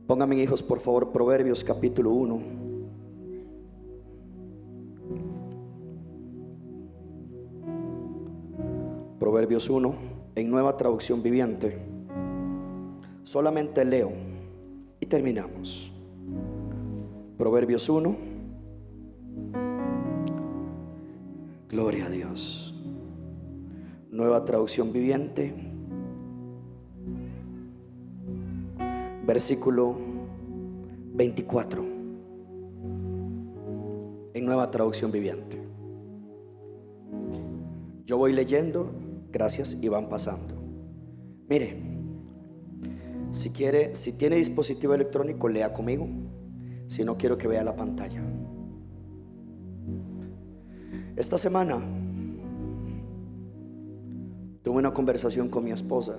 Pónganme, 0.07 0.37
hijos, 0.37 0.63
por 0.63 0.79
favor, 0.79 1.11
Proverbios 1.11 1.65
capítulo 1.65 2.13
1. 2.13 2.59
Proverbios 9.19 9.69
1, 9.69 9.95
en 10.37 10.51
nueva 10.51 10.77
traducción 10.77 11.23
viviente. 11.23 11.77
Solamente 13.25 13.85
leo 13.85 14.13
y 15.01 15.07
terminamos. 15.07 15.93
Proverbios 17.37 17.89
1. 17.89 18.17
Gloria 21.69 22.07
a 22.07 22.11
Dios. 22.11 22.68
Nueva 24.19 24.45
traducción 24.45 24.93
viviente. 24.93 25.55
Versículo 29.25 29.97
24. 31.15 31.85
En 34.35 34.45
nueva 34.45 34.73
traducción 34.73 35.13
viviente. 35.13 35.63
Yo 38.07 38.19
voy 38.19 38.33
leyendo, 38.33 38.91
gracias, 39.31 39.79
y 39.81 39.87
van 39.87 40.09
pasando. 40.09 40.53
Mire, 41.49 41.81
si 43.31 43.51
quiere, 43.51 43.95
si 43.95 44.15
tiene 44.19 44.35
dispositivo 44.35 44.95
electrónico, 44.95 45.49
lea 45.49 45.73
conmigo. 45.73 46.09
Si 46.89 47.05
no, 47.05 47.17
quiero 47.17 47.39
que 47.39 47.47
vea 47.47 47.63
la 47.63 47.77
pantalla. 47.77 48.21
Esta 51.15 51.39
semana 51.39 51.98
Tuve 54.69 54.81
una 54.81 54.93
conversación 54.93 55.49
con 55.49 55.65
mi 55.65 55.71
esposa 55.71 56.19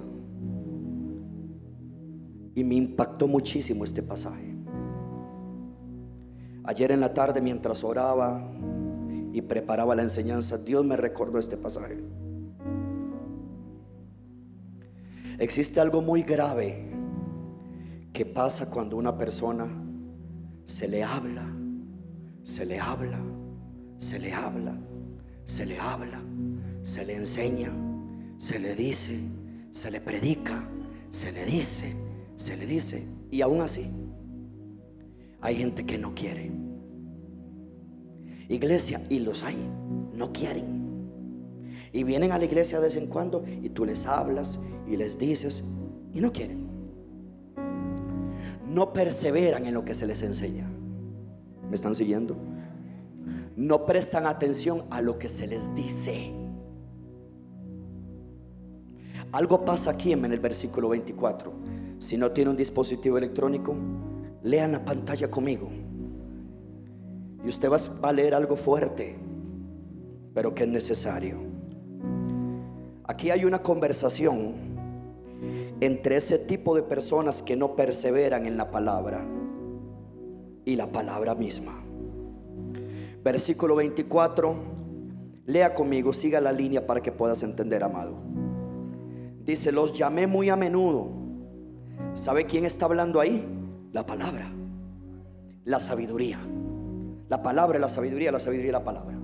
y 2.56 2.64
me 2.64 2.74
impactó 2.74 3.28
muchísimo 3.28 3.84
este 3.84 4.02
pasaje. 4.02 4.56
Ayer 6.64 6.92
en 6.92 7.00
la 7.00 7.14
tarde 7.14 7.42
mientras 7.42 7.84
oraba 7.84 8.44
y 9.34 9.40
preparaba 9.44 9.94
la 9.94 10.02
enseñanza, 10.02 10.58
Dios 10.58 10.84
me 10.84 10.98
recordó 10.98 11.38
este 11.38 11.58
pasaje. 11.58 12.04
Existe 15.38 15.80
algo 15.80 16.02
muy 16.02 16.24
grave 16.24 16.92
que 18.12 18.26
pasa 18.26 18.72
cuando 18.72 18.98
una 18.98 19.16
persona 19.16 19.68
se 20.64 20.88
le 20.88 21.04
habla, 21.04 21.46
se 22.42 22.66
le 22.66 22.80
habla, 22.80 23.20
se 24.00 24.18
le 24.18 24.34
habla, 24.34 24.76
se 25.46 25.68
le 25.68 25.78
habla, 25.78 26.20
se 26.82 27.06
le 27.06 27.16
enseña, 27.16 27.72
se 28.40 28.58
le 28.58 28.74
dice, 28.74 29.20
se 29.70 29.92
le 29.92 30.00
predica, 30.00 30.64
se 31.10 31.34
le 31.34 31.44
dice, 31.44 31.94
se 32.38 32.56
le 32.56 32.66
dice. 32.66 33.04
Y 33.30 33.42
aún 33.42 33.60
así, 33.60 33.92
hay 35.42 35.56
gente 35.56 35.86
que 35.86 35.98
no 35.98 36.16
quiere. 36.16 36.50
Iglesia, 38.48 39.02
y 39.10 39.20
los 39.20 39.44
hay, 39.44 39.58
no 40.14 40.32
quieren. 40.32 40.80
Y 41.92 42.04
vienen 42.04 42.32
a 42.32 42.38
la 42.38 42.46
iglesia 42.46 42.80
de 42.80 42.86
vez 42.86 42.96
en 42.96 43.08
cuando 43.08 43.44
y 43.62 43.70
tú 43.72 43.84
les 43.84 44.06
hablas 44.06 44.62
y 44.88 44.96
les 44.96 45.20
dices 45.20 45.66
y 46.14 46.22
no 46.22 46.32
quieren. 46.32 46.70
No 48.66 48.94
perseveran 48.94 49.66
en 49.66 49.74
lo 49.74 49.84
que 49.84 49.94
se 49.94 50.08
les 50.08 50.22
enseña. 50.22 50.66
¿Me 51.68 51.76
están 51.76 51.94
siguiendo? 51.94 52.38
No 53.58 53.86
prestan 53.86 54.28
atención 54.28 54.86
a 54.92 55.02
lo 55.02 55.20
que 55.20 55.28
se 55.28 55.46
les 55.46 55.76
dice. 55.76 56.39
Algo 59.32 59.64
pasa 59.64 59.92
aquí 59.92 60.12
en 60.12 60.26
el 60.26 60.40
versículo 60.40 60.90
24. 60.90 61.54
Si 62.00 62.18
no 62.18 62.32
tiene 62.32 62.50
un 62.50 62.58
dispositivo 62.58 63.18
electrónico, 63.18 63.76
lean 64.44 64.72
la 64.72 64.84
pantalla 64.84 65.30
conmigo. 65.30 65.70
Y 67.44 67.48
usted 67.48 67.70
va 67.70 68.10
a 68.10 68.14
leer 68.14 68.34
algo 68.34 68.56
fuerte, 68.56 69.18
pero 70.34 70.56
que 70.56 70.64
es 70.64 70.70
necesario. 70.70 71.38
Aquí 73.04 73.30
hay 73.30 73.46
una 73.46 73.62
conversación 73.62 74.56
entre 75.80 76.18
ese 76.18 76.40
tipo 76.40 76.76
de 76.76 76.84
personas 76.84 77.42
que 77.42 77.56
no 77.56 77.76
perseveran 77.76 78.46
en 78.46 78.58
la 78.58 78.72
palabra 78.72 79.26
y 80.66 80.76
la 80.76 80.92
palabra 80.92 81.36
misma. 81.36 81.84
Versículo 83.24 83.76
24, 83.76 84.56
lea 85.46 85.74
conmigo, 85.74 86.14
siga 86.14 86.42
la 86.42 86.52
línea 86.52 86.86
para 86.86 87.02
que 87.02 87.12
puedas 87.12 87.44
entender, 87.44 87.84
amado. 87.84 88.18
Dice, 89.50 89.72
los 89.72 89.94
llamé 89.94 90.28
muy 90.28 90.50
a 90.50 90.56
menudo. 90.56 91.10
¿Sabe 92.14 92.46
quién 92.46 92.66
está 92.66 92.86
hablando 92.86 93.20
ahí? 93.20 93.44
La 93.92 94.06
palabra, 94.06 94.54
la 95.66 95.80
sabiduría. 95.80 96.40
La 97.30 97.42
palabra, 97.42 97.80
la 97.80 97.90
sabiduría, 97.90 98.32
la 98.32 98.40
sabiduría, 98.40 98.74
la 98.74 98.84
palabra. 98.84 99.18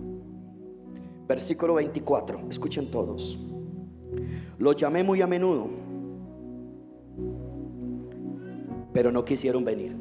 Versículo 1.27 1.75
24, 1.75 2.39
escuchen 2.49 2.89
todos. 2.89 3.37
Los 4.57 4.75
llamé 4.75 5.03
muy 5.03 5.21
a 5.21 5.27
menudo, 5.27 5.69
pero 8.93 9.11
no 9.11 9.23
quisieron 9.23 9.63
venir. 9.63 9.95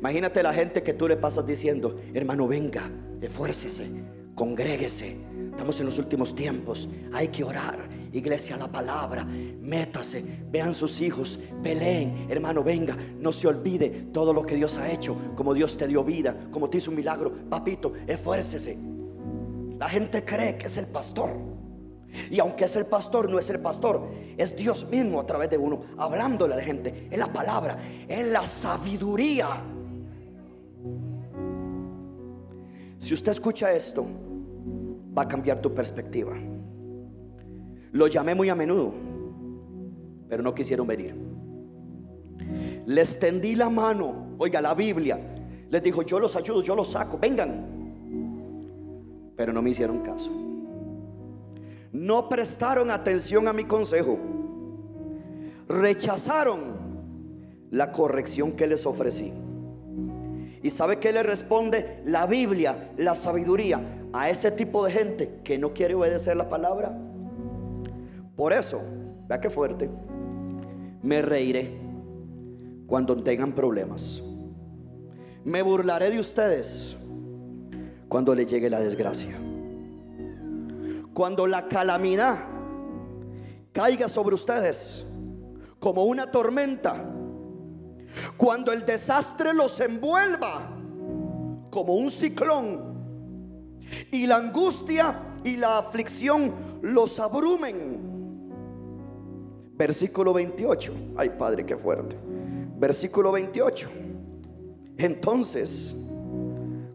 Imagínate 0.00 0.42
la 0.42 0.52
gente 0.52 0.82
que 0.82 0.94
tú 0.94 1.06
le 1.06 1.16
pasas 1.16 1.46
diciendo, 1.46 1.94
hermano, 2.12 2.48
venga, 2.48 2.90
esfuércese, 3.20 3.86
congréguese. 4.34 5.16
Estamos 5.52 5.78
en 5.78 5.86
los 5.86 5.96
últimos 5.96 6.34
tiempos, 6.34 6.88
hay 7.12 7.28
que 7.28 7.44
orar. 7.44 7.99
Iglesia, 8.12 8.56
la 8.56 8.66
palabra, 8.68 9.24
métase, 9.24 10.24
vean 10.50 10.74
sus 10.74 11.00
hijos, 11.00 11.38
peleen, 11.62 12.26
hermano, 12.28 12.62
venga, 12.62 12.96
no 13.18 13.32
se 13.32 13.46
olvide 13.46 14.08
todo 14.12 14.32
lo 14.32 14.42
que 14.42 14.56
Dios 14.56 14.76
ha 14.76 14.90
hecho, 14.90 15.16
como 15.36 15.54
Dios 15.54 15.76
te 15.76 15.86
dio 15.86 16.02
vida, 16.02 16.36
como 16.50 16.68
te 16.68 16.78
hizo 16.78 16.90
un 16.90 16.96
milagro, 16.96 17.32
papito, 17.48 17.92
esfuércese. 18.06 18.76
La 19.78 19.88
gente 19.88 20.24
cree 20.24 20.58
que 20.58 20.66
es 20.66 20.76
el 20.78 20.86
pastor. 20.86 21.30
Y 22.30 22.40
aunque 22.40 22.64
es 22.64 22.74
el 22.74 22.86
pastor, 22.86 23.30
no 23.30 23.38
es 23.38 23.48
el 23.50 23.60
pastor, 23.60 24.08
es 24.36 24.56
Dios 24.56 24.86
mismo 24.90 25.20
a 25.20 25.26
través 25.26 25.48
de 25.48 25.58
uno, 25.58 25.82
hablándole 25.96 26.54
a 26.54 26.56
la 26.56 26.62
gente. 26.62 27.06
Es 27.10 27.18
la 27.18 27.32
palabra, 27.32 27.78
es 28.08 28.26
la 28.26 28.44
sabiduría 28.44 29.62
Si 33.00 33.14
usted 33.14 33.32
escucha 33.32 33.72
esto, 33.72 34.06
va 35.16 35.22
a 35.22 35.26
cambiar 35.28 35.60
tu 35.62 35.74
perspectiva. 35.74 36.34
Lo 37.92 38.06
llamé 38.06 38.34
muy 38.34 38.48
a 38.48 38.54
menudo, 38.54 38.92
pero 40.28 40.42
no 40.42 40.54
quisieron 40.54 40.86
venir. 40.86 41.14
Les 42.86 43.18
tendí 43.18 43.54
la 43.54 43.68
mano, 43.68 44.34
oiga 44.38 44.60
la 44.60 44.74
Biblia, 44.74 45.18
les 45.70 45.82
dijo, 45.82 46.02
yo 46.02 46.18
los 46.18 46.34
ayudo, 46.36 46.62
yo 46.62 46.74
los 46.74 46.88
saco, 46.88 47.18
vengan. 47.18 47.66
Pero 49.36 49.52
no 49.52 49.62
me 49.62 49.70
hicieron 49.70 50.00
caso. 50.00 50.30
No 51.92 52.28
prestaron 52.28 52.90
atención 52.90 53.48
a 53.48 53.52
mi 53.52 53.64
consejo. 53.64 54.18
Rechazaron 55.68 56.80
la 57.70 57.92
corrección 57.92 58.52
que 58.52 58.66
les 58.66 58.86
ofrecí. 58.86 59.32
¿Y 60.62 60.70
sabe 60.70 60.98
qué 60.98 61.12
le 61.12 61.22
responde 61.22 62.02
la 62.04 62.26
Biblia, 62.26 62.92
la 62.96 63.14
sabiduría 63.14 63.80
a 64.12 64.28
ese 64.28 64.50
tipo 64.50 64.84
de 64.84 64.92
gente 64.92 65.40
que 65.42 65.58
no 65.58 65.72
quiere 65.72 65.94
obedecer 65.94 66.36
la 66.36 66.48
palabra? 66.48 67.09
Por 68.40 68.54
eso, 68.54 68.80
vea 69.28 69.38
qué 69.38 69.50
fuerte, 69.50 69.90
me 71.02 71.20
reiré 71.20 71.78
cuando 72.86 73.22
tengan 73.22 73.54
problemas. 73.54 74.22
Me 75.44 75.60
burlaré 75.60 76.10
de 76.10 76.20
ustedes 76.20 76.96
cuando 78.08 78.34
les 78.34 78.46
llegue 78.46 78.70
la 78.70 78.80
desgracia. 78.80 79.36
Cuando 81.12 81.46
la 81.46 81.68
calamidad 81.68 82.38
caiga 83.72 84.08
sobre 84.08 84.36
ustedes 84.36 85.06
como 85.78 86.06
una 86.06 86.30
tormenta 86.30 87.12
cuando 88.38 88.72
el 88.72 88.86
desastre 88.86 89.52
los 89.52 89.78
envuelva 89.80 90.78
como 91.68 91.92
un 91.94 92.10
ciclón 92.10 92.94
y 94.10 94.26
la 94.26 94.36
angustia 94.36 95.36
y 95.44 95.58
la 95.58 95.76
aflicción 95.76 96.54
los 96.80 97.20
abrumen. 97.20 98.09
Versículo 99.80 100.34
28. 100.34 100.92
Ay, 101.16 101.30
Padre, 101.30 101.64
qué 101.64 101.74
fuerte. 101.74 102.14
Versículo 102.76 103.32
28. 103.32 103.88
Entonces, 104.98 105.96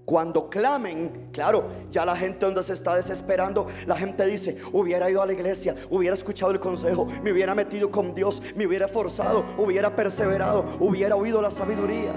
cuando 0.05 0.47
clamen, 0.51 1.29
claro, 1.31 1.65
ya 1.89 2.05
la 2.05 2.15
gente 2.15 2.45
donde 2.45 2.61
se 2.61 2.73
está 2.73 2.95
desesperando, 2.95 3.65
la 3.87 3.97
gente 3.97 4.23
dice, 4.27 4.59
hubiera 4.71 5.09
ido 5.09 5.23
a 5.23 5.25
la 5.25 5.33
iglesia, 5.33 5.75
hubiera 5.89 6.13
escuchado 6.13 6.51
el 6.51 6.59
consejo, 6.59 7.07
me 7.23 7.31
hubiera 7.31 7.55
metido 7.55 7.89
con 7.89 8.13
Dios, 8.13 8.39
me 8.55 8.67
hubiera 8.67 8.87
forzado, 8.87 9.43
hubiera 9.57 9.95
perseverado, 9.95 10.63
hubiera 10.79 11.15
oído 11.15 11.41
la 11.41 11.49
sabiduría. 11.49 12.11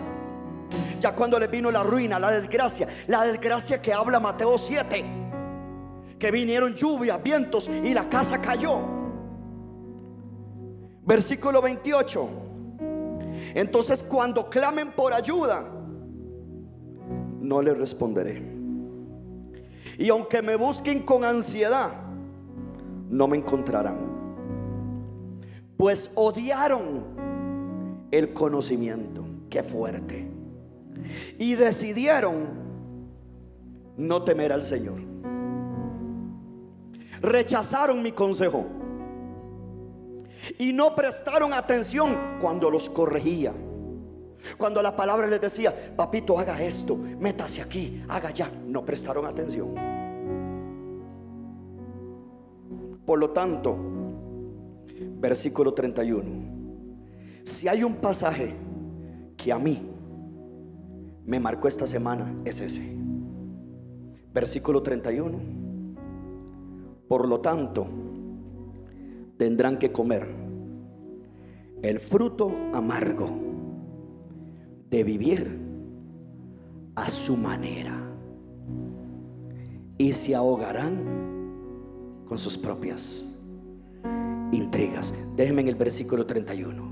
Ya 1.01 1.15
cuando 1.15 1.39
le 1.39 1.47
vino 1.47 1.71
la 1.71 1.83
ruina, 1.83 2.19
la 2.19 2.31
desgracia, 2.31 2.87
la 3.07 3.25
desgracia 3.25 3.81
que 3.81 3.95
habla 3.95 4.21
Mateo 4.21 4.59
7, 4.59 5.05
que 6.19 6.31
vinieron 6.31 6.75
lluvias, 6.75 7.23
vientos 7.23 7.71
y 7.83 7.95
la 7.95 8.07
casa 8.07 8.39
cayó. 8.43 8.98
Versículo 11.09 11.63
28. 11.63 12.29
Entonces 13.55 14.03
cuando 14.03 14.51
clamen 14.51 14.93
por 14.93 15.15
ayuda, 15.15 15.67
no 17.41 17.63
le 17.63 17.73
responderé. 17.73 18.43
Y 19.97 20.11
aunque 20.11 20.43
me 20.43 20.55
busquen 20.55 21.03
con 21.05 21.25
ansiedad, 21.25 21.93
no 23.09 23.27
me 23.27 23.39
encontrarán. 23.39 23.97
Pues 25.79 26.11
odiaron 26.15 27.05
el 28.11 28.35
conocimiento. 28.35 29.25
Qué 29.49 29.63
fuerte. 29.63 30.29
Y 31.39 31.55
decidieron 31.55 32.49
no 33.97 34.25
temer 34.25 34.53
al 34.53 34.63
Señor. 34.63 35.01
Rechazaron 37.23 38.03
mi 38.03 38.13
consejo. 38.13 38.78
Y 40.59 40.73
no 40.73 40.95
prestaron 40.95 41.53
atención 41.53 42.39
cuando 42.41 42.71
los 42.71 42.89
corregía. 42.89 43.53
Cuando 44.57 44.83
la 44.83 44.97
palabra 44.97 45.27
les 45.27 45.41
decía, 45.41 45.75
papito, 45.97 46.39
haga 46.39 46.63
esto, 46.63 46.97
métase 46.97 47.61
aquí, 47.61 48.03
haga 48.09 48.31
ya, 48.31 48.51
no 48.67 48.85
prestaron 48.85 49.27
atención. 49.27 49.75
Por 53.05 53.19
lo 53.19 53.31
tanto, 53.31 53.77
versículo 55.19 55.75
31, 55.75 56.25
si 57.45 57.67
hay 57.67 57.83
un 57.83 57.97
pasaje 57.97 58.55
que 59.37 59.53
a 59.53 59.59
mí 59.59 59.91
me 61.25 61.41
marcó 61.41 61.69
esta 61.69 61.87
semana, 61.87 62.35
es 62.45 62.61
ese. 62.61 62.97
Versículo 64.33 64.83
31. 64.83 65.39
Por 67.09 67.27
lo 67.27 67.41
tanto, 67.41 67.87
tendrán 69.39 69.79
que 69.79 69.93
comer 69.93 70.27
el 71.83 72.01
fruto 72.01 72.51
amargo 72.75 73.31
de 74.91 75.05
vivir 75.05 75.59
a 76.97 77.09
su 77.09 77.37
manera 77.37 77.95
y 79.97 80.13
se 80.13 80.35
ahogarán 80.35 81.19
con 82.27 82.37
sus 82.39 82.59
propias 82.59 83.25
intrigas. 84.53 85.15
Déjenme 85.37 85.63
en 85.63 85.69
el 85.69 85.75
versículo 85.77 86.27
31. 86.27 86.89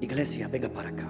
Iglesia, 0.00 0.48
venga 0.48 0.68
para 0.68 0.90
acá. 0.90 1.08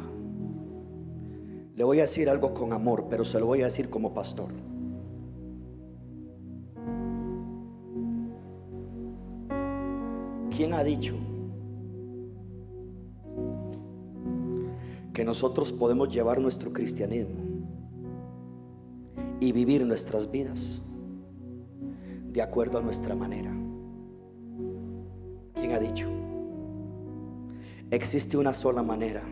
Le 1.75 1.85
voy 1.85 1.99
a 1.99 2.03
decir 2.03 2.29
algo 2.29 2.55
con 2.55 2.73
amor, 2.73 3.07
pero 3.09 3.25
se 3.25 3.41
lo 3.41 3.47
voy 3.47 3.63
a 3.63 3.65
decir 3.65 3.89
como 3.89 4.13
pastor. 4.13 4.53
¿Quién 10.51 10.75
ha 10.75 10.83
dicho 10.83 11.15
que 15.13 15.25
nosotros 15.25 15.73
podemos 15.73 16.13
llevar 16.13 16.41
nuestro 16.41 16.73
cristianismo 16.73 17.41
y 19.39 19.53
vivir 19.53 19.87
nuestras 19.87 20.31
vidas 20.31 20.83
de 22.33 22.43
acuerdo 22.43 22.79
a 22.79 22.83
nuestra 22.83 23.15
manera? 23.15 23.53
¿Quién 25.55 25.73
ha 25.73 25.79
dicho? 25.79 26.09
Existe 27.93 28.37
una 28.37 28.53
sola 28.53 28.83
manera 28.83 29.23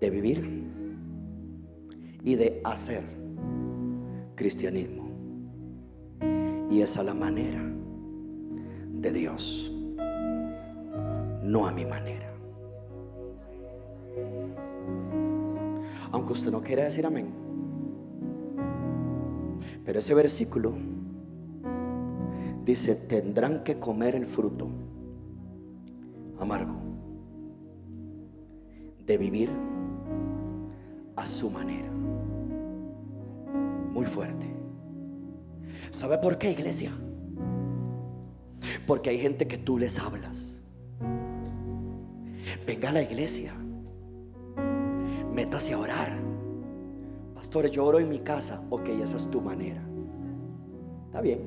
de 0.00 0.10
vivir 0.10 0.64
y 2.24 2.34
de 2.36 2.60
hacer 2.64 3.02
cristianismo. 4.34 5.04
Y 6.70 6.80
esa 6.80 7.00
es 7.00 7.06
la 7.06 7.14
manera 7.14 7.75
de 9.00 9.12
Dios, 9.12 9.72
no 11.42 11.66
a 11.66 11.72
mi 11.72 11.84
manera. 11.84 12.32
Aunque 16.12 16.32
usted 16.32 16.50
no 16.50 16.62
quiera 16.62 16.84
decir 16.84 17.06
amén. 17.06 17.28
Pero 19.84 19.98
ese 19.98 20.14
versículo 20.14 20.72
dice, 22.64 22.96
tendrán 22.96 23.62
que 23.62 23.78
comer 23.78 24.16
el 24.16 24.26
fruto 24.26 24.68
amargo 26.40 26.74
de 29.06 29.18
vivir 29.18 29.50
a 31.14 31.24
su 31.24 31.50
manera. 31.50 31.90
Muy 33.92 34.06
fuerte. 34.06 34.46
¿Sabe 35.90 36.18
por 36.18 36.36
qué, 36.36 36.50
iglesia? 36.50 36.90
Porque 38.86 39.10
hay 39.10 39.18
gente 39.18 39.46
que 39.46 39.58
tú 39.58 39.78
les 39.78 39.98
hablas. 39.98 40.56
Venga 42.66 42.90
a 42.90 42.92
la 42.92 43.02
iglesia. 43.02 43.52
Métase 45.32 45.74
a 45.74 45.78
orar. 45.78 46.18
Pastor, 47.34 47.66
yo 47.66 47.84
oro 47.84 47.98
en 47.98 48.08
mi 48.08 48.20
casa. 48.20 48.64
Ok, 48.70 48.88
esa 48.88 49.16
es 49.16 49.30
tu 49.30 49.40
manera. 49.40 49.82
Está 51.06 51.20
bien. 51.20 51.40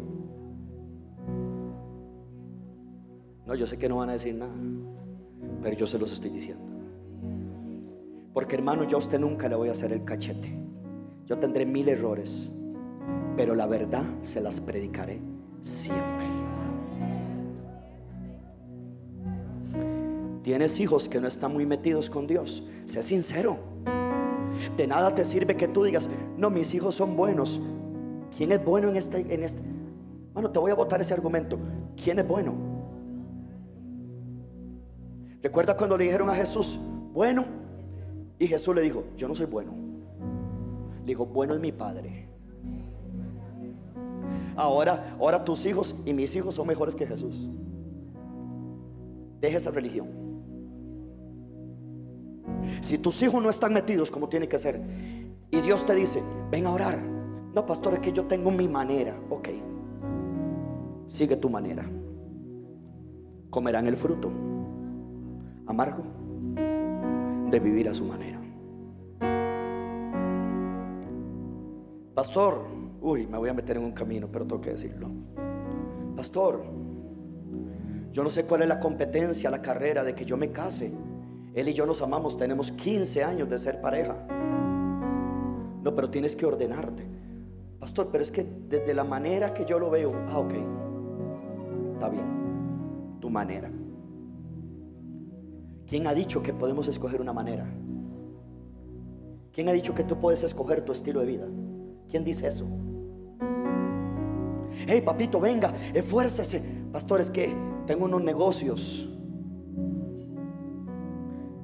No, 3.45 3.55
yo 3.55 3.65
sé 3.65 3.77
que 3.77 3.89
no 3.89 3.97
van 3.97 4.09
a 4.09 4.13
decir 4.13 4.35
nada. 4.35 4.53
Pero 5.63 5.75
yo 5.75 5.87
se 5.87 5.97
los 5.97 6.11
estoy 6.11 6.29
diciendo. 6.29 6.63
Porque 8.33 8.55
hermano, 8.55 8.83
yo 8.83 8.97
a 8.97 8.99
usted 8.99 9.19
nunca 9.19 9.49
le 9.49 9.55
voy 9.55 9.69
a 9.69 9.71
hacer 9.71 9.91
el 9.91 10.03
cachete. 10.03 10.53
Yo 11.25 11.39
tendré 11.39 11.65
mil 11.65 11.89
errores. 11.89 12.55
Pero 13.35 13.55
la 13.55 13.65
verdad 13.67 14.05
se 14.21 14.41
las 14.41 14.59
predicaré 14.59 15.19
siempre. 15.61 16.38
Tienes 20.59 20.77
hijos 20.81 21.07
que 21.07 21.21
no 21.21 21.29
están 21.29 21.53
muy 21.53 21.65
metidos 21.65 22.09
con 22.09 22.27
Dios. 22.27 22.67
Sé 22.83 23.01
sincero. 23.01 23.59
De 24.75 24.87
nada 24.87 25.15
te 25.15 25.23
sirve 25.23 25.55
que 25.55 25.69
tú 25.69 25.85
digas, 25.85 26.09
no, 26.35 26.49
mis 26.49 26.73
hijos 26.73 26.95
son 26.95 27.15
buenos. 27.15 27.61
¿Quién 28.35 28.51
es 28.51 28.65
bueno 28.65 28.89
en 28.89 28.97
este? 28.97 29.33
En 29.33 29.41
este? 29.41 29.61
Bueno, 30.33 30.51
te 30.51 30.59
voy 30.59 30.69
a 30.71 30.75
votar 30.75 30.99
ese 30.99 31.13
argumento. 31.13 31.57
¿Quién 31.95 32.19
es 32.19 32.27
bueno? 32.27 32.55
Recuerda 35.41 35.77
cuando 35.77 35.97
le 35.97 36.03
dijeron 36.03 36.29
a 36.29 36.35
Jesús, 36.35 36.77
bueno, 37.13 37.45
y 38.37 38.45
Jesús 38.45 38.75
le 38.75 38.81
dijo, 38.81 39.05
yo 39.15 39.29
no 39.29 39.35
soy 39.35 39.45
bueno. 39.45 39.71
Le 41.03 41.05
dijo, 41.05 41.25
bueno 41.25 41.53
es 41.53 41.61
mi 41.61 41.71
Padre. 41.71 42.27
Ahora, 44.57 45.15
ahora 45.17 45.45
tus 45.45 45.65
hijos 45.65 45.95
y 46.03 46.13
mis 46.13 46.35
hijos 46.35 46.55
son 46.55 46.67
mejores 46.67 46.95
que 46.95 47.07
Jesús. 47.07 47.47
Deja 49.39 49.55
esa 49.55 49.71
religión. 49.71 50.28
Si 52.81 52.97
tus 52.97 53.21
hijos 53.21 53.41
no 53.41 53.49
están 53.49 53.73
metidos 53.73 54.11
como 54.11 54.29
tiene 54.29 54.47
que 54.47 54.57
ser, 54.57 54.81
y 55.51 55.61
Dios 55.61 55.85
te 55.85 55.95
dice, 55.95 56.21
ven 56.51 56.65
a 56.65 56.71
orar. 56.71 57.01
No, 57.01 57.65
pastor, 57.65 57.95
es 57.95 57.99
que 57.99 58.13
yo 58.13 58.25
tengo 58.25 58.51
mi 58.51 58.67
manera. 58.67 59.19
Ok, 59.29 59.49
sigue 61.07 61.35
tu 61.35 61.49
manera. 61.49 61.85
Comerán 63.49 63.87
el 63.87 63.97
fruto 63.97 64.31
amargo 65.65 66.03
de 66.55 67.59
vivir 67.59 67.89
a 67.89 67.93
su 67.93 68.05
manera. 68.05 68.39
Pastor, 72.13 72.65
uy, 73.01 73.27
me 73.27 73.37
voy 73.37 73.49
a 73.49 73.53
meter 73.53 73.77
en 73.77 73.83
un 73.83 73.91
camino, 73.91 74.27
pero 74.31 74.45
tengo 74.45 74.61
que 74.61 74.71
decirlo. 74.71 75.09
Pastor, 76.15 76.63
yo 78.11 78.23
no 78.23 78.29
sé 78.29 78.45
cuál 78.45 78.63
es 78.63 78.67
la 78.67 78.79
competencia, 78.79 79.49
la 79.49 79.61
carrera 79.61 80.03
de 80.03 80.13
que 80.13 80.25
yo 80.25 80.35
me 80.35 80.51
case. 80.51 80.91
Él 81.53 81.67
y 81.67 81.73
yo 81.73 81.85
nos 81.85 82.01
amamos, 82.01 82.37
tenemos 82.37 82.71
15 82.71 83.23
años 83.23 83.49
de 83.49 83.57
ser 83.57 83.81
pareja. 83.81 84.15
No, 85.83 85.95
pero 85.95 86.09
tienes 86.09 86.35
que 86.35 86.45
ordenarte. 86.45 87.07
Pastor, 87.79 88.09
pero 88.11 88.21
es 88.21 88.31
que 88.31 88.45
desde 88.67 88.93
la 88.93 89.03
manera 89.03 89.53
que 89.53 89.65
yo 89.65 89.79
lo 89.79 89.89
veo, 89.89 90.13
ah, 90.27 90.39
ok, 90.39 90.53
está 91.93 92.09
bien, 92.09 93.17
tu 93.19 93.29
manera. 93.29 93.71
¿Quién 95.87 96.05
ha 96.05 96.13
dicho 96.13 96.43
que 96.43 96.53
podemos 96.53 96.87
escoger 96.87 97.21
una 97.21 97.33
manera? 97.33 97.65
¿Quién 99.51 99.69
ha 99.69 99.71
dicho 99.71 99.95
que 99.95 100.03
tú 100.03 100.19
puedes 100.19 100.43
escoger 100.43 100.81
tu 100.81 100.91
estilo 100.91 101.21
de 101.21 101.25
vida? 101.25 101.47
¿Quién 102.09 102.23
dice 102.23 102.47
eso? 102.47 102.67
Hey, 104.87 105.01
papito, 105.01 105.39
venga, 105.39 105.73
esfuércese. 105.93 106.61
Pastor, 106.91 107.21
es 107.21 107.29
que 107.29 107.55
tengo 107.85 108.05
unos 108.05 108.23
negocios 108.23 109.09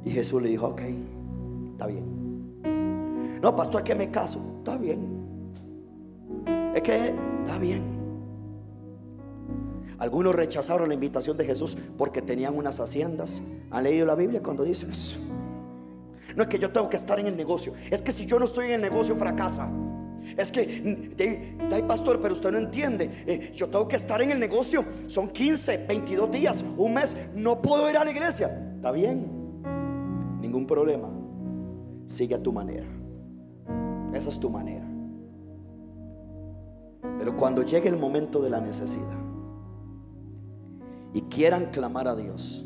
y 0.05 0.11
Jesús 0.11 0.41
le 0.41 0.49
dijo, 0.49 0.67
ok, 0.67 0.81
está 1.71 1.87
bien. 1.87 3.41
No, 3.41 3.55
pastor, 3.55 3.83
que 3.83 3.95
me 3.95 4.11
caso. 4.11 4.39
Está 4.59 4.77
bien. 4.77 4.99
Es 6.75 6.81
que 6.83 7.13
está 7.41 7.57
bien. 7.57 7.83
Algunos 9.97 10.35
rechazaron 10.35 10.87
la 10.89 10.93
invitación 10.93 11.35
de 11.37 11.45
Jesús 11.45 11.75
porque 11.97 12.21
tenían 12.21 12.55
unas 12.55 12.79
haciendas. 12.79 13.41
¿Han 13.71 13.83
leído 13.83 14.05
la 14.05 14.13
Biblia 14.13 14.43
cuando 14.43 14.63
dicen 14.63 14.91
eso? 14.91 15.17
No 16.35 16.43
es 16.43 16.49
que 16.49 16.59
yo 16.59 16.69
tengo 16.71 16.87
que 16.87 16.97
estar 16.97 17.19
en 17.19 17.25
el 17.25 17.35
negocio. 17.35 17.73
Es 17.89 18.03
que 18.03 18.11
si 18.11 18.27
yo 18.27 18.37
no 18.37 18.45
estoy 18.45 18.67
en 18.67 18.73
el 18.73 18.81
negocio, 18.81 19.15
fracasa. 19.15 19.71
Es 20.37 20.51
que, 20.51 21.55
hay 21.71 21.83
pastor, 21.83 22.19
pero 22.21 22.33
usted 22.33 22.51
no 22.51 22.57
entiende. 22.59 23.23
Eh, 23.25 23.51
yo 23.55 23.69
tengo 23.69 23.87
que 23.87 23.95
estar 23.95 24.21
en 24.21 24.31
el 24.31 24.39
negocio. 24.39 24.85
Son 25.07 25.29
15, 25.29 25.85
22 25.87 26.31
días, 26.31 26.63
un 26.77 26.93
mes. 26.93 27.15
No 27.33 27.59
puedo 27.59 27.89
ir 27.89 27.97
a 27.97 28.03
la 28.03 28.11
iglesia. 28.11 28.73
Está 28.75 28.91
bien 28.91 29.44
ningún 30.55 30.67
problema. 30.67 31.09
Sigue 32.07 32.35
a 32.35 32.41
tu 32.41 32.53
manera. 32.53 32.87
Esa 34.13 34.29
es 34.29 34.39
tu 34.39 34.49
manera. 34.49 34.87
Pero 37.19 37.35
cuando 37.35 37.63
llegue 37.63 37.89
el 37.89 37.97
momento 37.97 38.41
de 38.41 38.49
la 38.49 38.61
necesidad 38.61 39.19
y 41.13 41.21
quieran 41.23 41.71
clamar 41.71 42.07
a 42.07 42.15
Dios, 42.15 42.65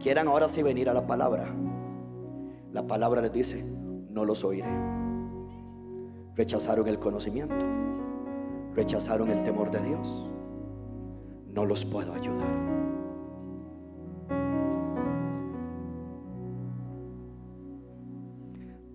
quieran 0.00 0.26
ahora 0.26 0.48
sí 0.48 0.62
venir 0.62 0.88
a 0.88 0.94
la 0.94 1.06
palabra, 1.06 1.54
la 2.72 2.86
palabra 2.86 3.22
les 3.22 3.32
dice, 3.32 3.62
no 4.10 4.24
los 4.24 4.42
oiré. 4.42 4.68
Rechazaron 6.34 6.88
el 6.88 6.98
conocimiento, 6.98 7.64
rechazaron 8.74 9.30
el 9.30 9.42
temor 9.44 9.70
de 9.70 9.80
Dios. 9.82 10.28
No 11.52 11.64
los 11.64 11.84
puedo 11.84 12.12
ayudar. 12.12 12.65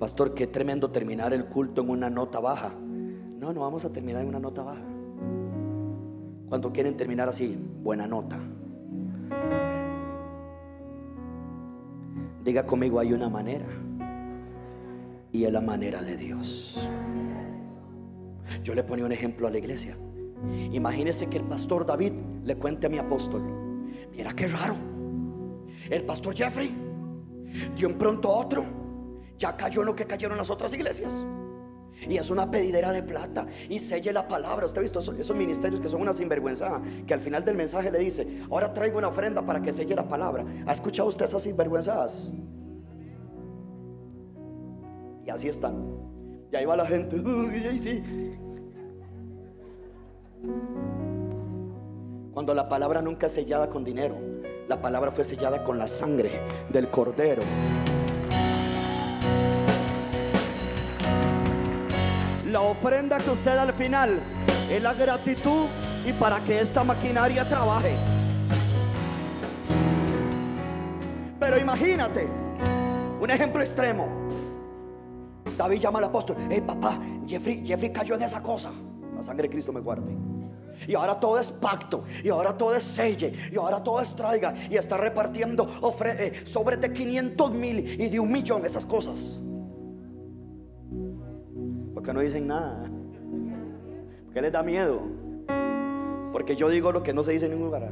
Pastor, 0.01 0.33
qué 0.33 0.47
tremendo 0.47 0.89
terminar 0.89 1.31
el 1.31 1.45
culto 1.45 1.83
en 1.83 1.91
una 1.91 2.09
nota 2.09 2.39
baja. 2.39 2.73
No, 3.39 3.53
no 3.53 3.61
vamos 3.61 3.85
a 3.85 3.93
terminar 3.93 4.23
en 4.23 4.29
una 4.29 4.39
nota 4.39 4.63
baja. 4.63 4.81
¿Cuánto 6.49 6.73
quieren 6.73 6.97
terminar 6.97 7.29
así? 7.29 7.55
Buena 7.83 8.07
nota. 8.07 8.39
Diga 12.43 12.65
conmigo, 12.65 12.99
hay 12.99 13.13
una 13.13 13.29
manera. 13.29 13.67
Y 15.31 15.43
es 15.43 15.53
la 15.53 15.61
manera 15.61 16.01
de 16.01 16.17
Dios. 16.17 16.75
Yo 18.63 18.73
le 18.73 18.83
ponía 18.83 19.05
un 19.05 19.11
ejemplo 19.11 19.47
a 19.47 19.51
la 19.51 19.59
iglesia. 19.59 19.95
Imagínese 20.71 21.29
que 21.29 21.37
el 21.37 21.43
pastor 21.43 21.85
David 21.85 22.13
le 22.43 22.55
cuente 22.55 22.87
a 22.87 22.89
mi 22.89 22.97
apóstol. 22.97 23.43
Mira 24.11 24.33
qué 24.33 24.47
raro. 24.47 24.77
El 25.91 26.03
pastor 26.05 26.33
Jeffrey 26.33 26.75
dio 27.75 27.87
en 27.87 27.99
pronto 27.99 28.29
otro 28.29 28.80
ya 29.41 29.57
cayó 29.57 29.81
en 29.81 29.88
lo 29.88 29.95
que 29.95 30.05
cayeron 30.05 30.38
las 30.38 30.51
otras 30.51 30.72
iglesias. 30.72 31.26
Y 32.07 32.18
es 32.18 32.30
una 32.30 32.49
pedidera 32.49 32.91
de 32.91 33.01
plata. 33.01 33.47
Y 33.69 33.80
selle 33.80 34.13
la 34.13 34.27
palabra. 34.27 34.65
Usted 34.65 34.80
ha 34.80 34.81
visto 34.81 34.99
esos, 34.99 35.35
ministerios 35.35 35.81
que 35.81 35.89
son 35.89 36.01
una 36.01 36.13
sinvergüenza. 36.13 36.80
Que 37.05 37.13
al 37.13 37.19
final 37.19 37.43
del 37.43 37.55
mensaje 37.55 37.91
le 37.91 37.99
dice: 37.99 38.43
Ahora 38.49 38.72
traigo 38.72 38.99
una 38.99 39.07
ofrenda 39.07 39.43
para 39.43 39.61
que 39.61 39.73
selle 39.73 39.95
la 39.95 40.07
palabra. 40.07 40.45
¿Ha 40.65 40.72
escuchado 40.72 41.09
usted 41.09 41.26
esas 41.26 41.41
sinvergüenzas? 41.41 42.34
Y 45.26 45.30
así 45.30 45.47
están. 45.49 45.76
Y 46.51 46.55
ahí 46.55 46.65
va 46.65 46.76
la 46.76 46.85
gente. 46.85 47.22
Cuando 52.31 52.53
la 52.53 52.69
palabra 52.69 53.01
nunca 53.01 53.26
es 53.26 53.34
sellada 53.34 53.69
con 53.69 53.84
dinero, 53.84 54.18
la 54.68 54.81
palabra 54.81 55.11
fue 55.11 55.23
sellada 55.23 55.63
con 55.63 55.77
la 55.77 55.88
sangre 55.88 56.41
del 56.72 56.89
cordero. 56.89 57.41
La 62.51 62.59
ofrenda 62.59 63.17
que 63.17 63.29
usted 63.29 63.55
da 63.55 63.61
al 63.61 63.71
final 63.71 64.19
es 64.69 64.83
la 64.83 64.93
gratitud 64.93 65.67
y 66.05 66.11
para 66.11 66.37
que 66.41 66.59
esta 66.59 66.83
maquinaria 66.83 67.47
trabaje. 67.47 67.95
Pero 71.39 71.57
imagínate, 71.57 72.27
un 73.21 73.29
ejemplo 73.29 73.61
extremo. 73.61 74.05
David 75.57 75.79
llama 75.79 75.99
al 75.99 76.05
apóstol, 76.05 76.35
hey 76.49 76.59
papá, 76.59 76.99
Jeffrey, 77.25 77.63
Jeffrey 77.65 77.89
cayó 77.89 78.15
en 78.15 78.23
esa 78.23 78.43
cosa. 78.43 78.71
La 79.15 79.21
sangre 79.21 79.43
de 79.43 79.49
Cristo 79.49 79.71
me 79.71 79.79
guarde. 79.79 80.13
Y 80.89 80.93
ahora 80.93 81.17
todo 81.17 81.39
es 81.39 81.53
pacto. 81.53 82.03
Y 82.21 82.27
ahora 82.27 82.57
todo 82.57 82.75
es 82.75 82.83
selle. 82.83 83.31
Y 83.49 83.55
ahora 83.55 83.81
todo 83.81 84.01
es 84.01 84.13
traiga. 84.13 84.53
Y 84.69 84.75
está 84.75 84.97
repartiendo 84.97 85.69
eh, 86.03 86.41
sobre 86.43 86.75
de 86.75 86.91
500 86.91 87.51
mil 87.51 87.79
y 87.79 88.09
de 88.09 88.19
un 88.19 88.29
millón. 88.29 88.65
Esas 88.65 88.85
cosas. 88.85 89.39
Porque 92.01 92.13
no 92.13 92.21
dicen 92.21 92.47
nada. 92.47 92.89
Porque 94.25 94.41
les 94.41 94.51
da 94.51 94.63
miedo. 94.63 95.03
Porque 96.31 96.55
yo 96.55 96.67
digo 96.67 96.91
lo 96.91 97.03
que 97.03 97.13
no 97.13 97.21
se 97.21 97.31
dice 97.31 97.45
en 97.45 97.51
ningún 97.51 97.67
lugar. 97.67 97.91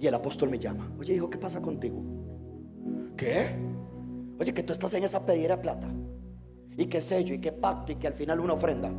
Y 0.00 0.04
el 0.04 0.12
apóstol 0.12 0.50
me 0.50 0.58
llama. 0.58 0.90
Oye, 0.98 1.14
hijo, 1.14 1.30
¿qué 1.30 1.38
pasa 1.38 1.62
contigo? 1.62 2.02
¿Qué? 3.16 3.54
Oye, 4.40 4.52
que 4.52 4.64
tú 4.64 4.72
estás 4.72 4.92
en 4.94 5.04
esa 5.04 5.24
pedida 5.24 5.54
de 5.54 5.62
plata. 5.62 5.86
Y 6.76 6.86
qué 6.86 7.00
sello, 7.00 7.36
y 7.36 7.38
qué 7.38 7.52
pacto, 7.52 7.92
y 7.92 7.94
que 7.94 8.08
al 8.08 8.14
final 8.14 8.40
una 8.40 8.54
ofrenda. 8.54 8.90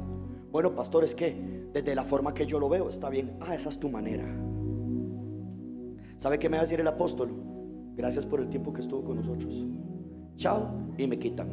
Bueno, 0.49 0.73
pastor, 0.73 1.03
es 1.03 1.13
que 1.13 1.67
desde 1.73 1.93
la 1.93 2.05
forma 2.05 2.33
que 2.33 2.45
yo 2.45 2.57
lo 2.57 2.69
veo 2.69 2.87
está 2.87 3.09
bien. 3.09 3.35
Ah, 3.41 3.53
esa 3.53 3.67
es 3.67 3.77
tu 3.77 3.89
manera. 3.89 4.23
¿Sabe 6.15 6.39
qué 6.39 6.47
me 6.47 6.55
va 6.55 6.61
a 6.61 6.63
decir 6.63 6.79
el 6.79 6.87
apóstol? 6.87 7.33
Gracias 7.97 8.25
por 8.25 8.39
el 8.39 8.47
tiempo 8.47 8.71
que 8.71 8.79
estuvo 8.79 9.03
con 9.03 9.17
nosotros. 9.17 9.65
Chao 10.35 10.69
y 10.97 11.07
me 11.07 11.17
quitan. 11.17 11.47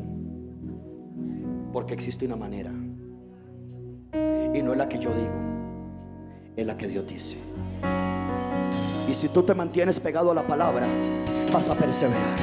Porque 1.72 1.94
existe 1.94 2.26
una 2.26 2.36
manera. 2.36 2.70
Y 4.54 4.62
no 4.62 4.72
es 4.72 4.78
la 4.78 4.88
que 4.88 4.98
yo 4.98 5.10
digo, 5.14 5.34
es 6.56 6.66
la 6.66 6.76
que 6.76 6.88
Dios 6.88 7.06
dice. 7.06 7.36
Y 9.08 9.14
si 9.14 9.28
tú 9.28 9.42
te 9.42 9.54
mantienes 9.54 10.00
pegado 10.00 10.30
a 10.32 10.34
la 10.34 10.46
palabra, 10.46 10.86
vas 11.52 11.68
a 11.68 11.74
perseverar. 11.74 12.38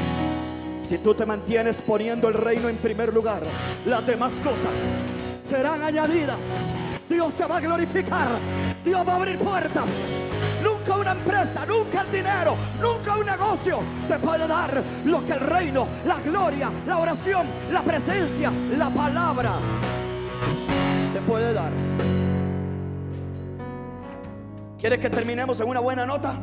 Si 0.83 0.97
tú 0.99 1.13
te 1.13 1.25
mantienes 1.25 1.81
poniendo 1.81 2.29
el 2.29 2.33
reino 2.33 2.69
en 2.69 2.77
primer 2.77 3.13
lugar, 3.13 3.41
las 3.85 4.07
demás 4.07 4.33
cosas 4.43 5.01
serán 5.43 5.81
añadidas. 5.81 6.71
Dios 7.09 7.33
se 7.33 7.45
va 7.45 7.57
a 7.57 7.59
glorificar. 7.59 8.27
Dios 8.85 9.05
va 9.05 9.13
a 9.13 9.15
abrir 9.17 9.37
puertas. 9.37 9.91
Nunca 10.87 11.01
una 11.01 11.11
empresa, 11.11 11.65
nunca 11.65 11.99
el 11.99 12.11
dinero, 12.13 12.55
nunca 12.81 13.17
un 13.17 13.25
negocio 13.25 13.79
te 14.07 14.17
puede 14.19 14.47
dar 14.47 14.81
lo 15.03 15.25
que 15.25 15.33
el 15.33 15.41
reino, 15.41 15.85
la 16.05 16.17
gloria, 16.21 16.71
la 16.85 16.99
oración, 16.99 17.45
la 17.73 17.81
presencia, 17.81 18.53
la 18.77 18.89
palabra 18.89 19.51
te 21.13 21.19
puede 21.19 21.51
dar. 21.51 21.73
¿Quieres 24.79 24.99
que 24.99 25.09
terminemos 25.09 25.59
en 25.59 25.67
una 25.67 25.81
buena 25.81 26.05
nota? 26.05 26.39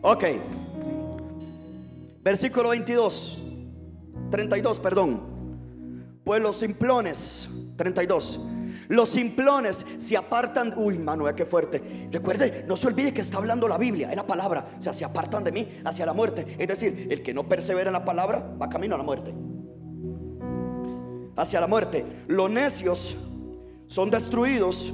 Ok. 0.00 0.24
Versículo 2.22 2.70
22. 2.70 3.42
32, 4.30 4.80
perdón. 4.80 5.20
Pues 6.24 6.40
los 6.40 6.56
simplones 6.56 7.50
32. 7.76 8.40
Los 8.90 9.08
simplones 9.08 9.86
se 9.98 10.16
apartan. 10.16 10.74
Uy, 10.76 10.98
mano, 10.98 11.24
qué 11.36 11.46
fuerte. 11.46 12.08
Recuerde, 12.10 12.64
no 12.66 12.76
se 12.76 12.88
olvide 12.88 13.14
que 13.14 13.20
está 13.20 13.38
hablando 13.38 13.68
la 13.68 13.78
Biblia, 13.78 14.10
es 14.10 14.16
la 14.16 14.26
palabra. 14.26 14.66
O 14.76 14.82
sea, 14.82 14.92
se 14.92 15.04
apartan 15.04 15.44
de 15.44 15.52
mí 15.52 15.80
hacia 15.84 16.04
la 16.04 16.12
muerte. 16.12 16.56
Es 16.58 16.66
decir, 16.66 17.06
el 17.08 17.22
que 17.22 17.32
no 17.32 17.48
persevera 17.48 17.88
en 17.88 17.92
la 17.92 18.04
palabra 18.04 18.52
va 18.60 18.68
camino 18.68 18.96
a 18.96 18.98
la 18.98 19.04
muerte. 19.04 19.32
Hacia 21.36 21.60
la 21.60 21.68
muerte. 21.68 22.04
Los 22.26 22.50
necios 22.50 23.16
son 23.86 24.10
destruidos 24.10 24.92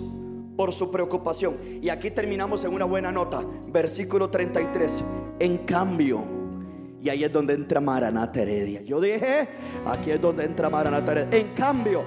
por 0.59 0.75
su 0.75 0.91
preocupación. 0.91 1.57
Y 1.81 1.89
aquí 1.89 2.11
terminamos 2.11 2.65
en 2.65 2.75
una 2.75 2.85
buena 2.85 3.11
nota. 3.11 3.43
Versículo 3.69 4.29
33. 4.29 5.05
En 5.39 5.59
cambio. 5.65 6.23
Y 7.03 7.09
ahí 7.09 7.25
es 7.25 7.33
donde 7.33 7.55
entra 7.55 7.81
Maranata 7.81 8.43
Heredia. 8.43 8.83
Yo 8.83 9.01
dije, 9.01 9.49
aquí 9.87 10.11
es 10.11 10.21
donde 10.21 10.45
entra 10.45 10.69
Maranata 10.69 11.13
Heredia. 11.13 11.39
En 11.39 11.55
cambio, 11.55 12.03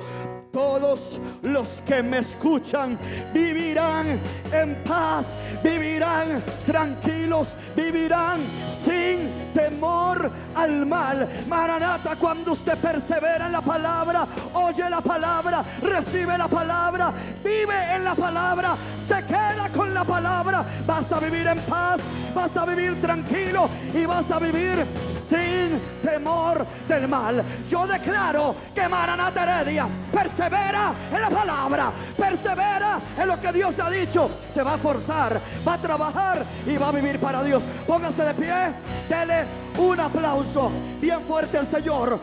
todos 0.51 1.19
los 1.43 1.81
que 1.85 2.01
me 2.01 2.19
escuchan 2.19 2.97
vivirán 3.33 4.19
en 4.51 4.83
paz, 4.83 5.33
vivirán 5.63 6.41
tranquilos, 6.65 7.53
vivirán 7.75 8.41
sin 8.67 9.29
temor 9.53 10.31
al 10.55 10.85
mal. 10.85 11.27
Maranata, 11.47 12.15
cuando 12.15 12.53
usted 12.53 12.77
persevera 12.77 13.45
en 13.45 13.51
la 13.51 13.61
palabra, 13.61 14.25
oye 14.53 14.89
la 14.89 15.01
palabra, 15.01 15.63
recibe 15.81 16.37
la 16.37 16.47
palabra, 16.47 17.13
vive 17.43 17.95
en 17.95 18.03
la 18.03 18.15
palabra, 18.15 18.75
se 19.07 19.23
queda 19.25 19.69
con 19.75 19.93
la 19.93 20.03
palabra, 20.03 20.63
vas 20.85 21.11
a 21.11 21.19
vivir 21.19 21.47
en 21.47 21.59
paz, 21.61 22.01
vas 22.33 22.55
a 22.57 22.65
vivir 22.65 22.99
tranquilo 23.01 23.69
y 23.93 24.05
vas 24.05 24.29
a 24.31 24.39
vivir 24.39 24.85
sin 25.09 25.79
temor 26.01 26.65
del 26.87 27.07
mal. 27.07 27.43
Yo 27.69 27.85
declaro 27.85 28.55
que 28.73 28.87
Maranata 28.87 29.43
Heredia 29.43 29.87
persevera 30.39 30.93
en 31.13 31.21
la 31.21 31.29
palabra, 31.29 31.91
persevera 32.15 32.99
en 33.17 33.27
lo 33.27 33.39
que 33.41 33.51
Dios 33.51 33.77
ha 33.79 33.89
dicho, 33.89 34.29
se 34.49 34.63
va 34.63 34.75
a 34.75 34.77
forzar, 34.77 35.39
va 35.67 35.73
a 35.73 35.77
trabajar 35.77 36.45
y 36.65 36.77
va 36.77 36.87
a 36.87 36.91
vivir 36.93 37.19
para 37.19 37.43
Dios. 37.43 37.63
Póngase 37.85 38.23
de 38.23 38.33
pie, 38.33 38.71
dele 39.09 39.45
un 39.77 39.99
aplauso 39.99 40.71
bien 41.01 41.21
fuerte 41.23 41.57
al 41.57 41.67
Señor. 41.67 42.19